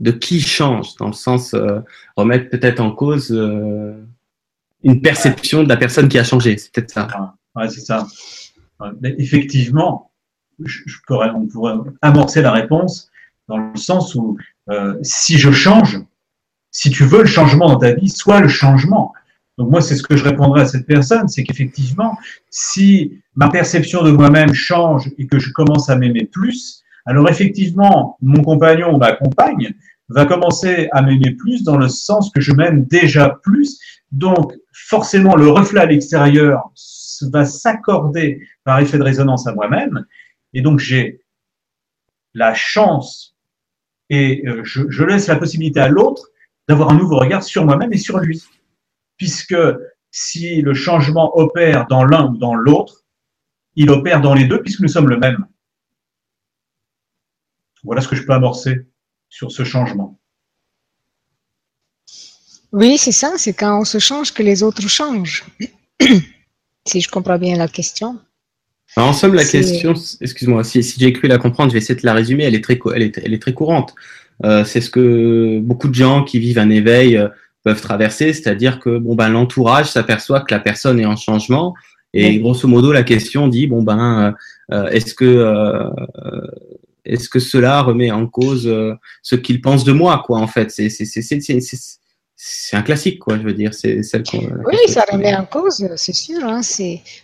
[0.00, 1.80] de qui change, dans le sens euh,
[2.14, 4.04] remettre peut-être en cause euh,
[4.82, 6.58] une perception de la personne qui a changé.
[6.58, 7.34] C'est peut-être ça.
[7.70, 8.06] C'est ça.
[9.02, 10.12] effectivement,
[10.62, 11.72] je, on pourrait
[12.02, 13.10] amorcer la réponse
[13.48, 14.36] dans le sens où
[14.70, 16.00] euh, si je change,
[16.70, 19.12] si tu veux le changement dans ta vie, soit le changement.
[19.58, 22.18] Donc moi, c'est ce que je répondrai à cette personne, c'est qu'effectivement,
[22.50, 28.18] si ma perception de moi-même change et que je commence à m'aimer plus, alors effectivement,
[28.20, 29.74] mon compagnon ou ma compagne
[30.08, 33.78] va commencer à m'aimer plus dans le sens que je m'aime déjà plus.
[34.12, 36.70] Donc forcément, le reflet à l'extérieur
[37.22, 40.04] va s'accorder par effet de résonance à moi-même.
[40.52, 41.22] Et donc j'ai
[42.34, 43.35] la chance
[44.10, 46.28] et euh, je, laisse la possibilité à l'autre
[46.68, 48.42] d'avoir un nouveau regard sur moi-même et sur lui.
[49.16, 49.56] Puisque
[50.10, 53.04] si le changement opère dans l'un ou dans l'autre,
[53.74, 55.46] il opère dans les deux puisque nous sommes le même.
[57.84, 58.86] Voilà ce que je peux amorcer
[59.28, 60.18] sur ce changement.
[62.72, 65.44] Oui, c'est ça, c'est quand on se change que les autres changent.
[66.86, 68.20] si je comprends bien la question
[69.02, 72.14] en somme, la question, excuse-moi, si, j'ai cru la comprendre, je vais essayer de la
[72.14, 73.94] résumer, elle est très, elle est, elle est très courante.
[74.44, 77.28] Euh, c'est ce que beaucoup de gens qui vivent un éveil euh,
[77.64, 81.74] peuvent traverser, c'est-à-dire que bon ben l'entourage s'aperçoit que la personne est en changement
[82.12, 84.34] et grosso modo la question dit bon ben
[84.72, 85.90] euh, est-ce que
[87.04, 88.72] est-ce que cela remet en cause
[89.22, 91.10] ce qu'il pense de moi quoi en fait c'est c'est
[92.72, 93.72] un classique, quoi, je veux dire.
[93.72, 94.24] C'est celle
[94.66, 96.44] Oui, ça remet en cause, c'est sûr.
[96.44, 96.60] Hein,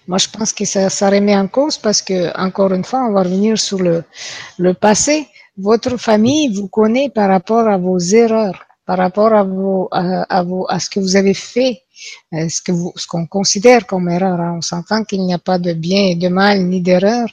[0.09, 3.13] moi, je pense que ça, ça, remet en cause parce que, encore une fois, on
[3.13, 4.05] va revenir sur le,
[4.59, 5.27] le passé.
[5.59, 10.67] Votre famille vous connaît par rapport à vos erreurs, par rapport à, vos, à, vos,
[10.71, 11.83] à ce que vous avez fait,
[12.33, 14.41] euh, ce que vous, ce qu'on considère comme erreur.
[14.41, 14.55] Hein.
[14.57, 17.29] On s'entend qu'il n'y a pas de bien et de mal ni d'erreur,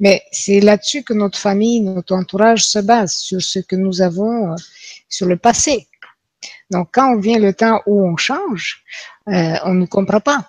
[0.00, 4.50] mais c'est là-dessus que notre famille, notre entourage se base sur ce que nous avons,
[4.50, 4.56] euh,
[5.08, 5.86] sur le passé
[6.70, 8.82] donc, quand vient le temps où on change,
[9.28, 10.48] euh, on ne comprend pas.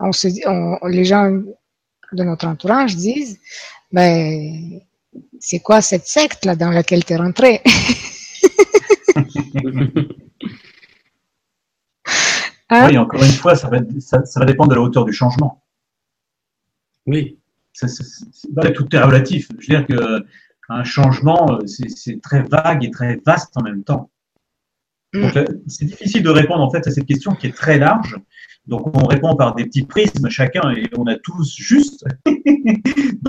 [0.00, 0.42] On se dit,
[0.88, 1.30] les gens
[2.12, 3.38] de notre entourage disent,
[3.92, 4.80] ben,
[5.40, 7.62] c'est quoi cette secte là dans laquelle tu es rentré
[12.68, 12.88] hein?
[12.88, 15.64] Oui, encore une fois, ça va, ça, va, dépendre de la hauteur du changement.
[17.06, 17.38] Oui.
[18.74, 19.48] tout est relatif.
[19.58, 24.10] Je veux dire qu'un changement, c'est très vague et très vaste en même temps.
[25.14, 28.16] Donc, euh, c'est difficile de répondre en fait à cette question qui est très large.
[28.66, 32.04] Donc, on répond par des petits prismes chacun et on a tous juste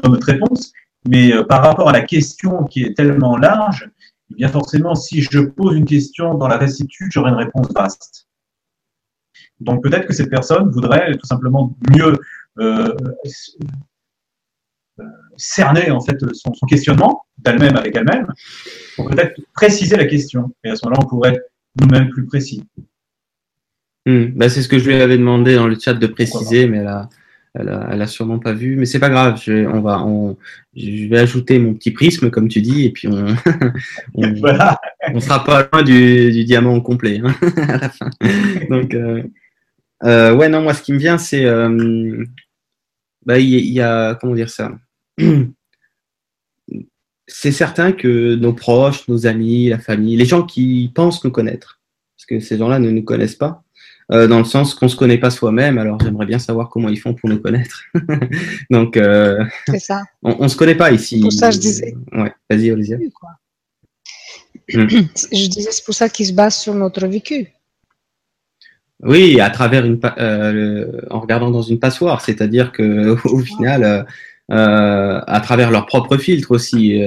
[0.04, 0.74] dans notre réponse.
[1.08, 3.90] Mais euh, par rapport à la question qui est tellement large,
[4.32, 8.28] eh bien forcément, si je pose une question dans la restitude, j'aurai une réponse vaste.
[9.62, 12.20] Donc peut-être que cette personne voudrait tout simplement mieux
[12.60, 12.94] euh,
[15.38, 18.28] cerner en fait son, questionnement d'elle-même avec elle-même
[18.96, 20.54] pour peut-être préciser la question.
[20.64, 21.40] Et à ce moment-là, on pourrait
[21.82, 22.64] nous-mêmes plus précis.
[24.06, 24.26] Hmm.
[24.36, 26.88] Bah, c'est ce que je lui avais demandé dans le chat de préciser, mais elle
[26.88, 27.10] a,
[27.56, 28.76] elle a, sûrement pas vu.
[28.76, 30.38] Mais c'est pas grave, je, on va, on,
[30.76, 33.26] je vais ajouter mon petit prisme, comme tu dis, et puis on,
[34.16, 37.36] on, sera pas loin du, du diamant complet hein,
[37.68, 38.10] à la fin.
[38.70, 39.24] Donc, euh,
[40.04, 41.46] euh, ouais, non, moi, ce qui me vient, c'est.
[41.46, 42.24] Euh,
[43.26, 44.16] bah, il y, a.
[44.16, 44.72] Comment dire ça?
[47.32, 51.80] C'est certain que nos proches, nos amis, la famille, les gens qui pensent nous connaître,
[52.18, 53.64] parce que ces gens-là ne nous connaissent pas,
[54.12, 56.90] euh, dans le sens qu'on ne se connaît pas soi-même, alors j'aimerais bien savoir comment
[56.90, 57.84] ils font pour nous connaître.
[58.72, 59.00] Donc,
[59.68, 60.04] c'est ça.
[60.24, 61.22] On ne se connaît pas ici.
[61.22, 61.96] Pour ça, je disais.
[62.12, 62.98] Ouais, vas-y, Olivia.
[64.68, 67.50] Je disais, c'est pour ça qu'ils se basent sur notre vécu.
[69.02, 74.00] Oui, à travers une, euh, en regardant dans une passoire, c'est-à-dire que au final, euh,
[74.00, 74.04] euh,
[74.50, 77.02] à travers leur propre filtre aussi,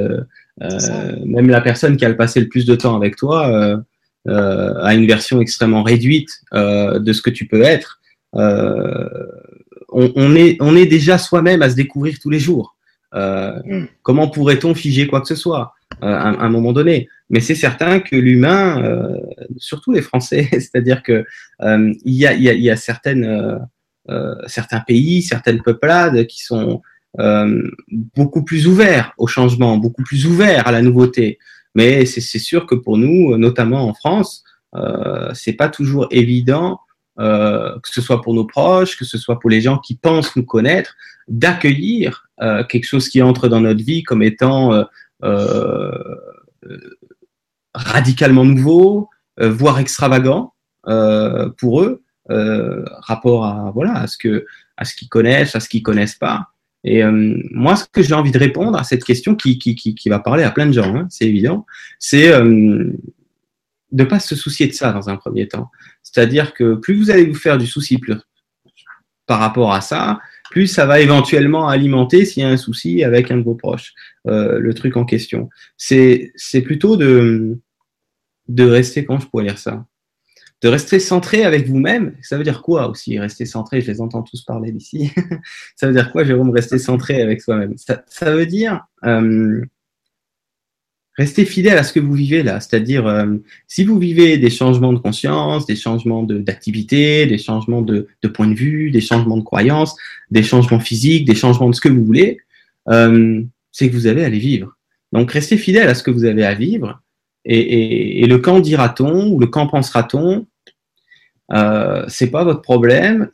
[0.61, 3.81] même la personne qui a passé le plus de temps avec toi
[4.27, 8.01] a une version extrêmement réduite de ce que tu peux être.
[8.35, 12.77] On, est, on est déjà soi-même à se découvrir tous les jours.
[13.15, 13.85] Mm.
[14.03, 17.09] Comment pourrait-on figer quoi que ce soit à, à un moment donné?
[17.33, 19.17] Mais c'est certain que l'humain, euh,
[19.57, 21.25] surtout les Français, c'est-à-dire que
[21.63, 23.59] euh, il y a, y, a, y, a, certaines,
[24.11, 26.83] euh, certains pays, certaines peuplades qui sont
[28.15, 31.39] beaucoup plus ouverts au changement, beaucoup plus ouverts à la nouveauté.
[31.75, 34.45] Mais c'est sûr que pour nous, notamment en France,
[34.75, 36.81] euh, c'est pas toujours évident,
[37.19, 40.35] euh, que ce soit pour nos proches, que ce soit pour les gens qui pensent
[40.37, 40.95] nous connaître,
[41.29, 44.85] d'accueillir euh, quelque chose qui entre dans notre vie comme étant
[47.75, 49.09] radicalement nouveau,
[49.41, 50.55] euh, voire extravagant
[50.89, 55.61] euh, pour eux, euh, rapport à voilà à ce que à ce qu'ils connaissent, à
[55.61, 56.49] ce qu'ils connaissent pas.
[56.85, 60.09] Et moi, ce que j'ai envie de répondre à cette question qui, qui, qui, qui
[60.09, 61.65] va parler à plein de gens, hein, c'est évident,
[61.99, 62.93] c'est euh,
[63.93, 65.71] de pas se soucier de ça dans un premier temps.
[66.03, 68.01] C'est-à-dire que plus vous allez vous faire du souci
[69.27, 73.31] par rapport à ça, plus ça va éventuellement alimenter s'il y a un souci avec
[73.31, 73.95] un de vos proches,
[74.27, 75.49] euh, le truc en question.
[75.77, 76.33] C'est
[76.65, 77.59] plutôt de,
[78.49, 79.87] de rester, quand je pourrais lire ça?
[80.63, 82.15] De rester centré avec vous-même.
[82.23, 83.81] Ça veut dire quoi aussi, rester centré?
[83.81, 85.11] Je les entends tous parler d'ici.
[85.77, 87.75] ça veut dire quoi, Jérôme, rester centré avec soi-même?
[87.77, 89.65] Ça, veut dire euh,
[91.17, 92.61] restez fidèle à ce que vous vivez là.
[92.61, 93.37] C'est-à-dire, euh,
[93.67, 98.55] si vous vivez des changements de conscience, des changements d'activité, des changements de, point de
[98.55, 99.97] vue, des changements de croyance,
[100.31, 102.39] des changements physiques, des changements de ce que vous voulez,
[102.89, 104.77] euh, c'est que vous allez aller vivre.
[105.13, 107.03] Donc, restez fidèle à ce que vous avez à vivre.
[107.45, 110.47] Et, et, et le quand dira-t-on ou le quand pensera-t-on,
[111.53, 113.31] euh, c'est pas votre problème.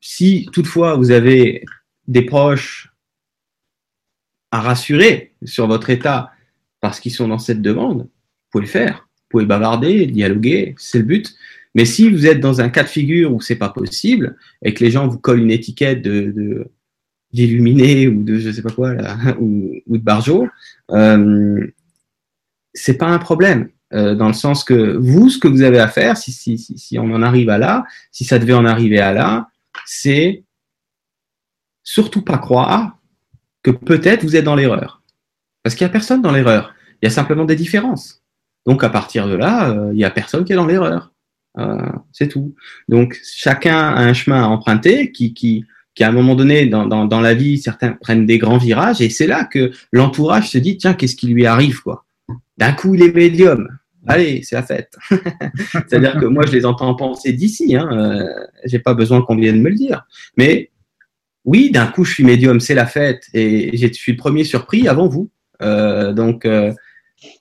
[0.00, 1.64] Si toutefois vous avez
[2.08, 2.92] des proches
[4.50, 6.32] à rassurer sur votre état,
[6.80, 9.08] parce qu'ils sont dans cette demande, vous pouvez le faire.
[9.16, 11.34] Vous pouvez bavarder, dialoguer, c'est le but.
[11.74, 14.84] Mais si vous êtes dans un cas de figure où c'est pas possible et que
[14.84, 16.66] les gens vous collent une étiquette de,
[17.32, 18.94] d'illuminé ou de je sais pas quoi
[19.40, 20.48] ou de barjo,
[20.90, 21.66] euh,
[22.74, 23.70] c'est pas un problème.
[23.94, 26.98] Euh, dans le sens que vous, ce que vous avez à faire, si, si, si,
[26.98, 29.48] on en arrive à là, si ça devait en arriver à là,
[29.84, 30.44] c'est
[31.82, 32.96] surtout pas croire
[33.62, 35.02] que peut-être vous êtes dans l'erreur.
[35.62, 36.74] Parce qu'il n'y a personne dans l'erreur.
[37.00, 38.22] Il y a simplement des différences.
[38.64, 41.12] Donc à partir de là, euh, il n'y a personne qui est dans l'erreur.
[41.58, 41.76] Euh,
[42.12, 42.54] c'est tout.
[42.88, 45.66] Donc chacun a un chemin à emprunter qui,
[46.00, 49.10] à un moment donné dans, dans, dans la vie, certains prennent des grands virages et
[49.10, 52.06] c'est là que l'entourage se dit tiens qu'est-ce qui lui arrive quoi?
[52.56, 53.68] D'un coup il est médium.
[54.06, 54.96] Allez, c'est la fête.
[55.72, 57.76] C'est-à-dire que moi je les entends penser d'ici.
[57.76, 60.06] Hein, euh, J'ai pas besoin qu'on vienne me le dire.
[60.36, 60.70] Mais
[61.44, 64.88] oui, d'un coup je suis médium, c'est la fête et je suis le premier surpris
[64.88, 65.30] avant vous.
[65.60, 66.72] Euh, donc, euh,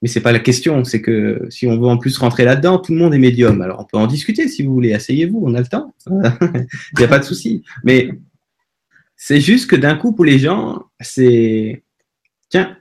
[0.02, 0.84] mais c'est pas la question.
[0.84, 3.62] C'est que si on veut en plus rentrer là-dedans, tout le monde est médium.
[3.62, 4.94] Alors on peut en discuter si vous voulez.
[4.94, 5.94] Asseyez-vous, on a le temps.
[6.08, 7.64] Il n'y a pas de souci.
[7.84, 8.12] Mais
[9.16, 11.84] c'est juste que d'un coup, pour les gens, c'est
[12.50, 12.78] tiens,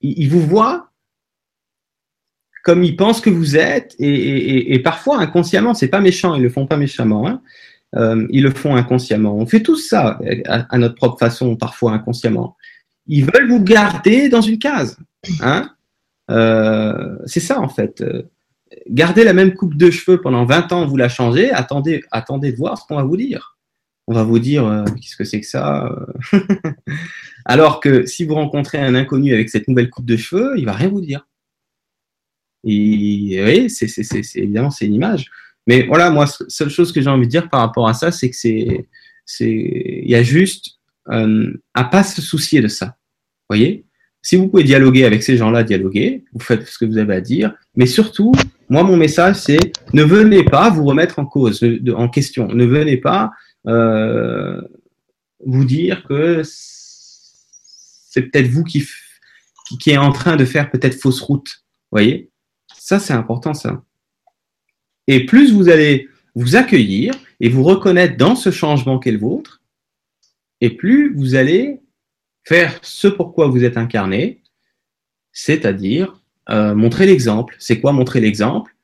[0.00, 0.90] ils vous voient
[2.64, 6.66] comme ils pensent que vous êtes, et, parfois inconsciemment, c'est pas méchant, ils le font
[6.66, 7.42] pas méchamment, hein.
[7.96, 9.36] euh, ils le font inconsciemment.
[9.36, 12.56] On fait tous ça à, notre propre façon, parfois inconsciemment
[13.06, 14.96] ils veulent vous garder dans une case.
[15.42, 15.70] Hein
[16.30, 18.02] euh, c'est ça en fait.
[18.88, 22.56] gardez la même coupe de cheveux pendant 20 ans, vous la changez, attendez, attendez de
[22.56, 23.58] voir ce qu'on va vous dire.
[24.06, 25.86] On va vous dire euh, qu'est-ce que c'est que ça.
[26.32, 26.40] euh.
[27.44, 30.72] Alors que si vous rencontrez un inconnu avec cette nouvelle coupe de cheveux, il va
[30.72, 31.26] rien vous dire.
[32.64, 33.88] Et oui, c'est,
[34.36, 35.30] évidemment c'est une image.
[35.66, 38.30] Mais voilà, moi, seule chose que j'ai envie de dire par rapport à ça, c'est
[38.30, 38.86] que c'est,
[39.40, 40.78] il y a juste
[41.10, 42.96] euh, à pas se soucier de ça.
[43.48, 43.84] Voyez,
[44.22, 46.24] si vous pouvez dialoguer avec ces gens-là, dialoguer.
[46.32, 48.32] Vous faites ce que vous avez à dire, mais surtout,
[48.70, 51.62] moi, mon message, c'est ne venez pas vous remettre en cause,
[51.94, 52.48] en question.
[52.48, 53.30] Ne venez pas
[53.66, 54.60] euh,
[55.44, 58.86] vous dire que c'est peut-être vous qui,
[59.68, 61.64] qui, qui est en train de faire peut-être fausse route.
[61.92, 62.30] Voyez,
[62.84, 63.82] ça, c'est important, ça.
[65.06, 69.62] Et plus vous allez vous accueillir et vous reconnaître dans ce changement qu'est le vôtre,
[70.60, 71.80] et plus vous allez
[72.42, 74.42] faire ce pourquoi vous êtes incarné,
[75.32, 76.20] c'est-à-dire
[76.50, 77.56] euh, montrer l'exemple.
[77.58, 78.76] C'est quoi montrer l'exemple?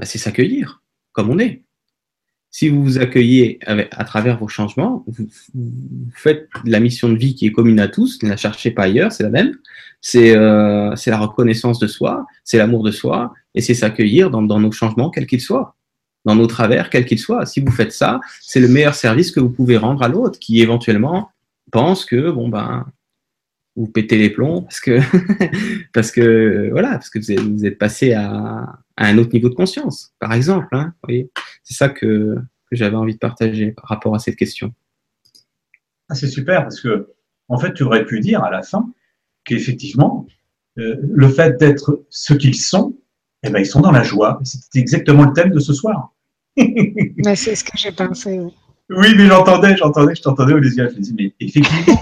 [0.00, 0.82] Bah, C'est s'accueillir
[1.12, 1.62] comme on est.
[2.50, 5.28] Si vous vous accueillez à travers vos changements, vous,
[6.12, 9.12] faites la mission de vie qui est commune à tous, ne la cherchez pas ailleurs,
[9.12, 9.56] c'est la même.
[10.00, 14.42] C'est euh, c'est la reconnaissance de soi, c'est l'amour de soi, et c'est s'accueillir dans,
[14.42, 15.76] nos changements, quels qu'ils soient,
[16.24, 17.46] dans nos travers, quels qu'ils soient.
[17.46, 20.60] Si vous faites ça, c'est le meilleur service que vous pouvez rendre à l'autre, qui
[20.60, 21.30] éventuellement
[21.70, 22.86] pense que bon ben
[23.74, 24.98] vous pétez les plombs parce que
[25.92, 30.32] parce que voilà parce que vous êtes, passé à, un autre niveau de conscience, par
[30.32, 30.68] exemple.
[30.72, 30.94] Hein,
[31.62, 32.36] c'est ça que,
[32.70, 34.72] que j'avais envie de partager par rapport à cette question.
[36.08, 37.08] Ah, c'est super parce que,
[37.48, 38.92] en fait, tu aurais pu dire à la fin
[39.44, 40.26] qu'effectivement,
[40.78, 42.96] euh, le fait d'être ce qu'ils sont,
[43.44, 44.40] eh ben, ils sont dans la joie.
[44.44, 46.12] C'est exactement le thème de ce soir.
[46.56, 48.38] Mais c'est ce que j'ai pensé.
[48.38, 48.52] oui.
[48.90, 50.88] Oui, mais j'entendais, j'entendais, je t'entendais, Olésia.
[50.90, 51.98] Je me disais, mais effectivement,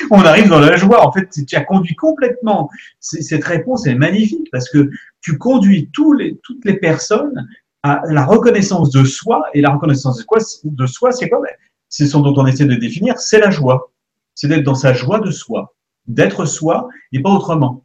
[0.10, 1.06] on arrive dans la joie.
[1.06, 2.70] En fait, tu as conduit complètement.
[3.00, 4.88] Cette réponse est magnifique parce que
[5.20, 7.46] tu conduis tous les, toutes les personnes
[7.82, 9.42] à la reconnaissance de soi.
[9.52, 11.40] Et la reconnaissance de, quoi, de soi, c'est quoi?
[11.42, 11.52] Ben,
[11.90, 13.92] C'est ce dont on essaie de définir, c'est la joie.
[14.34, 15.74] C'est d'être dans sa joie de soi,
[16.06, 17.84] d'être soi et pas autrement.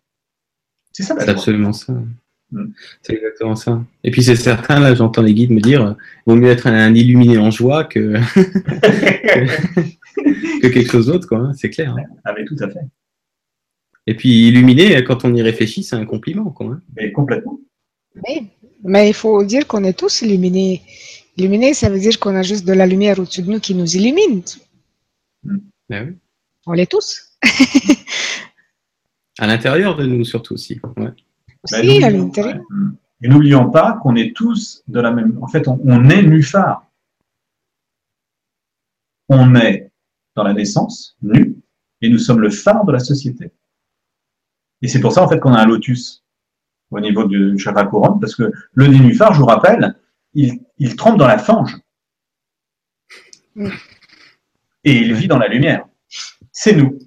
[0.93, 1.35] C'est ça la C'est joie.
[1.35, 1.93] absolument ça.
[2.51, 2.65] Mm.
[3.01, 3.84] C'est exactement ça.
[4.03, 5.93] Et puis c'est certain, là j'entends les guides me dire, euh,
[6.26, 8.13] vaut mieux être un illuminé en joie que,
[10.61, 11.39] que quelque chose d'autre, quoi.
[11.39, 11.95] hein, c'est clair.
[11.97, 12.03] hein.
[12.23, 12.80] ah, mais tout à fait.
[14.07, 16.67] Et puis illuminé, quand on y réfléchit, c'est un compliment, quoi.
[16.67, 16.81] hein.
[16.95, 17.59] Mais complètement.
[18.27, 18.43] Mais,
[18.84, 20.81] mais il faut dire qu'on est tous illuminés.
[21.38, 23.95] Illuminés, ça veut dire qu'on a juste de la lumière au-dessus de nous qui nous
[23.97, 24.43] illumine.
[25.89, 26.15] Ben oui.
[26.67, 27.38] On l'est tous.
[29.38, 30.80] À l'intérieur de nous, surtout aussi.
[30.95, 31.09] Ouais.
[31.71, 32.55] Ben, à l'intérieur.
[32.57, 32.87] ouais.
[33.21, 35.39] Et n'oublions pas qu'on est tous de la même.
[35.41, 36.85] En fait, on, on est nu-phare.
[39.29, 39.91] On est
[40.35, 41.55] dans la naissance, nu,
[42.01, 43.51] et nous sommes le phare de la société.
[44.81, 46.23] Et c'est pour ça, en fait, qu'on a un lotus
[46.91, 49.95] au niveau du chakra couronne, parce que le nénuphar, je vous rappelle,
[50.33, 51.75] il, il trempe dans la fange.
[54.83, 55.87] Et il vit dans la lumière.
[56.51, 56.99] C'est nous.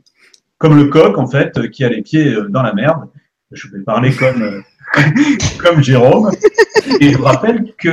[0.56, 3.08] Comme le coq, en fait, qui a les pieds euh, dans la merde.
[3.52, 4.60] Je vais parler comme, euh,
[5.58, 6.30] comme Jérôme.
[7.00, 7.90] Et je vous rappelle que,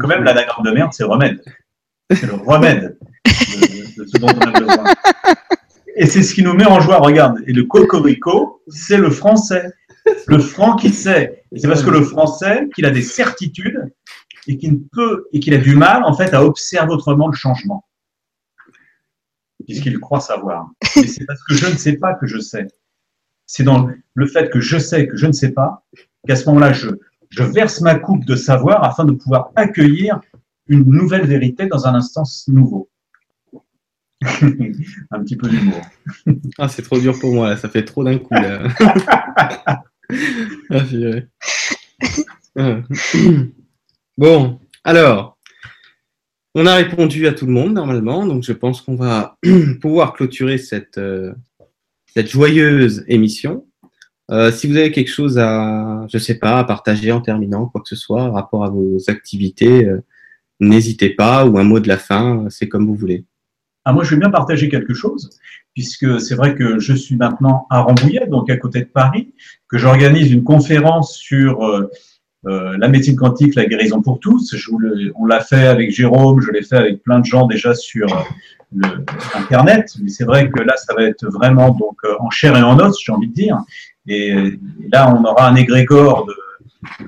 [0.00, 1.40] quand même l'anagramme de merde, c'est remède.
[2.10, 4.84] C'est le remède de, ce dont on a besoin.
[5.96, 6.98] Et c'est ce qui nous met en joie.
[6.98, 9.72] Regarde, et le cocorico, c'est le français.
[10.26, 11.44] Le franc qui sait.
[11.56, 13.92] C'est parce que le français, qu'il a des certitudes
[14.46, 17.86] et qu'il peut, et qu'il a du mal, en fait, à observer autrement le changement.
[19.64, 20.68] Puisqu'il croit savoir.
[20.96, 22.66] Et c'est parce que je ne sais pas que je sais.
[23.56, 25.84] C'est dans le fait que je sais que je ne sais pas
[26.26, 26.88] qu'à ce moment-là, je,
[27.30, 30.20] je verse ma coupe de savoir afin de pouvoir accueillir
[30.66, 32.90] une nouvelle vérité dans un instant nouveau.
[34.22, 35.80] un petit peu d'humour.
[36.58, 37.56] Ah, c'est trop dur pour moi, là.
[37.56, 38.34] ça fait trop d'un coup.
[38.34, 38.66] Là.
[40.70, 40.82] Ah.
[42.56, 42.82] Ah.
[44.18, 45.38] bon, alors,
[46.54, 49.38] on a répondu à tout le monde normalement, donc je pense qu'on va
[49.80, 51.32] pouvoir clôturer cette, euh,
[52.14, 53.66] cette joyeuse émission.
[54.30, 57.80] Euh, si vous avez quelque chose à, je sais pas, à partager en terminant, quoi
[57.80, 60.00] que ce soit, rapport à vos activités, euh,
[60.60, 63.24] n'hésitez pas, ou un mot de la fin, c'est comme vous voulez.
[63.84, 65.28] Ah, moi, je vais bien partager quelque chose,
[65.74, 69.34] puisque c'est vrai que je suis maintenant à Rambouillet, donc à côté de Paris,
[69.68, 71.90] que j'organise une conférence sur euh,
[72.46, 74.54] euh, la médecine quantique, la guérison pour tous.
[74.54, 77.46] Je vous le- on l'a fait avec Jérôme, je l'ai fait avec plein de gens
[77.46, 78.22] déjà sur euh,
[78.74, 79.04] le,
[79.34, 82.62] Internet, mais c'est vrai que là, ça va être vraiment donc euh, en chair et
[82.62, 83.58] en os, j'ai envie de dire.
[84.06, 84.58] Et,
[84.92, 86.34] là, on aura un égrégore de,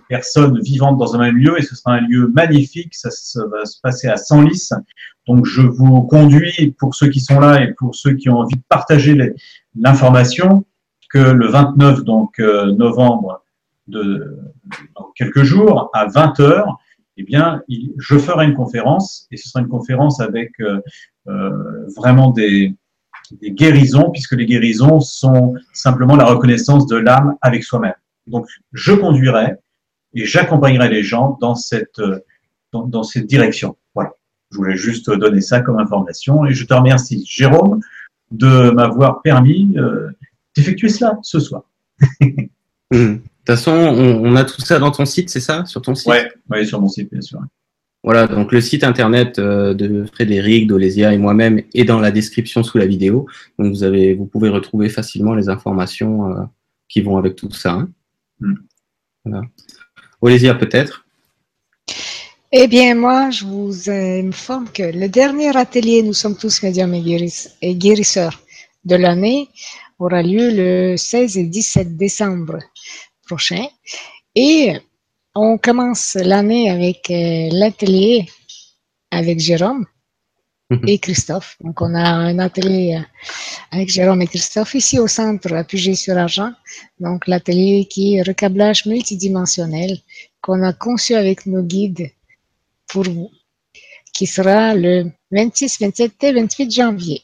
[0.08, 2.94] personnes vivantes dans un même lieu, et ce sera un lieu magnifique.
[2.94, 3.10] Ça,
[3.50, 4.70] va se passer à Senlis.
[5.26, 8.56] Donc, je vous conduis, pour ceux qui sont là et pour ceux qui ont envie
[8.56, 9.34] de partager
[9.78, 10.64] l'information,
[11.10, 13.42] que le 29 donc, novembre,
[13.88, 14.38] de,
[15.14, 16.78] quelques jours, à 20 heures,
[17.16, 17.62] eh bien,
[17.96, 20.80] je ferai une conférence et ce sera une conférence avec euh,
[21.28, 22.74] euh, vraiment des,
[23.42, 27.94] guérisons, puisque les guérisons sont simplement la reconnaissance de l'âme avec soi-même.
[28.26, 29.56] Donc, je conduirai
[30.14, 32.00] et j'accompagnerai les gens dans cette,
[32.72, 33.76] dans, dans, cette direction.
[33.94, 34.12] Voilà.
[34.52, 37.80] Je voulais juste donner ça comme information et je te remercie, Jérôme,
[38.30, 40.10] de m'avoir permis euh,
[40.56, 41.62] d'effectuer cela ce soir.
[42.92, 43.16] Hmm.
[43.47, 45.64] De toute façon, on, a tout ça dans ton site, c'est ça?
[45.66, 46.09] Sur ton site?
[46.09, 46.16] Oui,
[46.51, 47.39] ouais, sur mon site, bien sûr.
[48.02, 52.64] Voilà, donc le site internet euh, de Frédéric, d'Olésia et moi-même est dans la description
[52.64, 53.28] sous la vidéo.
[53.56, 56.43] Donc vous, avez, vous pouvez retrouver facilement les informations euh,
[56.89, 57.74] qui vont avec tout ça.
[57.74, 57.89] Hein.
[58.40, 58.55] Hmm.
[59.24, 59.43] Voilà.
[60.20, 61.06] Olésia peut-être?
[62.51, 67.74] Eh bien, moi, je vous informe que le dernier atelier Nous sommes tous médiums et
[67.77, 68.40] guérisseurs
[68.85, 69.48] de l'année
[69.98, 72.59] aura lieu le 16 et 17 décembre
[73.26, 73.66] prochain.
[74.34, 74.78] Et
[75.34, 78.26] on commence l'année avec euh, l'atelier
[79.10, 79.84] avec Jérôme
[80.70, 80.80] mhm.
[80.86, 81.56] et Christophe.
[81.60, 83.02] Donc, on a un atelier euh,
[83.70, 86.52] avec Jérôme et Christophe ici au centre appuyé sur argent.
[87.00, 89.98] Donc, l'atelier qui est recablage multidimensionnel
[90.40, 92.10] qu'on a conçu avec nos guides
[92.86, 93.30] pour vous,
[94.12, 97.22] qui sera le 26, 27 et 28 janvier.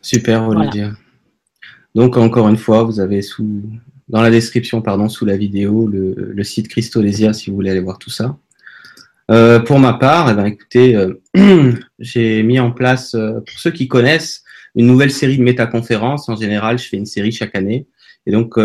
[0.00, 0.88] Super, Olivier.
[1.94, 3.62] Donc, encore une fois, vous avez sous,
[4.08, 7.98] dans la description, pardon, sous la vidéo, le, site Christolésia si vous voulez aller voir
[7.98, 8.36] tout ça.
[9.30, 11.22] Euh, pour ma part, eh ben, écoutez, euh,
[11.98, 14.42] j'ai mis en place, euh, pour ceux qui connaissent,
[14.74, 16.28] une nouvelle série de métaconférences.
[16.28, 17.86] En général, je fais une série chaque année.
[18.26, 18.56] Et donc,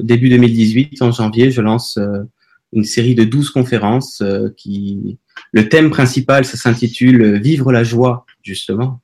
[0.00, 1.98] début 2018, en janvier, je lance
[2.74, 4.22] une série de 12 conférences
[4.56, 5.18] qui,
[5.52, 9.00] le thème principal, ça s'intitule Vivre la joie, justement,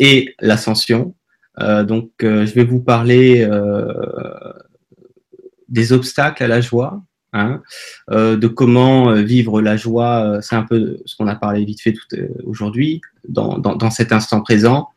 [0.00, 1.14] et l'ascension.
[1.60, 3.92] Euh, donc, euh, je vais vous parler euh,
[5.68, 7.02] des obstacles à la joie,
[7.32, 7.62] hein,
[8.10, 10.38] de comment vivre la joie.
[10.40, 14.12] C'est un peu ce qu'on a parlé vite fait tout aujourd'hui, dans, dans, dans, cet
[14.12, 14.88] instant présent,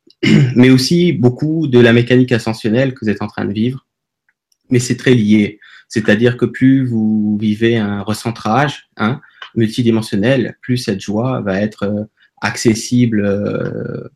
[0.56, 3.86] mais aussi beaucoup de la mécanique ascensionnelle que vous êtes en train de vivre.
[4.70, 5.60] Mais c'est très lié.
[5.88, 9.20] C'est-à-dire que plus vous vivez un recentrage hein,
[9.54, 12.08] multidimensionnel, plus cette joie va être
[12.44, 14.08] accessible euh,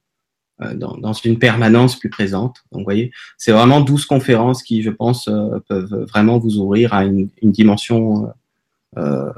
[0.74, 2.56] dans, dans, une permanence plus présente.
[2.72, 6.94] Donc, vous voyez, c'est vraiment 12 conférences qui, je pense, euh, peuvent vraiment vous ouvrir
[6.94, 8.32] à une, dimension
[8.96, 9.30] euh,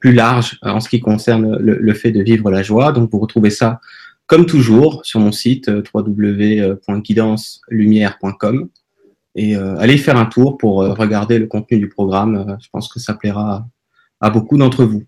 [0.00, 2.92] plus large en ce qui concerne le, le, fait de vivre la joie.
[2.92, 3.80] Donc, vous retrouvez ça,
[4.26, 8.68] comme toujours, sur mon site www.guidancelumière.com
[9.38, 12.56] et allez faire un tour pour regarder le contenu du programme.
[12.58, 13.66] je pense que ça plaira
[14.20, 15.04] à beaucoup d'entre vous.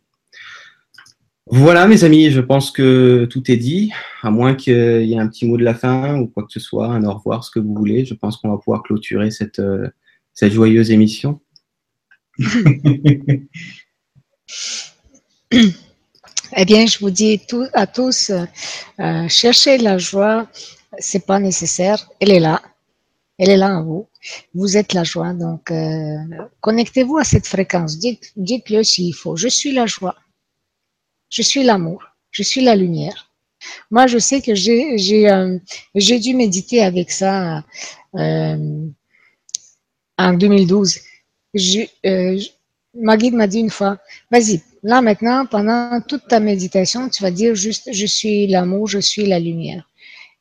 [1.51, 3.91] Voilà, mes amis, je pense que tout est dit,
[4.23, 6.61] à moins qu'il y ait un petit mot de la fin ou quoi que ce
[6.61, 8.05] soit, un au revoir, ce que vous voulez.
[8.05, 9.89] Je pense qu'on va pouvoir clôturer cette, euh,
[10.35, 11.41] cette joyeuse émission.
[16.57, 17.41] eh bien, je vous dis
[17.73, 18.31] à tous,
[19.01, 20.49] euh, cherchez la joie,
[20.99, 22.61] c'est pas nécessaire, elle est là,
[23.39, 24.07] elle est là en vous.
[24.55, 26.17] Vous êtes la joie, donc euh,
[26.61, 27.99] connectez-vous à cette fréquence.
[27.99, 29.35] Dites, dites-le s'il faut.
[29.37, 30.15] Je suis la joie.
[31.31, 32.03] Je suis l'amour.
[32.31, 33.29] Je suis la lumière.
[33.91, 35.59] Moi, je sais que j'ai euh,
[35.95, 37.65] dû méditer avec ça
[38.15, 38.87] euh,
[40.17, 40.99] en 2012.
[41.55, 42.41] Je, euh,
[42.95, 43.99] ma guide m'a dit une fois,
[44.31, 48.99] vas-y, là maintenant, pendant toute ta méditation, tu vas dire juste, je suis l'amour, je
[48.99, 49.89] suis la lumière.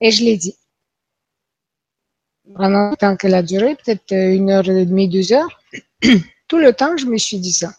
[0.01, 0.55] Et je l'ai dit.
[2.55, 5.59] Pendant temps qu'elle a duré, peut-être une heure et demie, deux heures,
[6.47, 7.73] tout le temps, je me suis dit ça.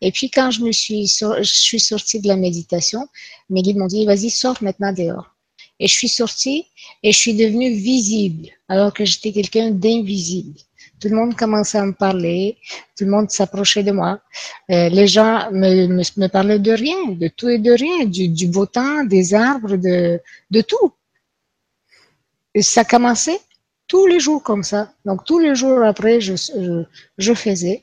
[0.00, 3.08] Et puis, quand je me suis, je suis sortie de la méditation,
[3.50, 5.34] mes guides m'ont dit, vas-y, sors maintenant dehors.
[5.80, 6.66] Et je suis sortie
[7.02, 10.58] et je suis devenue visible, alors que j'étais quelqu'un d'invisible.
[11.00, 12.56] Tout le monde commençait à me parler,
[12.96, 14.20] tout le monde s'approchait de moi.
[14.70, 18.46] Euh, les gens me, me, parlaient de rien, de tout et de rien, du, du
[18.46, 20.20] beau temps, des arbres, de,
[20.52, 20.92] de tout.
[22.54, 23.40] Et ça commençait
[23.88, 24.92] tous les jours comme ça.
[25.04, 26.34] Donc, tous les jours après, je,
[27.18, 27.82] je faisais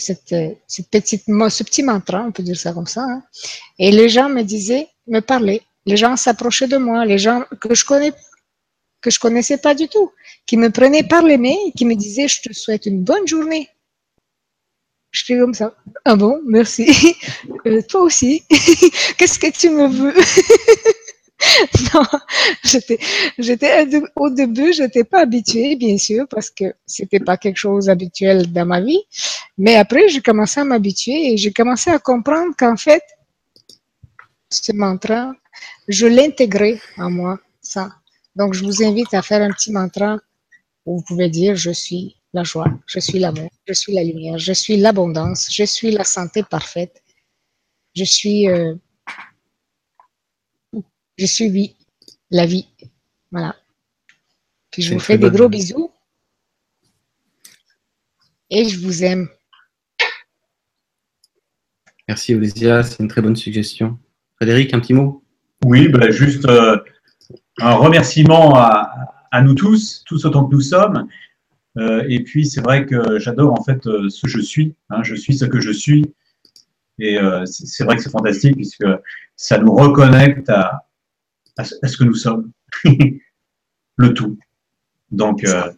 [0.00, 0.34] cette,
[0.90, 3.02] petite, ce petit mantra, on peut dire ça comme ça.
[3.02, 3.22] Hein.
[3.78, 5.62] Et les gens me disaient, me parlaient.
[5.86, 8.12] Les gens s'approchaient de moi, les gens que je connais,
[9.00, 10.12] que je connaissais pas du tout,
[10.46, 13.26] qui me prenaient par les mains et qui me disaient, je te souhaite une bonne
[13.26, 13.68] journée.
[15.10, 15.74] Je suis comme ça.
[16.04, 16.86] Ah bon, merci.
[17.66, 18.42] Euh, toi aussi?
[19.18, 20.14] Qu'est-ce que tu me veux?
[21.94, 22.02] non,
[23.38, 23.86] j'étais,
[24.16, 28.66] au début, j'étais pas habituée, bien sûr, parce que c'était pas quelque chose habituel dans
[28.66, 29.02] ma vie.
[29.56, 33.02] Mais après, j'ai commencé à m'habituer et j'ai commencé à comprendre qu'en fait,
[34.50, 35.32] ce mantra,
[35.88, 37.90] je l'intégrais en moi, ça.
[38.36, 40.18] Donc, je vous invite à faire un petit mantra
[40.86, 44.38] où vous pouvez dire je suis la joie, je suis l'amour, je suis la lumière,
[44.38, 47.02] je suis l'abondance, je suis la santé parfaite,
[47.94, 48.74] je suis, euh,
[51.20, 51.76] je suis vie,
[52.30, 52.66] la vie.
[53.30, 53.54] Voilà.
[54.70, 55.92] Puis je vous fais des gros bisous
[58.48, 59.28] et je vous aime.
[62.08, 63.98] Merci Olésia, c'est une très bonne suggestion.
[64.36, 65.22] Frédéric, un petit mot?
[65.66, 66.78] Oui, ben, juste euh,
[67.58, 68.90] un remerciement à,
[69.30, 71.06] à nous tous, tous autant que nous sommes.
[71.76, 74.74] Euh, et puis, c'est vrai que j'adore en fait euh, ce que je suis.
[74.88, 76.14] hein, je suis ce que je suis.
[76.98, 78.86] Et euh, c'est c'est vrai que c'est fantastique puisque
[79.36, 80.89] ça nous reconnecte à,
[81.82, 82.50] à ce que nous sommes.
[83.96, 84.38] Le tout?
[85.10, 85.70] Donc, euh,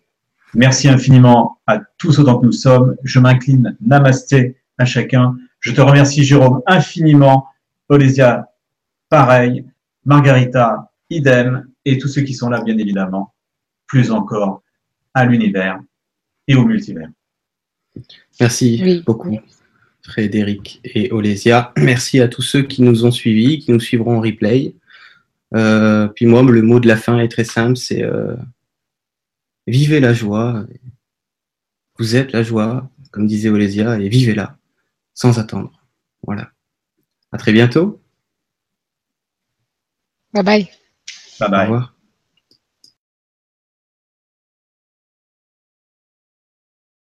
[0.54, 2.96] merci infiniment à tous autant que nous sommes.
[3.04, 3.76] Je m'incline.
[3.80, 5.36] Namasté à chacun.
[5.60, 7.46] Je te remercie, Jérôme, infiniment.
[7.88, 8.48] Olésia,
[9.08, 9.64] pareil.
[10.04, 11.68] Margarita, idem.
[11.84, 13.34] Et tous ceux qui sont là, bien évidemment.
[13.86, 14.62] Plus encore
[15.14, 15.80] à l'univers
[16.48, 17.08] et au multivers.
[18.40, 19.02] Merci Oui.
[19.04, 19.38] beaucoup,
[20.02, 21.72] Frédéric et Olésia.
[21.76, 24.74] Merci à tous ceux qui nous ont suivis, qui nous suivront en replay.
[25.54, 28.36] Euh, puis moi, le mot de la fin est très simple, c'est euh,
[29.66, 30.66] vivez la joie.
[31.98, 34.56] Vous êtes la joie, comme disait Olésia, et vivez-la
[35.14, 35.70] sans attendre.
[36.24, 36.50] Voilà.
[37.32, 38.00] À très bientôt.
[40.32, 40.70] Bye bye.
[41.38, 41.62] Bye Au bye.
[41.62, 41.91] revoir.